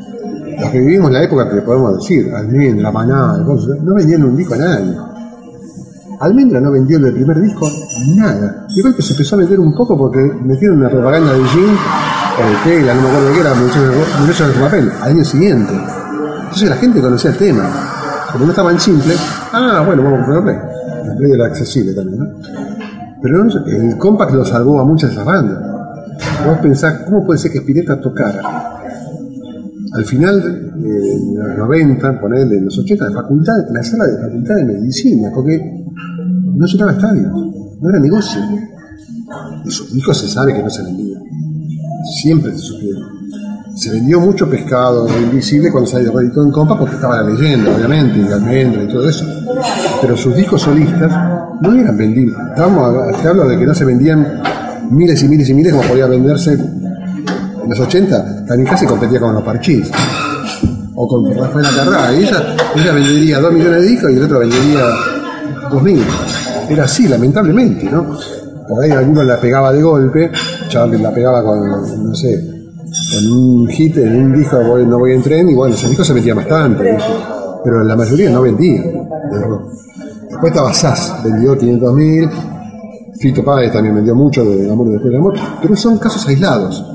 los 0.62 0.70
que 0.70 0.80
vivimos 0.80 1.12
la 1.12 1.24
época 1.24 1.50
que 1.50 1.62
podemos 1.62 1.98
decir, 1.98 2.32
Almendra, 2.34 2.92
Maná, 2.92 3.38
no 3.38 3.96
vendían 3.96 4.24
un 4.24 4.38
disco 4.38 4.54
a 4.54 4.58
nadie. 4.58 4.96
Almendra 6.20 6.60
no 6.60 6.72
vendió 6.72 6.98
el 6.98 7.14
primer 7.14 7.40
disco 7.42 7.70
nada. 8.16 8.66
Igual 8.76 8.96
que 8.96 9.02
se 9.02 9.14
empezó 9.14 9.36
a 9.36 9.40
vender 9.40 9.60
un 9.60 9.74
poco 9.76 9.98
porque 9.98 10.20
metieron 10.20 10.80
una 10.80 10.90
propaganda 10.90 11.34
de 11.34 11.44
Jim, 11.46 11.78
o 12.38 12.50
de 12.50 12.56
Tela, 12.64 12.94
no 12.94 13.02
me 13.02 13.08
acuerdo 13.10 13.34
qué 13.34 13.40
era, 13.40 13.54
muchachos 13.54 14.56
de 14.56 14.62
papel, 14.62 14.92
al 15.02 15.12
año 15.12 15.24
siguiente. 15.24 15.74
Entonces 15.74 16.70
la 16.70 16.76
gente 16.78 17.02
conocía 17.02 17.32
el 17.32 17.38
tema. 17.38 17.70
Como 18.32 18.46
no 18.46 18.52
estaba 18.52 18.72
en 18.72 18.80
simple, 18.80 19.16
ah, 19.54 19.84
bueno, 19.86 20.04
vamos 20.04 20.20
a 20.20 20.26
comprar 20.26 20.77
Play 21.16 21.32
era 21.32 21.46
accesible 21.46 21.94
también, 21.94 22.20
¿no? 22.20 22.28
Pero 23.22 23.44
no 23.44 23.66
el 23.66 23.98
Compact 23.98 24.34
lo 24.34 24.46
salvó 24.46 24.80
a 24.80 24.86
muchas 24.86 25.10
de 25.10 25.16
esas 25.16 25.26
bandas. 25.26 25.58
Vos 26.46 26.58
pensás, 26.60 27.04
¿cómo 27.06 27.26
puede 27.26 27.40
ser 27.40 27.52
que 27.52 27.60
Spinetta 27.60 28.00
tocara? 28.00 28.42
Al 29.94 30.06
final, 30.06 30.40
eh, 30.40 31.14
en 31.14 31.36
los 31.36 31.58
90, 31.58 32.20
ponerle 32.20 32.58
en 32.58 32.66
los 32.66 32.78
80, 32.78 33.08
de 33.08 33.14
facultad, 33.14 33.54
la 33.72 33.84
sala 33.84 34.06
de 34.06 34.18
facultad 34.18 34.56
de 34.56 34.66
medicina, 34.66 35.32
porque 35.34 35.86
no 36.44 36.66
llenaba 36.66 36.92
estadios, 36.92 37.32
no 37.82 37.90
era 37.90 38.00
negocio. 38.00 38.42
Y 39.66 39.72
sus 39.72 39.94
discos 39.94 40.18
se 40.20 40.28
sabe 40.28 40.54
que 40.54 40.64
no 40.64 40.70
se 40.70 40.84
vendían. 40.84 41.22
Siempre 42.22 42.52
se 42.52 42.60
supieron. 42.60 43.17
Se 43.78 43.92
vendió 43.92 44.20
mucho 44.20 44.50
pescado 44.50 45.08
invisible 45.20 45.72
cuando 45.72 45.88
se 45.90 45.98
editó 45.98 46.42
en 46.42 46.52
compa 46.52 46.78
porque 46.80 46.96
estaba 46.96 47.22
la 47.22 47.30
leyenda, 47.30 47.76
obviamente, 47.76 48.20
y 48.28 48.32
almendra 48.34 48.84
y 48.84 48.88
todo 48.88 49.08
eso. 49.08 49.24
Pero 50.02 50.18
sus 50.18 50.36
discos 50.36 50.64
solistas 50.64 51.12
no 51.62 51.74
eran 51.74 51.96
vendibles. 51.96 52.36
Estamos, 52.50 52.96
a- 52.96 53.22
te 53.22 53.28
hablo 53.28 53.48
de 53.48 53.58
que 53.58 53.66
no 53.68 53.76
se 53.76 53.86
vendían 53.86 54.42
miles 54.90 55.22
y 55.22 55.28
miles 55.28 55.48
y 55.50 55.54
miles 55.54 55.74
como 55.74 55.88
podía 55.88 56.08
venderse 56.08 56.54
en 56.54 57.70
los 57.70 57.80
80. 57.80 58.46
También 58.48 58.68
casi 58.68 58.86
competía 58.88 59.20
con 59.20 59.34
los 59.36 59.44
parchís. 59.44 59.92
O 60.96 61.08
con 61.08 61.32
Rafaela 61.38 61.70
Carrá. 61.76 62.14
Y 62.14 62.24
ella, 62.24 62.56
ella 62.76 62.94
vendería 62.94 63.40
dos 63.40 63.54
millones 63.54 63.82
de 63.82 63.88
discos 63.88 64.12
y 64.12 64.16
el 64.16 64.24
otro 64.24 64.40
vendería 64.40 64.82
dos 65.70 65.84
mil. 65.84 66.04
Era 66.68 66.86
así, 66.86 67.08
lamentablemente, 67.08 67.84
¿no? 67.92 68.08
Por 68.68 68.84
ahí 68.84 68.90
alguno 68.92 69.22
la 69.24 69.40
pegaba 69.40 69.72
de 69.72 69.82
golpe, 69.84 70.32
Charlie 70.68 70.98
la 71.00 71.12
pegaba 71.14 71.44
con, 71.44 72.04
no 72.10 72.16
sé, 72.16 72.57
con 73.14 73.32
un 73.32 73.68
hit 73.68 73.98
en 73.98 74.26
un 74.26 74.38
disco 74.38 74.58
no 74.60 75.00
voy 75.00 75.14
en 75.14 75.22
tren 75.22 75.50
y 75.50 75.54
bueno, 75.54 75.76
ese 75.76 75.88
disco 75.88 76.04
se 76.04 76.14
vendía 76.14 76.34
bastante, 76.34 76.84
¿viste? 76.84 77.14
pero 77.64 77.84
la 77.84 77.96
mayoría 77.96 78.30
no 78.30 78.42
vendía 78.42 78.82
de. 78.82 79.78
Después 80.30 80.52
estaba 80.52 80.74
Sass, 80.74 81.22
vendió 81.24 81.58
500 81.58 81.94
mil, 81.94 82.30
Fito 83.20 83.44
Páez 83.44 83.72
también 83.72 83.96
vendió 83.96 84.14
mucho 84.14 84.44
de 84.46 84.70
Amor 84.70 84.90
después 84.90 85.12
del 85.12 85.20
amor, 85.20 85.34
pero 85.62 85.76
son 85.76 85.98
casos 85.98 86.28
aislados. 86.28 86.86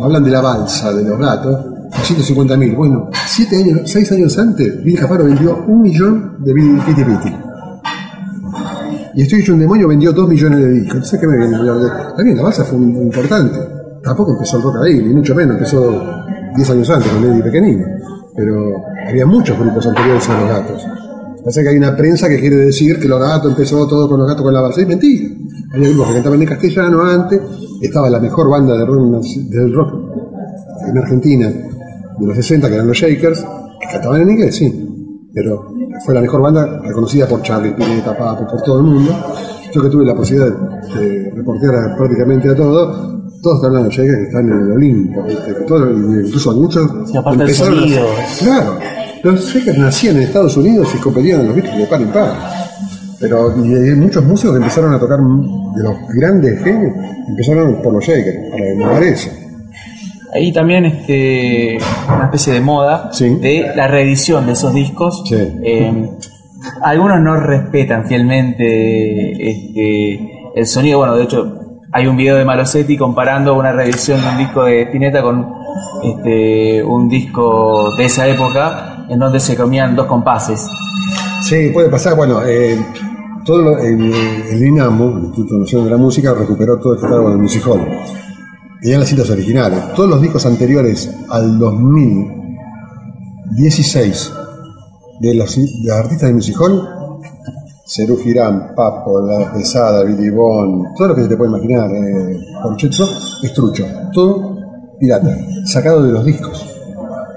Hablan 0.00 0.22
de 0.22 0.30
la 0.30 0.40
balsa, 0.40 0.92
de 0.92 1.02
los 1.02 1.18
gatos, 1.18 1.58
150 2.02 2.56
mil, 2.56 2.76
bueno, 2.76 3.10
siete 3.26 3.56
años, 3.56 3.80
seis 3.84 4.10
años 4.12 4.38
antes, 4.38 4.84
Billy 4.84 4.96
Caparo 4.96 5.24
vendió 5.24 5.64
un 5.66 5.82
millón 5.82 6.36
de 6.40 6.52
Billy 6.52 6.80
Piti 6.80 7.04
Piti. 7.04 7.34
Y 9.14 9.22
Estoy 9.22 9.40
hecho 9.40 9.54
un 9.54 9.60
demonio 9.60 9.88
vendió 9.88 10.12
2 10.12 10.28
millones 10.28 10.58
de 10.60 10.70
discos. 10.72 10.94
Entonces, 10.96 11.18
¿qué 11.18 11.26
me 11.26 11.38
viene 11.38 11.56
a 11.56 11.58
hablar 11.58 11.78
de.? 11.78 11.88
También 12.16 12.36
la 12.36 12.42
base 12.42 12.64
fue 12.64 12.78
importante. 12.78 13.58
Tampoco 14.06 14.34
empezó 14.34 14.58
el 14.58 14.62
rock 14.62 14.76
ahí, 14.84 15.02
ni 15.02 15.12
mucho 15.12 15.34
menos. 15.34 15.56
Empezó 15.56 16.00
10 16.54 16.70
años 16.70 16.90
antes, 16.90 17.10
con 17.10 17.24
Eddie 17.24 17.42
Pequeñino. 17.42 17.84
Pero 18.36 18.76
había 19.08 19.26
muchos 19.26 19.58
grupos 19.58 19.84
anteriores 19.84 20.28
a 20.28 20.40
los 20.40 20.48
gatos. 20.48 20.86
Pasa 21.44 21.62
que 21.62 21.68
hay 21.70 21.76
una 21.76 21.96
prensa 21.96 22.28
que 22.28 22.38
quiere 22.38 22.56
decir 22.56 23.00
que 23.00 23.08
los 23.08 23.20
gatos 23.20 23.50
empezó 23.50 23.84
todo 23.88 24.08
con 24.08 24.20
los 24.20 24.28
gatos 24.28 24.44
con 24.44 24.54
la 24.54 24.60
base. 24.60 24.82
Es 24.82 24.88
mentira. 24.88 25.28
Había 25.74 25.88
grupos 25.88 26.08
que 26.08 26.14
cantaban 26.14 26.40
en 26.40 26.48
castellano 26.48 27.02
antes. 27.02 27.40
Estaba 27.82 28.08
la 28.08 28.20
mejor 28.20 28.48
banda 28.48 28.76
de 28.76 28.86
rock, 28.86 29.24
del 29.50 29.74
rock 29.74 29.94
en 30.86 30.98
Argentina 30.98 31.48
de 31.48 32.26
los 32.26 32.36
60, 32.36 32.68
que 32.68 32.74
eran 32.74 32.86
los 32.86 32.96
Shakers, 32.96 33.44
que 33.80 33.88
cantaban 33.90 34.20
en 34.20 34.30
inglés, 34.30 34.54
sí. 34.54 35.28
Pero 35.34 35.66
fue 36.04 36.14
la 36.14 36.20
mejor 36.20 36.42
banda 36.42 36.80
reconocida 36.80 37.26
por 37.26 37.42
Charlie 37.42 37.72
Pineta, 37.72 38.16
Papo, 38.16 38.46
por 38.46 38.62
todo 38.62 38.78
el 38.78 38.84
mundo. 38.84 39.12
Yo 39.72 39.82
que 39.82 39.88
tuve 39.88 40.04
la 40.04 40.14
posibilidad 40.14 40.56
de 40.94 41.32
reportear 41.34 41.96
prácticamente 41.96 42.48
a 42.48 42.54
todos, 42.54 43.15
todos 43.46 43.58
están 43.58 43.68
hablando 43.76 43.88
de 43.90 43.94
Shakers 43.96 44.18
que 44.18 44.24
están 44.24 44.50
en 44.50 44.58
el 44.58 44.72
Olimpo, 44.72 45.22
¿viste? 45.22 45.54
Que 45.54 46.26
incluso 46.26 46.52
muchos 46.56 46.90
Sí, 47.08 47.16
aparte 47.16 47.42
empezaron 47.42 47.78
sonido. 47.78 48.06
Claro, 48.40 48.78
los 49.22 49.40
Shakers 49.54 49.78
nacían 49.78 50.16
en 50.16 50.22
Estados 50.22 50.56
Unidos 50.56 50.88
y 50.92 50.98
competían 50.98 51.40
en 51.42 51.46
los 51.46 51.54
Beatles 51.56 51.78
de 51.78 51.86
par 51.86 52.02
en 52.02 52.08
par. 52.08 52.32
Pero 53.20 53.54
y 53.64 53.72
hay 53.72 53.94
muchos 53.94 54.24
músicos 54.24 54.52
que 54.54 54.58
empezaron 54.58 54.92
a 54.94 54.98
tocar 54.98 55.20
de 55.20 55.82
los 55.82 55.94
grandes 56.12 56.60
genios, 56.64 56.92
empezaron 57.28 57.80
por 57.82 57.92
los 57.92 58.04
Shakers, 58.04 58.50
para 58.50 58.64
demorar 58.64 59.02
eso. 59.04 59.30
Ahí 60.34 60.52
también 60.52 60.84
este, 60.86 61.78
una 62.12 62.24
especie 62.24 62.52
de 62.52 62.60
moda 62.60 63.10
Sí. 63.12 63.32
de 63.36 63.70
la 63.76 63.86
reedición 63.86 64.44
de 64.46 64.52
esos 64.52 64.74
discos. 64.74 65.22
Sí. 65.24 65.36
Eh, 65.36 66.10
algunos 66.82 67.20
no 67.20 67.36
respetan 67.36 68.06
fielmente 68.06 69.30
este, 69.50 70.30
el 70.56 70.66
sonido. 70.66 70.98
Bueno, 70.98 71.16
de 71.16 71.22
hecho, 71.22 71.65
hay 71.96 72.06
un 72.06 72.16
video 72.16 72.36
de 72.36 72.44
Malosetti 72.44 72.96
comparando 72.98 73.54
una 73.54 73.72
reedición 73.72 74.20
de 74.20 74.28
un 74.28 74.36
disco 74.36 74.64
de 74.64 74.82
Spinetta 74.82 75.22
con 75.22 75.46
este, 76.04 76.84
un 76.84 77.08
disco 77.08 77.96
de 77.96 78.04
esa 78.04 78.26
época 78.28 79.06
en 79.08 79.18
donde 79.18 79.40
se 79.40 79.56
comían 79.56 79.96
dos 79.96 80.04
compases. 80.06 80.68
Sí, 81.42 81.70
puede 81.72 81.88
pasar. 81.88 82.14
Bueno, 82.14 82.42
eh, 82.44 82.78
todo 83.46 83.62
lo- 83.62 83.78
el, 83.78 84.12
el 84.12 84.62
el 84.62 84.66
Instituto 84.66 85.54
Nacional 85.58 85.86
de 85.86 85.90
la 85.92 85.96
Música, 85.96 86.34
recuperó 86.34 86.78
todo 86.78 86.96
este 86.96 87.06
catálogo 87.06 87.30
de 87.30 87.36
Music 87.38 87.66
Hall. 87.66 87.80
Tenían 88.82 89.00
las 89.00 89.08
cintas 89.08 89.30
originales. 89.30 89.94
Todos 89.94 90.10
los 90.10 90.20
discos 90.20 90.44
anteriores 90.44 91.10
al 91.30 91.58
2016 91.58 94.32
de 95.20 95.34
los, 95.34 95.56
de 95.56 95.66
los 95.84 95.96
artistas 95.96 96.28
de 96.28 96.34
Music 96.34 96.56
Hall, 96.60 96.82
Cerú 97.86 98.16
Girán, 98.18 98.74
Papo, 98.74 99.20
La 99.20 99.52
Pesada, 99.52 100.02
Billy 100.04 100.28
Bond, 100.30 100.88
todo 100.96 101.08
lo 101.08 101.14
que 101.14 101.22
se 101.22 101.28
te 101.28 101.36
puede 101.36 101.50
imaginar, 101.50 101.88
eh, 101.92 102.36
es 103.42 103.52
trucho. 103.54 103.84
Todo 104.12 104.56
pirata, 104.98 105.36
sacado 105.66 106.02
de 106.02 106.12
los 106.12 106.24
discos. 106.24 106.66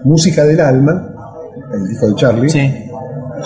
Música 0.04 0.44
del 0.46 0.60
alma, 0.60 1.14
el 1.74 1.88
disco 1.88 2.08
de 2.08 2.16
Charlie, 2.16 2.50
Sí. 2.50 2.68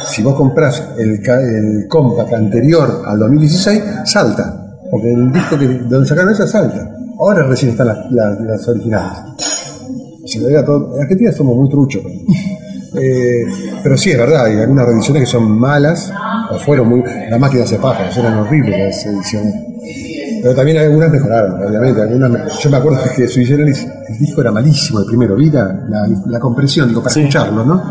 si 0.08 0.24
vos 0.24 0.36
compras 0.36 0.82
el, 0.98 1.20
el 1.28 1.88
compact 1.90 2.34
anterior 2.34 3.02
al 3.06 3.20
2016, 3.20 3.84
salta. 4.06 4.60
Porque 4.90 5.12
el 5.12 5.32
disco 5.32 5.58
que, 5.58 5.68
de 5.68 5.80
donde 5.90 6.08
sacaron 6.08 6.32
esa 6.32 6.48
salta. 6.48 6.90
Ahora 7.20 7.44
recién 7.48 7.72
están 7.72 7.88
las, 7.88 8.12
las- 8.12 8.40
las 8.40 8.68
originales. 8.70 9.18
Todo- 10.66 10.96
en 10.96 11.02
Argentina 11.02 11.32
somos 11.32 11.56
muy 11.58 11.70
truchos. 11.70 12.02
Eh, 12.96 13.44
pero 13.82 13.98
sí, 13.98 14.12
es 14.12 14.18
verdad, 14.20 14.46
hay 14.46 14.56
algunas 14.60 14.86
reediciones 14.86 15.24
que 15.24 15.26
son 15.26 15.50
malas, 15.60 16.14
o 16.56 16.60
fueron 16.60 16.90
muy. 16.90 17.04
Las 17.30 17.40
máquinas 17.40 17.70
de 17.70 17.78
pájaros 17.78 18.16
eran 18.18 18.36
horribles 18.40 18.80
las 18.80 19.06
ediciones. 19.06 19.54
Pero 20.42 20.56
también 20.56 20.78
algunas 20.78 21.10
mejoraron, 21.12 21.66
obviamente. 21.68 22.02
Algunas, 22.02 22.60
yo 22.60 22.70
me 22.70 22.78
acuerdo 22.78 23.00
que 23.16 23.28
Sui 23.28 23.46
Generis, 23.46 23.88
el 24.10 24.18
disco 24.18 24.42
era 24.42 24.52
malísimo 24.52 25.00
el 25.00 25.06
primero, 25.06 25.36
vi 25.36 25.50
la, 25.50 25.74
la, 26.28 26.40
compresión, 26.40 26.90
digo, 26.90 27.02
para 27.02 27.14
Sí. 27.14 27.22
escucharlo, 27.22 27.64
¿no? 27.66 27.82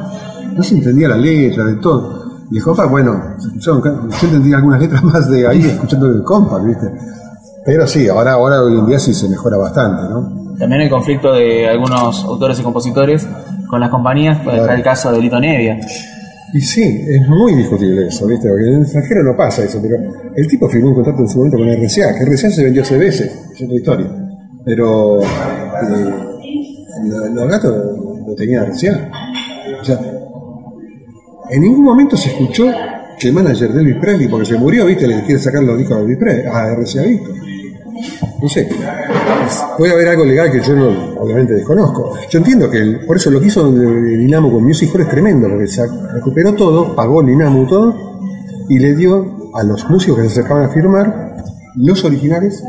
No 0.55 0.63
se 0.63 0.75
entendía 0.75 1.09
la 1.09 1.17
letra 1.17 1.65
de 1.65 1.77
todo. 1.77 2.23
Y 2.51 2.59
el 2.59 2.63
compact, 2.63 2.91
bueno, 2.91 3.37
yo, 3.57 3.83
yo 3.83 4.09
entendí 4.23 4.53
algunas 4.53 4.81
letras 4.81 5.03
más 5.03 5.31
de 5.31 5.47
ahí 5.49 5.63
escuchando 5.65 6.07
el 6.07 6.23
compact, 6.23 6.67
¿viste? 6.67 6.91
Pero 7.65 7.87
sí, 7.87 8.07
ahora, 8.09 8.33
ahora 8.33 8.61
hoy 8.63 8.79
en 8.79 8.87
día 8.87 8.99
sí 8.99 9.15
se 9.15 9.29
mejora 9.29 9.57
bastante, 9.57 10.03
¿no? 10.11 10.55
También 10.59 10.83
el 10.83 10.91
conflicto 10.91 11.33
de 11.33 11.67
algunos 11.69 12.23
autores 12.25 12.61
y 12.61 12.63
compositores 12.63 13.27
con 13.69 13.81
las 13.81 13.89
compañías, 13.89 14.39
pues 14.45 14.57
está 14.57 14.67
Claro. 14.67 14.79
el 14.79 14.85
caso 14.85 15.13
de 15.13 15.21
Lito 15.21 15.41
Nevia. 15.41 15.79
Y 16.55 16.61
sí, 16.61 16.82
es 17.09 17.26
muy 17.28 17.55
discutible 17.55 18.09
eso, 18.09 18.26
¿viste? 18.26 18.48
Porque 18.48 18.66
en 18.68 18.74
el 18.74 18.82
extranjero 18.82 19.22
no 19.24 19.36
pasa 19.36 19.64
eso, 19.64 19.80
pero 19.80 19.96
el 20.36 20.46
tipo 20.46 20.68
firmó 20.68 20.88
un 20.90 20.94
contrato 20.96 21.20
en 21.22 21.28
su 21.28 21.38
momento 21.38 21.57
con 21.57 21.66
RCA, 21.68 22.14
que 22.14 22.24
RCA 22.26 22.50
se 22.50 22.64
vendió 22.64 22.82
hace 22.82 22.98
veces, 22.98 23.32
es 23.55 23.62
otra 23.62 23.74
historia. 23.76 24.11
Pero 24.64 25.22
eh, 25.22 25.26
lo- 27.05 27.28
los 27.28 27.48
gatos 27.48 27.98
no 28.26 28.34
tenían 28.34 28.66
RCA. 28.66 29.11
O 29.80 29.84
sea, 29.84 29.98
en 31.50 31.61
ningún 31.62 31.84
momento 31.84 32.16
se 32.16 32.28
escuchó 32.28 32.66
que 33.18 33.28
el 33.28 33.34
manager 33.34 33.72
de 33.72 33.80
Elvis 33.80 33.96
Presley, 33.96 34.28
porque 34.28 34.46
se 34.46 34.59
murió, 34.59 34.84
¿viste? 34.86 35.07
Le 35.07 35.22
quiere 35.22 35.40
sacar 35.40 35.62
los 35.62 35.78
discos 35.78 35.96
a 35.96 36.00
Elvis 36.00 36.18
Presley, 36.18 36.46
a 36.46 36.74
RCA 36.74 37.03
Disco. 37.03 37.28
No 38.42 38.48
sé, 38.48 38.68
puede 39.76 39.93
haber 39.93 40.09
algo 40.09 40.24
legal 40.24 40.51
que 40.51 40.61
yo 40.61 40.74
no, 40.74 41.20
obviamente 41.20 41.55
desconozco. 41.55 42.14
Yo 42.30 42.38
entiendo 42.38 42.70
que 42.70 43.01
por 43.07 43.16
eso 43.16 43.30
lo 43.30 43.40
que 43.40 43.47
hizo 43.47 43.68
Inamu 43.68 44.53
con 44.53 44.64
Music 44.64 44.90
Hall 44.95 45.03
es 45.03 45.09
tremendo, 45.09 45.49
porque 45.49 45.66
se 45.66 45.86
recuperó 46.12 46.55
todo, 46.55 46.95
pagó 46.95 47.20
el 47.20 47.30
Inamu 47.30 47.66
todo 47.66 47.95
y 48.68 48.78
le 48.78 48.95
dio 48.95 49.51
a 49.55 49.62
los 49.62 49.88
músicos 49.90 50.18
que 50.18 50.28
se 50.28 50.40
acercaban 50.40 50.64
a 50.64 50.68
firmar 50.68 51.36
los 51.76 52.05
originales 52.05 52.62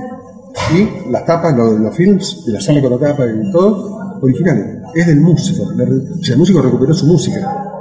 y 0.74 1.12
las 1.12 1.26
tapas, 1.26 1.56
los, 1.56 1.80
los 1.80 1.96
films, 1.96 2.46
de 2.46 2.54
la 2.54 2.62
sala 2.62 2.82
con 2.82 2.92
la 2.92 2.98
tapa 2.98 3.26
y 3.26 3.52
todo, 3.52 4.18
originales. 4.22 4.66
Es 4.94 5.08
del 5.08 5.20
músico. 5.22 5.72
El 5.72 6.38
músico 6.38 6.62
recuperó 6.62 6.94
su 6.94 7.06
música. 7.06 7.72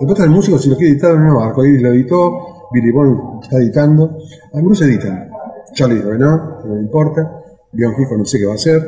Después 0.00 0.20
el 0.20 0.30
músico, 0.30 0.58
si 0.58 0.68
lo 0.68 0.76
quiere 0.76 0.92
editar, 0.92 1.16
no, 1.16 1.40
Arcoiris 1.40 1.80
lo 1.80 1.92
editó, 1.92 2.68
Billy 2.72 2.90
Bond 2.90 3.42
está 3.42 3.58
editando, 3.58 4.18
algunos 4.52 4.80
editan. 4.82 5.30
Charlie 5.72 6.02
que 6.02 6.18
no, 6.18 6.60
no 6.64 6.80
importa, 6.80 7.43
Hijo 7.76 8.16
no 8.16 8.24
sé 8.24 8.38
qué 8.38 8.46
va 8.46 8.52
a 8.52 8.56
hacer, 8.56 8.82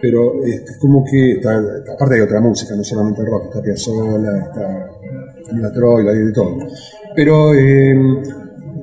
pero 0.00 0.44
este, 0.44 0.72
es 0.72 0.78
como 0.78 1.04
que, 1.04 1.40
aparte 1.92 2.14
hay 2.14 2.20
otra 2.20 2.40
música, 2.40 2.74
no 2.76 2.84
solamente 2.84 3.24
rock, 3.24 3.46
está 3.46 3.62
Piazzolla, 3.62 4.38
está 4.38 4.90
Camila 5.46 5.72
Troy, 5.72 6.08
hay 6.08 6.18
de 6.18 6.32
todo. 6.32 6.58
Pero, 7.14 7.54
eh, 7.54 7.96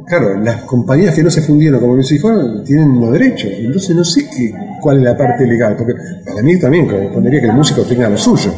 claro, 0.08 0.40
las 0.42 0.64
compañías 0.64 1.16
que 1.16 1.24
no 1.24 1.30
se 1.30 1.42
fundieron 1.42 1.80
como 1.80 1.96
Music 1.96 2.24
Hall 2.24 2.64
tienen 2.66 3.00
los 3.00 3.12
derechos, 3.12 3.52
entonces 3.58 3.96
no 3.96 4.04
sé 4.04 4.28
qué, 4.30 4.54
cuál 4.82 4.98
es 4.98 5.04
la 5.04 5.18
parte 5.18 5.46
legal, 5.46 5.76
porque 5.78 5.94
para 6.26 6.42
mí 6.42 6.60
también 6.60 6.88
correspondería 6.88 7.42
que 7.42 7.48
el 7.48 7.54
músico 7.54 7.84
tenga 7.84 8.10
lo 8.10 8.18
suyo. 8.18 8.52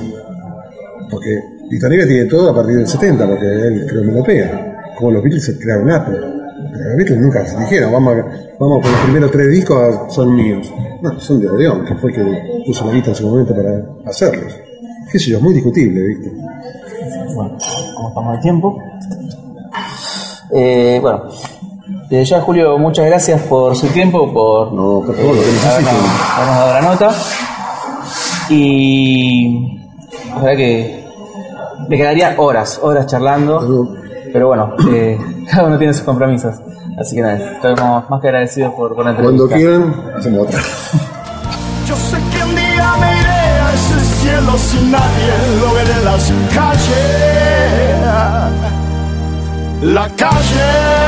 Porque 1.09 1.39
Nevia 1.69 2.07
tiene 2.07 2.25
todo 2.25 2.49
a 2.49 2.55
partir 2.55 2.75
del 2.77 2.87
70, 2.87 3.27
porque 3.27 3.45
él 3.45 3.85
creo 3.87 4.01
que 4.01 4.09
europea. 4.09 4.93
Como 4.97 5.11
los 5.11 5.23
Beatles 5.23 5.57
crearon 5.59 5.91
Apple. 5.91 6.36
Los 6.77 6.95
Beatles 6.97 7.19
nunca 7.19 7.45
se 7.45 7.57
dijeron, 7.59 7.91
vamos, 7.91 8.15
vamos 8.59 8.81
con 8.81 8.91
los 8.91 9.01
primeros 9.01 9.31
tres 9.31 9.49
discos, 9.51 10.13
son 10.13 10.35
míos. 10.35 10.71
No, 11.01 11.19
son 11.19 11.39
de 11.39 11.49
Odeón, 11.49 11.85
que 11.85 11.95
fue 11.95 12.11
el 12.11 12.15
que 12.15 12.63
puso 12.65 12.85
la 12.85 12.93
guita 12.93 13.09
en 13.09 13.15
su 13.15 13.27
momento 13.27 13.55
para 13.55 13.83
hacerlos. 14.09 14.53
Qué 15.11 15.19
sé 15.19 15.31
yo, 15.31 15.37
es 15.37 15.43
muy 15.43 15.53
discutible, 15.53 16.01
¿viste? 16.01 16.31
Bueno, 17.35 17.57
como 17.95 18.07
estamos 18.09 18.35
de 18.35 18.41
tiempo. 18.41 18.81
Eh, 20.53 20.97
bueno, 21.01 21.23
desde 22.09 22.25
ya 22.25 22.41
Julio, 22.41 22.77
muchas 22.77 23.05
gracias 23.05 23.41
por 23.43 23.75
su 23.75 23.87
tiempo, 23.87 24.31
por 24.33 24.73
No, 24.73 25.01
por 25.05 25.15
favor, 25.15 25.35
lo 25.35 25.41
que 25.41 25.47
necesiten. 25.47 25.87
habernos 26.35 26.55
dado 26.57 26.73
la 26.73 26.81
nota. 26.81 27.11
Y 28.49 29.77
la 30.29 30.35
verdad 30.41 30.57
que 30.57 31.03
me 31.89 31.97
quedaría 31.97 32.35
horas, 32.37 32.79
horas 32.81 33.05
charlando. 33.07 33.59
Pero, 33.59 34.31
Pero 34.33 34.47
bueno, 34.47 34.73
eh, 34.91 35.17
cada 35.49 35.63
uno 35.67 35.77
tiene 35.77 35.93
sus 35.93 36.03
compromisos. 36.03 36.55
Así 36.97 37.15
que 37.15 37.21
nada, 37.21 37.35
estamos 37.35 38.09
más 38.09 38.21
que 38.21 38.27
agradecidos 38.27 38.73
por, 38.73 38.95
por 38.95 39.05
la 39.05 39.11
entrevista. 39.11 39.37
Cuando 39.37 39.55
quieran, 39.55 39.93
hacemos 40.17 40.47
otra. 40.47 40.59
Yo 41.87 41.95
sé 41.95 42.17
que 42.31 42.43
un 42.43 42.55
día 42.55 42.95
me 42.99 43.19
iré 43.19 43.29
a 43.29 43.73
ese 43.73 43.99
cielo 44.15 44.57
sin 44.57 44.91
nadie, 44.91 45.33
lo 45.61 45.73
veré 45.73 45.91
en 45.91 46.05
las 46.05 46.33
calles. 46.53 47.47
La 49.83 50.09
calle. 50.15 51.07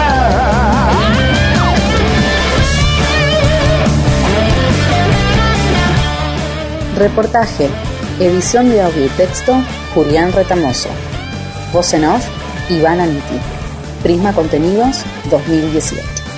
Reportaje, 6.97 7.69
edición 8.19 8.69
de 8.69 8.81
audio 8.81 9.05
y 9.05 9.09
texto, 9.09 9.55
Julián 9.95 10.33
Retamoso. 10.33 10.89
Voz 11.73 11.93
en 11.93 12.05
off, 12.05 12.27
Iván 12.69 12.99
Aniti. 12.99 13.58
Prisma 14.01 14.33
Contenidos 14.33 15.03
2018. 15.29 16.28